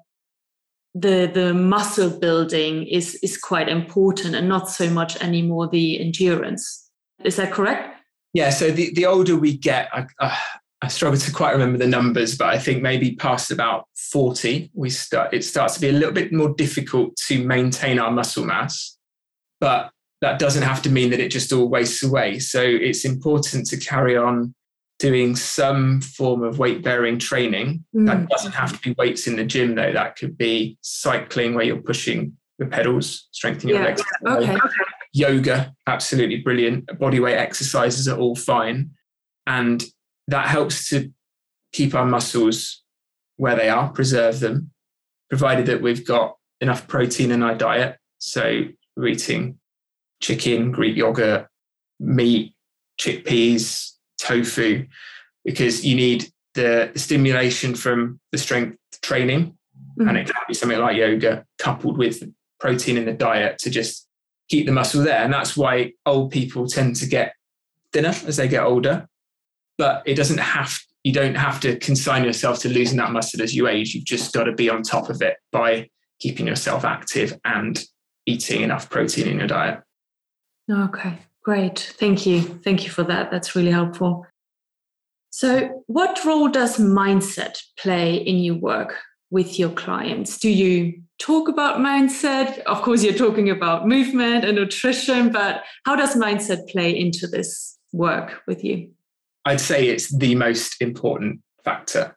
the 0.94 1.30
the 1.32 1.52
muscle 1.52 2.08
building 2.18 2.86
is 2.86 3.16
is 3.16 3.36
quite 3.36 3.68
important 3.68 4.34
and 4.34 4.48
not 4.48 4.70
so 4.70 4.88
much 4.88 5.22
anymore 5.22 5.68
the 5.68 6.00
endurance. 6.00 6.90
Is 7.22 7.36
that 7.36 7.52
correct? 7.52 7.94
Yeah. 8.32 8.50
So 8.50 8.70
the, 8.70 8.92
the 8.94 9.06
older 9.06 9.36
we 9.36 9.56
get, 9.56 9.88
I, 9.92 10.06
uh, 10.20 10.36
I 10.82 10.88
struggle 10.88 11.18
to 11.18 11.32
quite 11.32 11.52
remember 11.52 11.78
the 11.78 11.86
numbers, 11.86 12.36
but 12.36 12.48
I 12.48 12.58
think 12.58 12.82
maybe 12.82 13.16
past 13.16 13.50
about 13.50 13.86
40, 13.96 14.70
we 14.74 14.90
start 14.90 15.32
it 15.32 15.44
starts 15.44 15.74
to 15.74 15.80
be 15.80 15.88
a 15.88 15.92
little 15.92 16.12
bit 16.12 16.32
more 16.32 16.50
difficult 16.50 17.16
to 17.28 17.42
maintain 17.44 17.98
our 17.98 18.10
muscle 18.10 18.44
mass. 18.44 18.98
But 19.58 19.90
that 20.20 20.38
doesn't 20.38 20.62
have 20.62 20.82
to 20.82 20.90
mean 20.90 21.10
that 21.10 21.20
it 21.20 21.30
just 21.30 21.52
all 21.52 21.68
wastes 21.68 22.02
away. 22.02 22.38
So 22.38 22.60
it's 22.62 23.04
important 23.04 23.66
to 23.68 23.76
carry 23.78 24.16
on 24.16 24.54
doing 24.98 25.36
some 25.36 26.00
form 26.00 26.42
of 26.42 26.58
weight 26.58 26.82
bearing 26.82 27.18
training. 27.18 27.84
Mm. 27.94 28.06
That 28.06 28.28
doesn't 28.28 28.52
have 28.52 28.72
to 28.72 28.78
be 28.88 28.94
weights 28.98 29.26
in 29.26 29.36
the 29.36 29.44
gym, 29.44 29.74
though. 29.74 29.92
That 29.92 30.16
could 30.16 30.36
be 30.36 30.78
cycling 30.80 31.54
where 31.54 31.64
you're 31.64 31.82
pushing 31.82 32.36
the 32.58 32.66
pedals, 32.66 33.28
strengthening 33.32 33.74
yeah. 33.74 33.80
your 33.80 33.90
legs. 33.90 34.02
Okay. 34.26 34.58
Yoga, 35.12 35.74
absolutely 35.86 36.38
brilliant. 36.38 36.86
Bodyweight 36.86 37.36
exercises 37.36 38.08
are 38.08 38.18
all 38.18 38.36
fine. 38.36 38.90
And 39.46 39.84
that 40.28 40.46
helps 40.46 40.88
to 40.90 41.12
keep 41.72 41.94
our 41.94 42.06
muscles 42.06 42.82
where 43.36 43.56
they 43.56 43.68
are, 43.68 43.90
preserve 43.90 44.40
them, 44.40 44.70
provided 45.28 45.66
that 45.66 45.82
we've 45.82 46.06
got 46.06 46.36
enough 46.60 46.88
protein 46.88 47.30
in 47.30 47.42
our 47.42 47.54
diet. 47.54 47.98
So 48.18 48.62
we're 48.96 49.08
eating 49.08 49.58
chicken, 50.20 50.72
Greek 50.72 50.96
yogurt, 50.96 51.48
meat, 52.00 52.54
chickpeas, 52.98 53.92
tofu, 54.18 54.86
because 55.44 55.84
you 55.84 55.96
need 55.96 56.30
the, 56.54 56.90
stimulation 56.96 57.74
from 57.74 58.18
the 58.32 58.38
strength 58.38 58.78
training 59.02 59.56
Mm-hmm. 59.98 60.08
And 60.08 60.18
it 60.18 60.26
can 60.26 60.42
be 60.46 60.54
something 60.54 60.78
like 60.78 60.96
yoga 60.96 61.44
coupled 61.58 61.96
with 61.96 62.22
protein 62.60 62.96
in 62.96 63.06
the 63.06 63.12
diet 63.12 63.58
to 63.58 63.70
just 63.70 64.06
keep 64.48 64.66
the 64.66 64.72
muscle 64.72 65.02
there. 65.02 65.22
And 65.22 65.32
that's 65.32 65.56
why 65.56 65.92
old 66.04 66.30
people 66.30 66.66
tend 66.66 66.96
to 66.96 67.06
get 67.06 67.34
thinner 67.92 68.14
as 68.26 68.36
they 68.36 68.48
get 68.48 68.62
older. 68.62 69.08
But 69.78 70.02
it 70.06 70.14
doesn't 70.14 70.38
have, 70.38 70.78
you 71.04 71.12
don't 71.12 71.34
have 71.36 71.60
to 71.60 71.78
consign 71.78 72.24
yourself 72.24 72.60
to 72.60 72.68
losing 72.68 72.98
that 72.98 73.12
muscle 73.12 73.42
as 73.42 73.54
you 73.54 73.68
age. 73.68 73.94
You've 73.94 74.04
just 74.04 74.32
got 74.32 74.44
to 74.44 74.52
be 74.52 74.70
on 74.70 74.82
top 74.82 75.10
of 75.10 75.20
it 75.22 75.36
by 75.52 75.88
keeping 76.18 76.46
yourself 76.46 76.84
active 76.84 77.38
and 77.44 77.82
eating 78.26 78.62
enough 78.62 78.90
protein 78.90 79.28
in 79.28 79.38
your 79.38 79.46
diet. 79.46 79.80
Okay, 80.70 81.18
great. 81.44 81.94
Thank 81.98 82.26
you. 82.26 82.40
Thank 82.40 82.84
you 82.84 82.90
for 82.90 83.04
that. 83.04 83.30
That's 83.30 83.54
really 83.54 83.70
helpful. 83.70 84.26
So, 85.30 85.82
what 85.86 86.24
role 86.24 86.48
does 86.48 86.78
mindset 86.78 87.60
play 87.78 88.16
in 88.16 88.38
your 88.38 88.54
work 88.54 88.96
with 89.30 89.58
your 89.58 89.70
clients? 89.70 90.38
Do 90.38 90.48
you 90.48 91.02
talk 91.18 91.48
about 91.48 91.78
mindset? 91.78 92.60
Of 92.60 92.82
course, 92.82 93.04
you're 93.04 93.12
talking 93.12 93.50
about 93.50 93.86
movement 93.86 94.44
and 94.44 94.56
nutrition, 94.56 95.30
but 95.30 95.62
how 95.84 95.94
does 95.94 96.16
mindset 96.16 96.68
play 96.68 96.98
into 96.98 97.26
this 97.26 97.78
work 97.92 98.42
with 98.46 98.64
you? 98.64 98.90
I'd 99.46 99.60
say 99.60 99.86
it's 99.86 100.14
the 100.14 100.34
most 100.34 100.82
important 100.82 101.40
factor. 101.64 102.16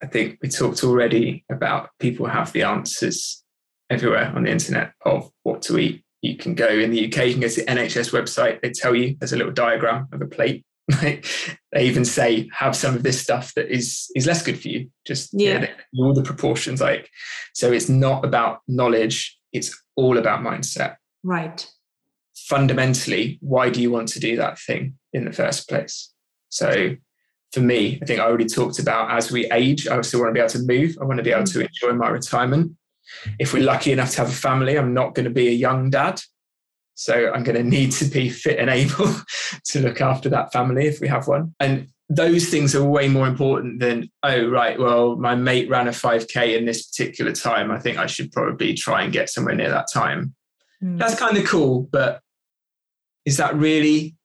I 0.00 0.06
think 0.06 0.38
we 0.40 0.48
talked 0.48 0.84
already 0.84 1.44
about 1.50 1.90
people 1.98 2.26
have 2.26 2.52
the 2.52 2.62
answers 2.62 3.42
everywhere 3.90 4.32
on 4.34 4.44
the 4.44 4.50
internet 4.50 4.92
of 5.04 5.28
what 5.42 5.60
to 5.62 5.76
eat. 5.78 6.04
You 6.22 6.36
can 6.36 6.54
go 6.54 6.68
in 6.68 6.92
the 6.92 7.06
UK, 7.06 7.26
you 7.26 7.32
can 7.32 7.40
go 7.40 7.48
to 7.48 7.60
the 7.64 7.66
NHS 7.66 8.12
website, 8.12 8.60
they 8.60 8.70
tell 8.70 8.94
you 8.94 9.16
there's 9.18 9.32
a 9.32 9.36
little 9.36 9.52
diagram 9.52 10.06
of 10.12 10.22
a 10.22 10.26
plate. 10.26 10.64
they 11.00 11.20
even 11.74 12.04
say 12.04 12.48
have 12.52 12.76
some 12.76 12.94
of 12.94 13.02
this 13.02 13.20
stuff 13.20 13.52
that 13.54 13.68
is 13.68 14.08
is 14.14 14.26
less 14.26 14.42
good 14.42 14.58
for 14.58 14.68
you. 14.68 14.88
Just 15.04 15.30
yeah, 15.32 15.60
yeah 15.60 15.70
all 15.98 16.14
the 16.14 16.22
proportions. 16.22 16.80
Like 16.80 17.10
so, 17.54 17.72
it's 17.72 17.88
not 17.88 18.24
about 18.24 18.60
knowledge. 18.68 19.36
It's 19.52 19.76
all 19.96 20.16
about 20.16 20.40
mindset. 20.40 20.96
Right. 21.22 21.68
Fundamentally, 22.36 23.38
why 23.42 23.68
do 23.68 23.82
you 23.82 23.90
want 23.90 24.08
to 24.08 24.20
do 24.20 24.36
that 24.36 24.58
thing 24.60 24.96
in 25.12 25.24
the 25.24 25.32
first 25.32 25.68
place? 25.68 26.10
So 26.48 26.96
for 27.52 27.60
me, 27.60 27.98
I 28.02 28.04
think 28.04 28.20
I 28.20 28.24
already 28.24 28.46
talked 28.46 28.78
about 28.78 29.10
as 29.10 29.30
we 29.30 29.50
age, 29.50 29.88
I 29.88 30.00
still 30.02 30.20
want 30.20 30.30
to 30.30 30.34
be 30.34 30.40
able 30.40 30.50
to 30.50 30.66
move. 30.66 30.98
I 31.00 31.04
want 31.04 31.18
to 31.18 31.24
be 31.24 31.32
able 31.32 31.44
to 31.44 31.58
mm. 31.58 31.66
enjoy 31.66 31.96
my 31.96 32.08
retirement. 32.08 32.72
If 33.38 33.54
we're 33.54 33.62
lucky 33.62 33.92
enough 33.92 34.10
to 34.12 34.18
have 34.18 34.28
a 34.28 34.32
family, 34.32 34.78
I'm 34.78 34.92
not 34.92 35.14
going 35.14 35.24
to 35.24 35.30
be 35.30 35.48
a 35.48 35.52
young 35.52 35.90
dad. 35.90 36.20
So 36.94 37.32
I'm 37.32 37.44
going 37.44 37.56
to 37.56 37.62
need 37.62 37.92
to 37.92 38.04
be 38.06 38.28
fit 38.28 38.58
and 38.58 38.68
able 38.68 39.14
to 39.66 39.80
look 39.80 40.00
after 40.00 40.28
that 40.30 40.52
family 40.52 40.86
if 40.86 41.00
we 41.00 41.08
have 41.08 41.28
one. 41.28 41.54
And 41.60 41.88
those 42.10 42.48
things 42.48 42.74
are 42.74 42.84
way 42.84 43.08
more 43.08 43.26
important 43.26 43.80
than, 43.80 44.10
oh, 44.22 44.48
right, 44.48 44.78
well, 44.78 45.16
my 45.16 45.34
mate 45.34 45.70
ran 45.70 45.88
a 45.88 45.92
5K 45.92 46.56
in 46.56 46.64
this 46.64 46.86
particular 46.86 47.32
time. 47.32 47.70
I 47.70 47.78
think 47.78 47.98
I 47.98 48.06
should 48.06 48.32
probably 48.32 48.74
try 48.74 49.02
and 49.02 49.12
get 49.12 49.30
somewhere 49.30 49.54
near 49.54 49.70
that 49.70 49.88
time. 49.92 50.34
Mm. 50.82 50.98
That's 50.98 51.18
kind 51.18 51.36
of 51.36 51.46
cool, 51.46 51.88
but 51.92 52.20
is 53.24 53.36
that 53.36 53.54
really, 53.54 54.16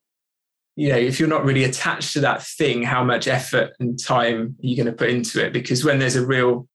you 0.75 0.89
know, 0.89 0.97
if 0.97 1.19
you're 1.19 1.29
not 1.29 1.45
really 1.45 1.63
attached 1.63 2.13
to 2.13 2.21
that 2.21 2.43
thing, 2.43 2.83
how 2.83 3.03
much 3.03 3.27
effort 3.27 3.73
and 3.79 4.01
time 4.01 4.55
are 4.57 4.65
you 4.65 4.75
going 4.75 4.87
to 4.87 4.93
put 4.93 5.09
into 5.09 5.43
it? 5.43 5.53
Because 5.53 5.85
when 5.85 5.99
there's 5.99 6.15
a 6.15 6.25
real 6.25 6.67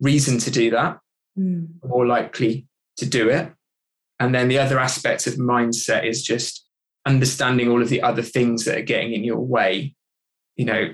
reason 0.00 0.38
to 0.38 0.50
do 0.50 0.70
that, 0.70 0.98
mm. 1.38 1.66
more 1.84 2.06
likely 2.06 2.66
to 2.98 3.06
do 3.06 3.30
it. 3.30 3.52
And 4.20 4.34
then 4.34 4.48
the 4.48 4.58
other 4.58 4.78
aspect 4.78 5.26
of 5.26 5.34
mindset 5.34 6.04
is 6.04 6.22
just 6.22 6.66
understanding 7.06 7.70
all 7.70 7.82
of 7.82 7.88
the 7.88 8.02
other 8.02 8.22
things 8.22 8.64
that 8.64 8.78
are 8.78 8.82
getting 8.82 9.12
in 9.12 9.24
your 9.24 9.40
way. 9.40 9.94
You 10.56 10.64
know, 10.66 10.92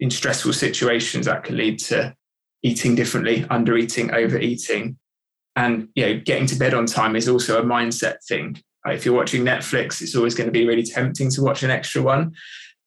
in 0.00 0.10
stressful 0.10 0.52
situations, 0.52 1.26
that 1.26 1.44
can 1.44 1.56
lead 1.56 1.78
to 1.80 2.14
eating 2.62 2.94
differently, 2.94 3.46
under 3.48 3.76
eating, 3.76 4.12
overeating. 4.12 4.98
And 5.54 5.88
you 5.94 6.06
know, 6.06 6.20
getting 6.20 6.46
to 6.46 6.56
bed 6.56 6.74
on 6.74 6.86
time 6.86 7.16
is 7.16 7.28
also 7.28 7.60
a 7.60 7.64
mindset 7.64 8.16
thing. 8.26 8.60
If 8.94 9.04
you're 9.04 9.14
watching 9.14 9.44
Netflix, 9.44 10.00
it's 10.02 10.14
always 10.14 10.34
going 10.34 10.46
to 10.46 10.52
be 10.52 10.66
really 10.66 10.84
tempting 10.84 11.30
to 11.32 11.42
watch 11.42 11.62
an 11.62 11.70
extra 11.70 12.02
one. 12.02 12.32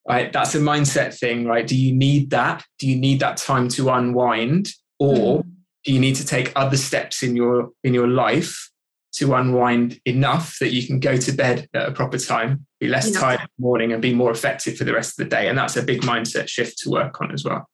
Right? 0.08 0.32
That's 0.32 0.56
a 0.56 0.60
mindset 0.60 1.18
thing, 1.18 1.46
right? 1.46 1.68
Do 1.68 1.76
you 1.76 1.94
need 1.94 2.32
that? 2.32 2.64
Do 2.80 2.88
you 2.88 2.96
need 2.96 3.20
that 3.20 3.38
time 3.38 3.68
to 3.70 3.90
unwind? 3.90 4.70
Or 4.98 5.44
mm 5.44 5.50
do 5.84 5.94
you 5.94 6.00
need 6.00 6.16
to 6.16 6.26
take 6.26 6.52
other 6.56 6.78
steps 6.78 7.24
in 7.24 7.36
your 7.36 7.70
in 7.84 7.94
your 7.94 8.08
life 8.08 8.70
to 9.12 9.34
unwind 9.34 10.00
enough 10.06 10.58
that 10.60 10.72
you 10.72 10.86
can 10.86 11.00
go 11.00 11.18
to 11.18 11.32
bed 11.32 11.68
at 11.74 11.90
a 11.90 11.92
proper 11.92 12.18
time, 12.18 12.66
be 12.80 12.88
less 12.88 13.12
yeah. 13.12 13.20
tired 13.20 13.40
in 13.40 13.48
the 13.58 13.62
morning, 13.62 13.92
and 13.92 14.02
be 14.02 14.14
more 14.14 14.32
effective 14.32 14.78
for 14.78 14.84
the 14.84 14.94
rest 14.94 15.20
of 15.20 15.26
the 15.28 15.36
day. 15.36 15.48
And 15.48 15.58
that's 15.58 15.76
a 15.76 15.84
big 15.84 16.02
mindset 16.02 16.48
shift 16.48 16.78
to 16.80 16.92
work 16.92 17.20
on 17.22 17.32
as 17.32 17.44
well. 17.44 17.68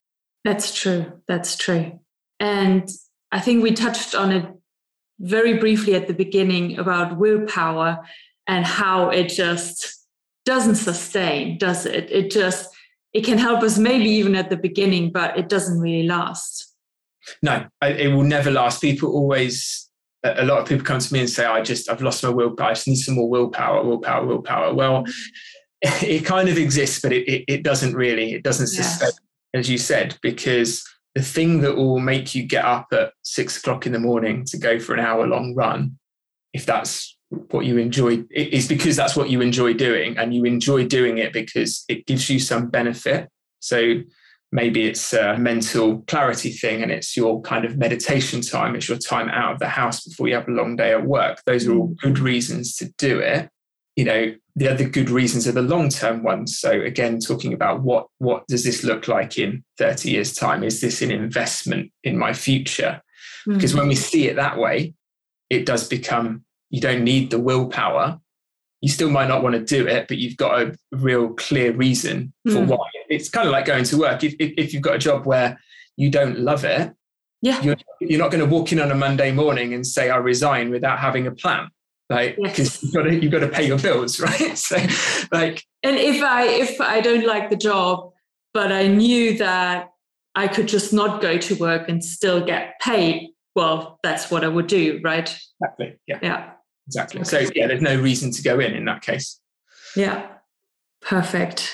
That's 0.46 0.74
true. 0.74 1.22
That's 1.28 1.58
true. 1.58 2.00
And 2.40 2.90
I 3.32 3.42
think 3.42 3.64
we 3.64 3.74
touched 3.74 4.16
on 4.16 4.32
it 4.32 4.46
very 5.20 5.58
briefly 5.58 5.96
at 5.96 6.08
the 6.08 6.14
beginning 6.14 6.78
about 6.78 7.18
willpower 7.18 8.06
and 8.48 8.66
how 8.66 9.10
it 9.10 9.30
just 9.30 10.06
doesn't 10.46 10.76
sustain, 10.76 11.58
does 11.58 11.86
it? 11.86 12.12
It 12.12 12.32
just 12.32 12.70
it 13.14 13.24
can 13.24 13.38
help 13.38 13.64
us 13.64 13.78
maybe 13.78 14.10
even 14.10 14.36
at 14.36 14.50
the 14.50 14.58
beginning, 14.58 15.10
but 15.10 15.38
it 15.38 15.48
doesn't 15.48 15.80
really 15.80 16.06
last. 16.06 16.74
No, 17.42 17.66
it 17.82 18.14
will 18.14 18.24
never 18.24 18.52
last. 18.52 18.82
People 18.82 19.10
always, 19.10 19.90
a 20.24 20.44
lot 20.44 20.60
of 20.60 20.68
people 20.68 20.84
come 20.84 21.00
to 21.00 21.14
me 21.14 21.22
and 21.22 21.30
say, 21.30 21.46
I 21.46 21.62
just, 21.62 21.90
I've 21.90 22.02
lost 22.02 22.24
my 22.24 22.30
willpower. 22.30 22.68
I 22.68 22.74
just 22.74 22.90
need 22.90 22.98
some 22.98 23.16
more 23.16 23.30
willpower, 23.30 23.84
willpower, 23.86 24.26
willpower. 24.26 24.74
Well, 24.74 25.06
it 25.82 26.26
kind 26.26 26.50
of 26.50 26.58
exists, 26.58 27.00
but 27.02 27.14
it, 27.14 27.28
it, 27.28 27.46
it 27.48 27.64
doesn't 27.64 27.96
really, 27.96 28.34
it 28.34 28.44
doesn't 28.44 28.68
sustain, 28.68 29.08
yes. 29.08 29.20
as 29.54 29.70
you 29.70 29.78
said, 29.78 30.18
because 30.22 30.84
the 31.16 31.22
thing 31.22 31.62
that 31.62 31.76
will 31.76 32.00
make 32.00 32.36
you 32.36 32.44
get 32.44 32.66
up 32.66 32.88
at 32.92 33.14
six 33.24 33.58
o'clock 33.58 33.88
in 33.88 33.94
the 33.94 34.00
morning 34.00 34.46
to 34.46 34.58
go 34.58 34.80
for 34.80 34.94
an 34.94 35.00
hour 35.00 35.26
long 35.26 35.56
run, 35.56 35.98
if 36.54 36.66
that's 36.66 37.18
what 37.30 37.66
you 37.66 37.78
enjoy, 37.78 38.24
is 38.30 38.68
because 38.68 38.96
that's 38.96 39.16
what 39.16 39.30
you 39.30 39.42
enjoy 39.42 39.74
doing. 39.74 40.18
And 40.18 40.34
you 40.36 40.44
enjoy 40.44 40.86
doing 40.86 41.18
it 41.18 41.32
because 41.32 41.86
it 41.88 42.06
gives 42.06 42.30
you 42.30 42.40
some 42.40 42.70
benefit. 42.70 43.30
So 43.62 44.02
maybe 44.52 44.86
it's 44.86 45.14
a 45.14 45.38
mental 45.38 46.02
clarity 46.04 46.52
thing 46.52 46.84
and 46.84 46.92
it's 46.92 47.16
your 47.18 47.42
kind 47.42 47.66
of 47.66 47.78
meditation 47.78 48.42
time 48.42 48.76
it's 48.76 48.88
your 48.88 48.98
time 48.98 49.28
out 49.30 49.54
of 49.54 49.60
the 49.60 49.68
house 49.68 50.04
before 50.06 50.28
you 50.28 50.36
have 50.36 50.48
a 50.48 50.52
long 50.52 50.76
day 50.76 50.94
at 50.94 51.06
work 51.06 51.42
those 51.46 51.68
are 51.68 51.76
all 51.76 51.90
mm. 51.90 51.98
good 51.98 52.20
reasons 52.20 52.76
to 52.76 52.86
do 52.98 53.20
it 53.20 53.50
you 53.96 54.06
know 54.06 54.34
the 54.56 54.68
other 54.70 54.88
good 54.88 55.10
reasons 55.10 55.48
are 55.48 55.52
the 55.52 55.62
long 55.62 55.90
term 55.90 56.24
ones 56.24 56.58
so 56.58 56.70
again 56.70 57.20
talking 57.20 57.54
about 57.54 57.82
what 57.82 58.08
what 58.20 58.46
does 58.48 58.64
this 58.64 58.84
look 58.84 59.08
like 59.08 59.38
in 59.38 59.64
30 59.78 60.12
years 60.12 60.34
time 60.34 60.64
is 60.64 60.82
this 60.82 61.02
an 61.02 61.12
investment 61.12 61.92
in 62.04 62.18
my 62.18 62.34
future 62.34 63.02
mm. 63.48 63.56
because 63.56 63.76
when 63.76 63.88
we 63.88 63.96
see 63.96 64.28
it 64.28 64.36
that 64.36 64.58
way 64.58 64.94
it 65.50 65.66
does 65.66 65.88
become 65.88 66.44
you 66.70 66.82
don't 66.82 67.04
need 67.04 67.32
the 67.32 67.40
willpower 67.40 68.20
you 68.86 68.92
still 68.92 69.10
might 69.10 69.28
not 69.28 69.42
want 69.42 69.56
to 69.56 69.64
do 69.64 69.88
it, 69.88 70.08
but 70.08 70.20
you've 70.20 70.38
got 70.38 70.62
a 70.62 70.76
real 70.92 71.30
clear 71.30 71.72
reason 71.72 72.32
for 72.44 72.60
mm. 72.60 72.68
why. 72.68 72.88
It's 73.10 73.30
kind 73.30 73.48
of 73.48 73.52
like 73.52 73.66
going 73.66 73.84
to 73.86 73.98
work. 73.98 74.24
If, 74.24 74.36
if, 74.40 74.54
if, 74.58 74.74
you've 74.74 74.84
got 74.84 74.94
a 74.94 75.00
job 75.00 75.26
where 75.26 75.60
you 75.98 76.12
don't 76.12 76.40
love 76.40 76.64
it, 76.66 76.94
yeah, 77.42 77.60
you're, 77.64 77.78
you're 78.00 78.20
not 78.20 78.30
going 78.30 78.48
to 78.48 78.50
walk 78.50 78.72
in 78.72 78.80
on 78.80 78.92
a 78.92 78.96
Monday 78.96 79.32
morning 79.32 79.74
and 79.74 79.88
say 79.88 80.12
I 80.12 80.18
resign 80.18 80.70
without 80.70 81.00
having 81.00 81.26
a 81.26 81.32
plan, 81.32 81.70
like 82.10 82.36
because 82.38 82.82
yes. 82.82 82.84
you've 82.84 82.94
got 82.94 83.04
to 83.04 83.16
you've 83.16 83.32
got 83.32 83.40
to 83.40 83.48
pay 83.48 83.68
your 83.68 83.80
bills, 83.80 84.20
right? 84.22 84.58
So, 84.58 84.78
like, 85.32 85.64
and 85.84 85.98
if 85.98 86.22
I 86.22 86.46
if 86.48 86.80
I 86.82 87.02
don't 87.02 87.26
like 87.26 87.50
the 87.50 87.56
job, 87.56 88.12
but 88.54 88.72
I 88.72 88.88
knew 88.88 89.38
that 89.38 89.92
I 90.36 90.48
could 90.48 90.68
just 90.68 90.94
not 90.94 91.22
go 91.22 91.38
to 91.38 91.56
work 91.56 91.90
and 91.90 92.04
still 92.04 92.46
get 92.46 92.80
paid, 92.82 93.30
well, 93.56 94.00
that's 94.04 94.30
what 94.30 94.44
I 94.44 94.48
would 94.48 94.68
do, 94.68 95.00
right? 95.04 95.36
Exactly. 95.62 96.00
Yeah. 96.08 96.20
Yeah. 96.22 96.52
Exactly. 96.88 97.24
So 97.24 97.40
yeah, 97.56 97.68
there's 97.68 97.82
no 97.82 98.00
reason 98.00 98.32
to 98.32 98.44
go 98.44 98.60
in 98.60 98.74
in 98.74 98.86
that 98.86 99.02
case. 99.02 99.40
Yeah. 99.96 100.28
Perfect. 101.02 101.74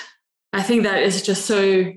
I 0.52 0.62
think 0.62 0.84
that 0.84 1.02
is 1.02 1.22
just 1.22 1.46
so 1.46 1.92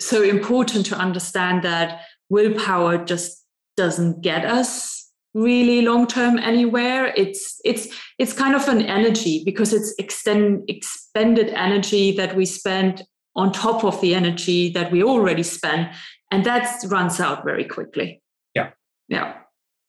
so 0.00 0.22
important 0.22 0.86
to 0.86 0.96
understand 0.96 1.62
that 1.62 2.02
willpower 2.30 3.04
just 3.04 3.44
doesn't 3.76 4.22
get 4.22 4.44
us 4.44 4.89
really 5.34 5.82
long 5.82 6.06
term 6.06 6.38
anywhere. 6.38 7.12
It's 7.16 7.60
it's 7.64 7.88
it's 8.18 8.32
kind 8.32 8.54
of 8.54 8.68
an 8.68 8.82
energy 8.82 9.42
because 9.44 9.72
it's 9.72 9.94
extend 9.98 10.68
expended 10.68 11.48
energy 11.50 12.16
that 12.16 12.36
we 12.36 12.46
spend 12.46 13.04
on 13.36 13.52
top 13.52 13.84
of 13.84 14.00
the 14.00 14.14
energy 14.14 14.70
that 14.70 14.90
we 14.90 15.02
already 15.02 15.44
spend 15.44 15.88
and 16.30 16.44
that 16.44 16.82
runs 16.88 17.20
out 17.20 17.44
very 17.44 17.64
quickly. 17.64 18.22
Yeah. 18.54 18.70
Yeah. 19.08 19.34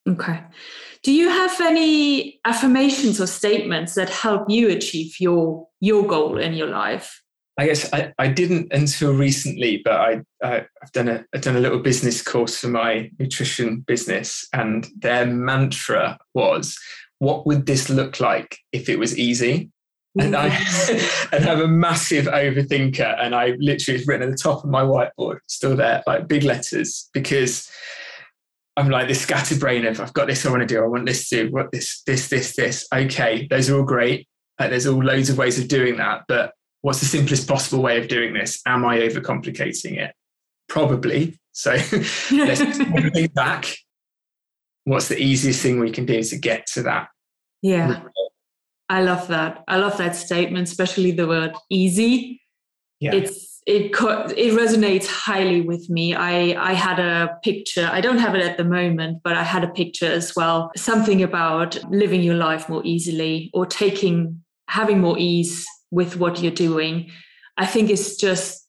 Okay. 0.08 0.42
Do 1.02 1.12
you 1.12 1.28
have 1.28 1.60
any 1.60 2.40
affirmations 2.44 3.20
or 3.20 3.26
statements 3.26 3.94
that 3.94 4.10
help 4.10 4.48
you 4.48 4.68
achieve 4.68 5.20
your 5.20 5.68
your 5.80 6.06
goal 6.06 6.38
in 6.38 6.54
your 6.54 6.68
life? 6.68 7.21
I 7.58 7.66
guess 7.66 7.92
I, 7.92 8.12
I 8.18 8.28
didn't 8.28 8.72
until 8.72 9.14
recently, 9.14 9.82
but 9.84 9.92
I, 9.92 10.20
I 10.42 10.66
have 10.80 10.92
done 10.92 11.08
a 11.08 11.24
I've 11.34 11.42
done 11.42 11.56
a 11.56 11.60
little 11.60 11.80
business 11.80 12.22
course 12.22 12.58
for 12.58 12.68
my 12.68 13.10
nutrition 13.18 13.80
business, 13.80 14.48
and 14.52 14.86
their 14.98 15.26
mantra 15.26 16.18
was, 16.34 16.78
"What 17.18 17.46
would 17.46 17.66
this 17.66 17.90
look 17.90 18.20
like 18.20 18.58
if 18.72 18.88
it 18.88 18.98
was 18.98 19.18
easy?" 19.18 19.70
and 20.18 20.36
I 20.36 20.48
and 21.32 21.46
I'm 21.46 21.60
a 21.60 21.68
massive 21.68 22.26
overthinker, 22.26 23.16
and 23.20 23.34
I 23.34 23.54
literally 23.58 23.98
it's 23.98 24.08
written 24.08 24.28
at 24.28 24.30
the 24.30 24.42
top 24.42 24.64
of 24.64 24.70
my 24.70 24.82
whiteboard, 24.82 25.38
still 25.46 25.76
there, 25.76 26.02
like 26.06 26.28
big 26.28 26.44
letters, 26.44 27.08
because 27.12 27.70
I'm 28.76 28.88
like 28.88 29.08
this 29.08 29.20
scatterbrain 29.20 29.86
of 29.86 30.00
I've 30.00 30.14
got 30.14 30.26
this 30.26 30.46
I 30.46 30.50
want 30.50 30.60
to 30.62 30.66
do, 30.66 30.82
I 30.82 30.86
want 30.86 31.06
this 31.06 31.28
to 31.30 31.48
what 31.48 31.72
this, 31.72 32.02
this, 32.06 32.28
this, 32.28 32.56
this. 32.56 32.86
Okay, 32.94 33.46
those 33.48 33.68
are 33.68 33.78
all 33.78 33.84
great. 33.84 34.28
Like 34.58 34.70
there's 34.70 34.86
all 34.86 35.02
loads 35.02 35.28
of 35.28 35.38
ways 35.38 35.58
of 35.58 35.68
doing 35.68 35.96
that, 35.96 36.22
but 36.28 36.52
what's 36.82 37.00
the 37.00 37.06
simplest 37.06 37.48
possible 37.48 37.82
way 37.82 37.98
of 37.98 38.08
doing 38.08 38.34
this? 38.34 38.60
Am 38.66 38.84
I 38.84 38.98
overcomplicating 38.98 39.96
it? 39.96 40.14
Probably. 40.68 41.38
So 41.52 41.70
let's 42.32 42.60
think 43.12 43.34
back. 43.34 43.74
What's 44.84 45.08
the 45.08 45.18
easiest 45.18 45.62
thing 45.62 45.80
we 45.80 45.90
can 45.90 46.06
do 46.06 46.22
to 46.22 46.36
get 46.36 46.66
to 46.74 46.82
that? 46.82 47.08
Yeah. 47.62 48.02
I 48.88 49.02
love 49.02 49.28
that. 49.28 49.64
I 49.68 49.76
love 49.78 49.96
that 49.98 50.16
statement, 50.16 50.68
especially 50.68 51.12
the 51.12 51.26
word 51.26 51.54
easy. 51.70 52.42
Yeah. 53.00 53.14
It's 53.14 53.60
it 53.64 53.92
it 53.92 54.58
resonates 54.58 55.06
highly 55.06 55.60
with 55.60 55.88
me. 55.88 56.14
I 56.14 56.70
I 56.70 56.72
had 56.72 56.98
a 56.98 57.38
picture. 57.44 57.88
I 57.92 58.00
don't 58.00 58.18
have 58.18 58.34
it 58.34 58.42
at 58.42 58.56
the 58.56 58.64
moment, 58.64 59.18
but 59.22 59.36
I 59.36 59.44
had 59.44 59.62
a 59.62 59.68
picture 59.68 60.10
as 60.10 60.34
well. 60.34 60.72
Something 60.76 61.22
about 61.22 61.78
living 61.90 62.22
your 62.22 62.34
life 62.34 62.68
more 62.68 62.82
easily 62.84 63.50
or 63.54 63.66
taking 63.66 64.42
having 64.68 65.00
more 65.00 65.16
ease 65.18 65.64
with 65.92 66.16
what 66.16 66.40
you're 66.40 66.50
doing. 66.50 67.12
I 67.56 67.66
think 67.66 67.90
it's 67.90 68.16
just 68.16 68.66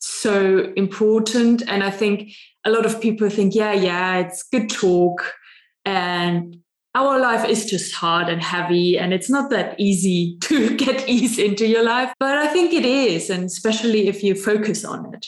so 0.00 0.72
important, 0.76 1.62
and 1.66 1.82
I 1.82 1.90
think 1.90 2.32
a 2.66 2.70
lot 2.70 2.84
of 2.84 3.00
people 3.00 3.30
think, 3.30 3.54
yeah, 3.54 3.72
yeah, 3.72 4.18
it's 4.18 4.42
good 4.42 4.68
talk, 4.68 5.32
and 5.86 6.56
our 6.94 7.18
life 7.20 7.48
is 7.48 7.66
just 7.66 7.94
hard 7.94 8.28
and 8.28 8.42
heavy 8.42 8.98
and 8.98 9.14
it's 9.14 9.30
not 9.30 9.48
that 9.50 9.78
easy 9.78 10.36
to 10.40 10.76
get 10.76 11.08
ease 11.08 11.38
into 11.38 11.66
your 11.66 11.84
life 11.84 12.12
but 12.18 12.36
i 12.36 12.48
think 12.48 12.72
it 12.72 12.84
is 12.84 13.30
and 13.30 13.44
especially 13.44 14.08
if 14.08 14.24
you 14.24 14.34
focus 14.34 14.84
on 14.84 15.14
it. 15.14 15.26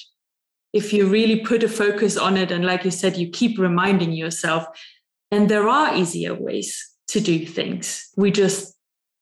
If 0.73 0.91
you 0.93 1.07
really 1.07 1.41
put 1.41 1.63
a 1.63 1.69
focus 1.69 2.17
on 2.17 2.39
it 2.39 2.51
and 2.51 2.65
like 2.65 2.85
you 2.85 2.91
said 2.91 3.19
you 3.19 3.29
keep 3.29 3.59
reminding 3.59 4.13
yourself 4.13 4.65
and 5.31 5.49
there 5.49 5.69
are 5.69 5.95
easier 5.95 6.35
ways 6.35 6.93
to 7.09 7.21
do 7.21 7.45
things. 7.45 8.09
We 8.17 8.31
just 8.31 8.72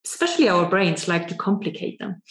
especially 0.06 0.48
our 0.48 0.68
brains 0.68 1.08
like 1.08 1.28
to 1.28 1.34
complicate 1.34 1.98
them 1.98 2.22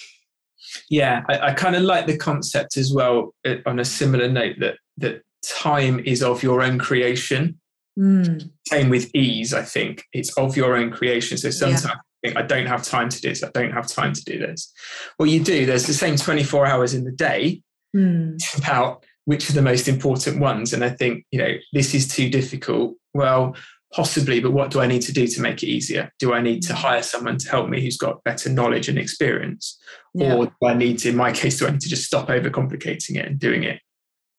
yeah 0.90 1.24
i, 1.30 1.40
I 1.40 1.54
kind 1.54 1.76
of 1.76 1.84
like 1.84 2.08
the 2.08 2.18
concept 2.18 2.78
as 2.78 2.94
well 2.94 3.34
uh, 3.46 3.56
on 3.66 3.80
a 3.80 3.86
similar 3.86 4.30
note 4.30 4.58
that 4.60 4.78
that 4.98 5.22
time 5.44 6.00
is 6.00 6.22
of 6.22 6.44
your 6.44 6.62
own 6.62 6.78
creation 6.78 7.60
Mm. 8.00 8.50
Same 8.68 8.90
with 8.90 9.14
ease, 9.14 9.54
I 9.54 9.64
think. 9.64 10.06
It's 10.14 10.36
of 10.38 10.56
your 10.56 10.78
own 10.78 10.90
creation. 10.92 11.38
So 11.38 11.50
sometimes 11.50 11.84
yeah. 11.84 11.92
I 11.92 12.28
think 12.28 12.38
I 12.38 12.42
don't 12.44 12.66
have 12.66 12.84
time 12.84 13.10
to 13.10 13.22
do 13.22 13.30
this. 13.30 13.44
I 13.44 13.50
don't 13.54 13.72
have 13.72 13.88
time 13.88 14.14
to 14.14 14.24
do 14.24 14.40
this. 14.40 14.72
Well, 15.18 15.28
you 15.28 15.44
do. 15.44 15.66
There's 15.66 15.86
the 15.86 15.94
same 15.94 16.16
24 16.16 16.66
hours 16.66 16.94
in 16.94 17.04
the 17.04 17.12
day. 17.12 17.62
Mm. 17.96 18.38
About 18.58 19.06
which 19.26 19.50
are 19.50 19.54
the 19.54 19.62
most 19.62 19.88
important 19.88 20.40
ones. 20.40 20.74
And 20.74 20.84
I 20.84 20.90
think, 20.90 21.26
you 21.30 21.40
know, 21.40 21.54
this 21.74 21.94
is 21.94 22.08
too 22.08 22.30
difficult. 22.30 22.96
Well, 23.14 23.56
possibly, 23.94 24.40
but 24.40 24.52
what 24.52 24.72
do 24.72 24.82
I 24.82 24.88
need 24.88 25.02
to 25.04 25.14
do 25.14 25.28
to 25.28 25.42
make 25.42 25.64
it 25.64 25.68
easier? 25.68 26.12
Do 26.20 26.34
I 26.34 26.42
need 26.42 26.62
to 26.64 26.74
hmm. 26.74 26.80
hire 26.80 27.04
someone 27.04 27.38
to 27.38 27.50
help 27.50 27.70
me 27.70 27.82
who's 27.82 27.98
got 27.98 28.24
better 28.24 28.50
knowledge 28.50 28.88
and 28.88 28.98
experience? 28.98 29.80
Yeah. 30.14 30.36
Or 30.36 30.46
do 30.46 30.68
I 30.68 30.74
need 30.74 31.00
to, 31.00 31.10
in 31.10 31.16
my 31.16 31.32
case, 31.32 31.60
do 31.60 31.68
I 31.68 31.72
need 31.72 31.82
to 31.82 31.90
just 31.90 32.06
stop 32.06 32.28
overcomplicating 32.28 33.16
it 33.16 33.26
and 33.26 33.40
doing 33.40 33.64
it, 33.64 33.80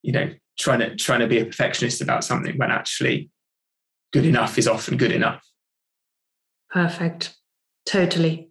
you 0.03 0.13
know, 0.13 0.31
trying 0.59 0.81
to 0.81 0.95
trying 0.97 1.21
to 1.21 1.27
be 1.27 1.39
a 1.39 1.45
perfectionist 1.45 2.01
about 2.01 2.25
something 2.25 2.57
when 2.59 2.71
actually 2.71 3.31
good 4.13 4.27
enough 4.27 4.59
is 4.59 4.69
often 4.69 4.97
good 4.97 5.13
enough. 5.13 5.43
Perfect. 6.71 7.37
Totally. 7.87 8.51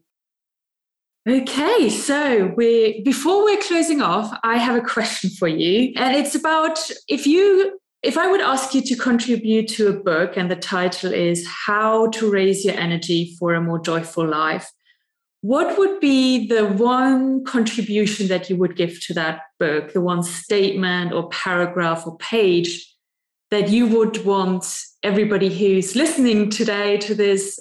Okay, 1.28 1.89
so 1.89 2.54
we 2.56 3.02
before 3.04 3.43
we're 3.43 3.62
closing 3.62 4.02
off, 4.02 4.36
I 4.43 4.58
have 4.58 4.76
a 4.76 4.82
question 4.82 5.30
for 5.30 5.47
you. 5.47 5.93
And 5.95 6.16
it's 6.16 6.34
about 6.34 6.80
if 7.08 7.28
you 7.28 7.80
if 8.02 8.18
I 8.18 8.32
would 8.32 8.41
ask 8.41 8.74
you 8.74 8.82
to 8.82 8.95
contribute 8.95 9.68
to 9.70 9.89
a 9.89 9.93
book 9.93 10.38
and 10.38 10.50
the 10.50 10.56
title 10.56 11.14
is 11.14 11.45
How 11.47 12.08
to 12.12 12.32
Raise 12.32 12.64
Your 12.64 12.76
Energy 12.76 13.36
for 13.38 13.54
a 13.54 13.62
More 13.62 13.80
Joyful 13.80 14.26
Life, 14.26 14.72
what 15.41 15.78
would 15.78 16.00
be 16.00 16.47
the 16.47 16.66
one 16.66 17.43
contribution 17.45 18.28
that 18.28 18.50
you 18.50 18.58
would 18.58 18.76
give 18.76 19.02
to 19.06 19.14
that 19.16 19.41
book, 19.58 19.93
the 19.93 20.02
one 20.02 20.24
statement 20.24 21.14
or 21.14 21.30
paragraph 21.30 22.06
or 22.06 22.18
page 22.18 22.86
that 23.52 23.70
you 23.70 23.88
would 23.88 24.24
want 24.26 24.66
everybody 25.04 25.50
who's 25.50 25.95
listening 25.95 26.50
today 26.50 26.97
to 26.97 27.16
this 27.16 27.60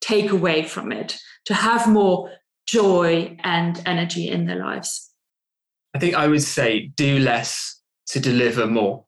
take 0.00 0.30
away 0.30 0.62
from 0.62 0.92
it 0.92 1.18
to 1.44 1.54
have 1.54 1.88
more 1.88 2.30
joy 2.66 3.36
and 3.42 3.82
energy 3.84 4.28
in 4.28 4.46
their 4.46 4.58
lives? 4.58 5.10
I 5.94 5.98
think 5.98 6.14
I 6.14 6.26
would 6.26 6.42
say 6.42 6.90
do 6.94 7.18
less 7.18 7.80
to 8.08 8.20
deliver 8.20 8.66
more. 8.66 9.04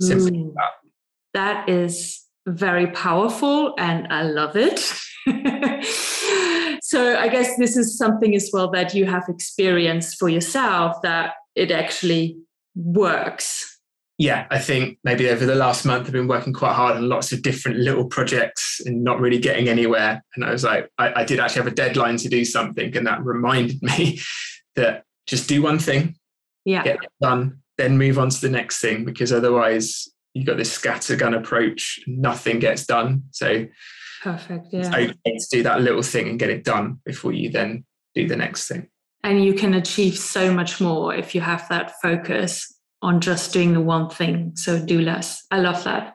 Simply 0.00 0.30
that. 0.30 0.40
Mm. 0.40 0.90
that 1.34 1.68
is 1.68 2.22
very 2.46 2.88
powerful 2.88 3.74
and 3.78 4.06
I 4.12 4.22
love 4.22 4.56
it. 4.56 4.78
so 6.82 7.16
I 7.16 7.28
guess 7.28 7.56
this 7.56 7.76
is 7.76 7.96
something 7.96 8.34
as 8.34 8.50
well 8.52 8.70
that 8.72 8.94
you 8.94 9.06
have 9.06 9.24
experienced 9.28 10.18
for 10.18 10.28
yourself 10.28 10.96
that 11.02 11.34
it 11.54 11.70
actually 11.70 12.36
works 12.74 13.74
yeah, 14.18 14.46
I 14.50 14.60
think 14.60 14.98
maybe 15.02 15.28
over 15.28 15.44
the 15.44 15.56
last 15.56 15.84
month 15.84 16.06
I've 16.06 16.12
been 16.12 16.28
working 16.28 16.52
quite 16.52 16.74
hard 16.74 16.96
on 16.96 17.08
lots 17.08 17.32
of 17.32 17.42
different 17.42 17.78
little 17.78 18.04
projects 18.04 18.80
and 18.86 19.02
not 19.02 19.20
really 19.20 19.38
getting 19.38 19.68
anywhere. 19.68 20.22
And 20.36 20.44
I 20.44 20.52
was 20.52 20.62
like, 20.62 20.88
I, 20.98 21.22
I 21.22 21.24
did 21.24 21.40
actually 21.40 21.62
have 21.62 21.72
a 21.72 21.74
deadline 21.74 22.16
to 22.18 22.28
do 22.28 22.44
something, 22.44 22.96
and 22.96 23.06
that 23.06 23.24
reminded 23.24 23.82
me 23.82 24.20
that 24.76 25.04
just 25.26 25.48
do 25.48 25.62
one 25.62 25.80
thing, 25.80 26.14
yeah, 26.64 26.84
get 26.84 27.02
it 27.02 27.10
done, 27.20 27.60
then 27.78 27.98
move 27.98 28.18
on 28.18 28.30
to 28.30 28.40
the 28.40 28.50
next 28.50 28.80
thing, 28.80 29.04
because 29.04 29.32
otherwise 29.32 30.08
you've 30.32 30.46
got 30.46 30.56
this 30.56 30.76
scattergun 30.76 31.36
approach, 31.36 32.00
nothing 32.06 32.58
gets 32.58 32.86
done. 32.86 33.24
So 33.30 33.66
perfect, 34.22 34.68
yeah. 34.70 34.80
It's 34.80 34.88
okay 34.88 35.38
to 35.38 35.46
do 35.50 35.62
that 35.64 35.80
little 35.80 36.02
thing 36.02 36.28
and 36.28 36.38
get 36.38 36.50
it 36.50 36.64
done 36.64 37.00
before 37.04 37.32
you 37.32 37.50
then 37.50 37.84
do 38.14 38.26
the 38.28 38.36
next 38.36 38.68
thing. 38.68 38.88
And 39.22 39.44
you 39.44 39.54
can 39.54 39.74
achieve 39.74 40.18
so 40.18 40.52
much 40.52 40.80
more 40.80 41.14
if 41.14 41.34
you 41.34 41.40
have 41.40 41.68
that 41.68 41.92
focus 42.02 42.72
on 43.02 43.20
just 43.20 43.52
doing 43.52 43.72
the 43.72 43.80
one 43.80 44.08
thing. 44.10 44.52
So 44.54 44.84
do 44.84 45.00
less. 45.00 45.44
I 45.50 45.60
love 45.60 45.82
that. 45.84 46.14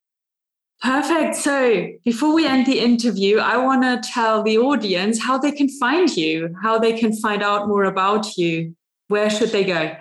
Perfect. 0.81 1.35
So 1.35 1.87
before 2.05 2.33
we 2.33 2.47
end 2.47 2.65
the 2.65 2.79
interview, 2.79 3.39
I 3.39 3.57
want 3.57 3.83
to 3.83 4.09
tell 4.09 4.43
the 4.43 4.57
audience 4.57 5.21
how 5.21 5.37
they 5.37 5.51
can 5.51 5.67
find 5.67 6.15
you, 6.15 6.55
how 6.63 6.79
they 6.79 6.97
can 6.97 7.13
find 7.13 7.43
out 7.43 7.67
more 7.67 7.83
about 7.83 8.37
you. 8.37 8.75
Where 9.07 9.29
should 9.29 9.49
they 9.49 9.65
go? 9.65 9.95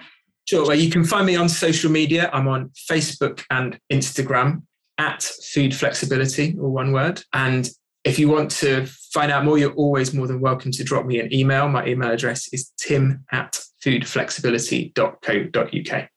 Sure. 0.49 0.67
Well, 0.67 0.79
you 0.79 0.89
can 0.89 1.05
find 1.05 1.27
me 1.27 1.37
on 1.37 1.51
social 1.51 1.91
media. 1.91 2.31
I'm 2.33 2.49
on 2.49 2.71
Facebook 2.91 3.45
and 3.51 3.79
Instagram 3.93 4.63
at 4.97 5.23
Food 5.23 5.77
Flexibility, 5.77 6.57
or 6.59 6.71
one 6.71 6.93
word. 6.93 7.23
And 7.35 7.69
if 8.05 8.19
you 8.19 8.31
want 8.31 8.51
to 8.53 8.87
find 9.13 9.31
out 9.31 9.45
more, 9.45 9.59
you're 9.59 9.75
always 9.75 10.15
more 10.15 10.27
than 10.27 10.41
welcome 10.41 10.73
to 10.73 10.83
drop 10.83 11.05
me 11.05 11.21
an 11.21 11.35
email. 11.35 11.69
My 11.69 11.87
email 11.87 12.11
address 12.11 12.49
is 12.51 12.73
tim 12.79 13.27
at 13.31 13.61
foodflexibility.co.uk. 13.85 16.09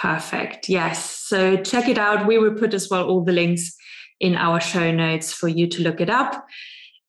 Perfect. 0.00 0.68
Yes. 0.68 1.18
So 1.18 1.56
check 1.56 1.88
it 1.88 1.98
out. 1.98 2.28
We 2.28 2.38
will 2.38 2.54
put 2.54 2.74
as 2.74 2.88
well 2.88 3.08
all 3.08 3.24
the 3.24 3.32
links 3.32 3.74
in 4.20 4.36
our 4.36 4.60
show 4.60 4.92
notes 4.92 5.32
for 5.32 5.48
you 5.48 5.66
to 5.66 5.82
look 5.82 6.00
it 6.00 6.10
up. 6.10 6.46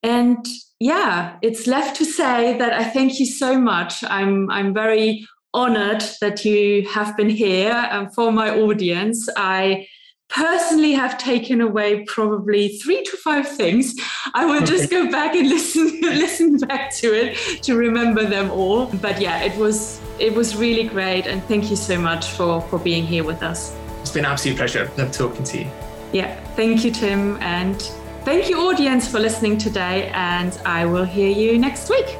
And 0.01 0.43
yeah, 0.79 1.37
it's 1.43 1.67
left 1.67 1.95
to 1.97 2.05
say 2.05 2.57
that 2.57 2.73
I 2.73 2.85
thank 2.85 3.19
you 3.19 3.27
so 3.27 3.59
much. 3.59 4.03
I'm 4.03 4.49
I'm 4.49 4.73
very 4.73 5.27
honored 5.53 6.03
that 6.21 6.45
you 6.45 6.87
have 6.89 7.15
been 7.17 7.29
here 7.29 7.71
and 7.71 8.13
for 8.13 8.31
my 8.31 8.49
audience. 8.49 9.27
I 9.35 9.87
personally 10.29 10.91
have 10.93 11.17
taken 11.17 11.59
away 11.59 12.03
probably 12.05 12.77
three 12.77 13.03
to 13.03 13.17
five 13.17 13.47
things. 13.47 13.95
I 14.33 14.45
will 14.45 14.65
just 14.65 14.89
go 14.97 15.11
back 15.11 15.35
and 15.35 15.49
listen 15.49 15.99
listen 16.01 16.57
back 16.57 16.93
to 16.97 17.13
it 17.13 17.63
to 17.63 17.75
remember 17.75 18.25
them 18.25 18.51
all. 18.51 18.85
But 18.85 19.19
yeah, 19.19 19.41
it 19.43 19.57
was 19.57 19.99
it 20.19 20.33
was 20.33 20.55
really 20.55 20.87
great 20.87 21.25
and 21.25 21.43
thank 21.45 21.69
you 21.69 21.75
so 21.75 21.99
much 21.99 22.27
for 22.27 22.61
for 22.61 22.79
being 22.79 23.05
here 23.05 23.23
with 23.23 23.43
us. 23.43 23.75
It's 24.01 24.11
been 24.11 24.25
an 24.25 24.31
absolute 24.31 24.57
pleasure. 24.57 24.89
Love 24.97 25.11
talking 25.11 25.43
to 25.43 25.59
you. 25.59 25.71
Yeah, 26.13 26.39
thank 26.55 26.85
you 26.85 26.91
Tim 26.91 27.37
and 27.41 27.81
thank 28.23 28.49
you 28.49 28.59
audience 28.69 29.07
for 29.07 29.19
listening 29.19 29.57
today 29.57 30.09
and 30.13 30.57
I 30.65 30.85
will 30.85 31.05
hear 31.05 31.29
you 31.29 31.57
next 31.57 31.89
week. 31.89 32.17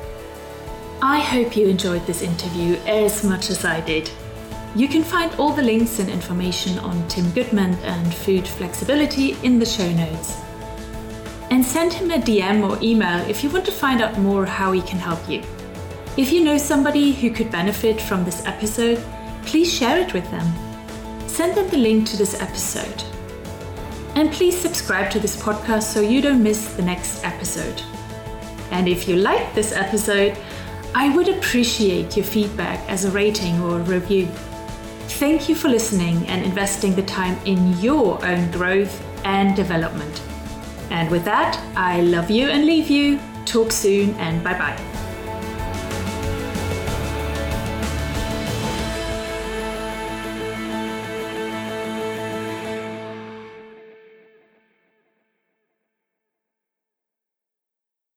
I 1.01 1.19
hope 1.19 1.55
you 1.55 1.67
enjoyed 1.67 2.05
this 2.05 2.21
interview 2.21 2.75
as 2.85 3.23
much 3.23 3.49
as 3.49 3.63
I 3.63 3.79
did. 3.79 4.11
You 4.75 4.89
can 4.89 5.01
find 5.01 5.33
all 5.35 5.53
the 5.53 5.61
links 5.61 5.99
and 5.99 6.09
information 6.09 6.77
on 6.79 7.07
Tim 7.07 7.31
Goodman 7.31 7.75
and 7.83 8.13
food 8.13 8.45
flexibility 8.45 9.37
in 9.41 9.59
the 9.59 9.65
show 9.65 9.89
notes. 9.93 10.41
And 11.51 11.63
send 11.65 11.93
him 11.93 12.11
a 12.11 12.17
DM 12.17 12.69
or 12.69 12.77
email 12.83 13.25
if 13.29 13.45
you 13.45 13.49
want 13.49 13.65
to 13.67 13.71
find 13.71 14.01
out 14.01 14.19
more 14.19 14.45
how 14.45 14.73
he 14.73 14.81
can 14.81 14.99
help 14.99 15.27
you. 15.29 15.41
If 16.17 16.33
you 16.33 16.43
know 16.43 16.57
somebody 16.57 17.13
who 17.13 17.31
could 17.31 17.49
benefit 17.49 18.01
from 18.01 18.25
this 18.25 18.45
episode, 18.45 19.01
please 19.45 19.71
share 19.73 19.99
it 19.99 20.13
with 20.13 20.29
them. 20.31 20.53
Send 21.29 21.55
them 21.55 21.69
the 21.69 21.77
link 21.77 22.07
to 22.09 22.17
this 22.17 22.41
episode. 22.41 23.03
And 24.15 24.33
please 24.33 24.59
subscribe 24.59 25.09
to 25.11 25.19
this 25.21 25.41
podcast 25.41 25.83
so 25.83 26.01
you 26.01 26.21
don't 26.21 26.43
miss 26.43 26.73
the 26.73 26.83
next 26.83 27.23
episode. 27.23 27.81
And 28.71 28.89
if 28.89 29.07
you 29.07 29.15
like 29.15 29.55
this 29.55 29.71
episode, 29.71 30.37
I 30.95 31.15
would 31.15 31.29
appreciate 31.29 32.17
your 32.17 32.25
feedback 32.25 32.79
as 32.89 33.05
a 33.05 33.11
rating 33.11 33.61
or 33.61 33.79
a 33.79 33.83
review. 33.83 34.27
Thank 35.19 35.49
you 35.49 35.55
for 35.55 35.69
listening 35.69 36.27
and 36.27 36.43
investing 36.43 36.95
the 36.95 37.03
time 37.03 37.37
in 37.45 37.79
your 37.79 38.23
own 38.25 38.49
growth 38.51 39.03
and 39.23 39.55
development. 39.55 40.21
And 40.89 41.09
with 41.11 41.25
that, 41.25 41.61
I 41.75 42.01
love 42.01 42.31
you 42.31 42.49
and 42.49 42.65
leave 42.65 42.89
you. 42.89 43.19
Talk 43.45 43.71
soon 43.71 44.15
and 44.15 44.43
bye 44.43 44.57
bye. 44.57 44.88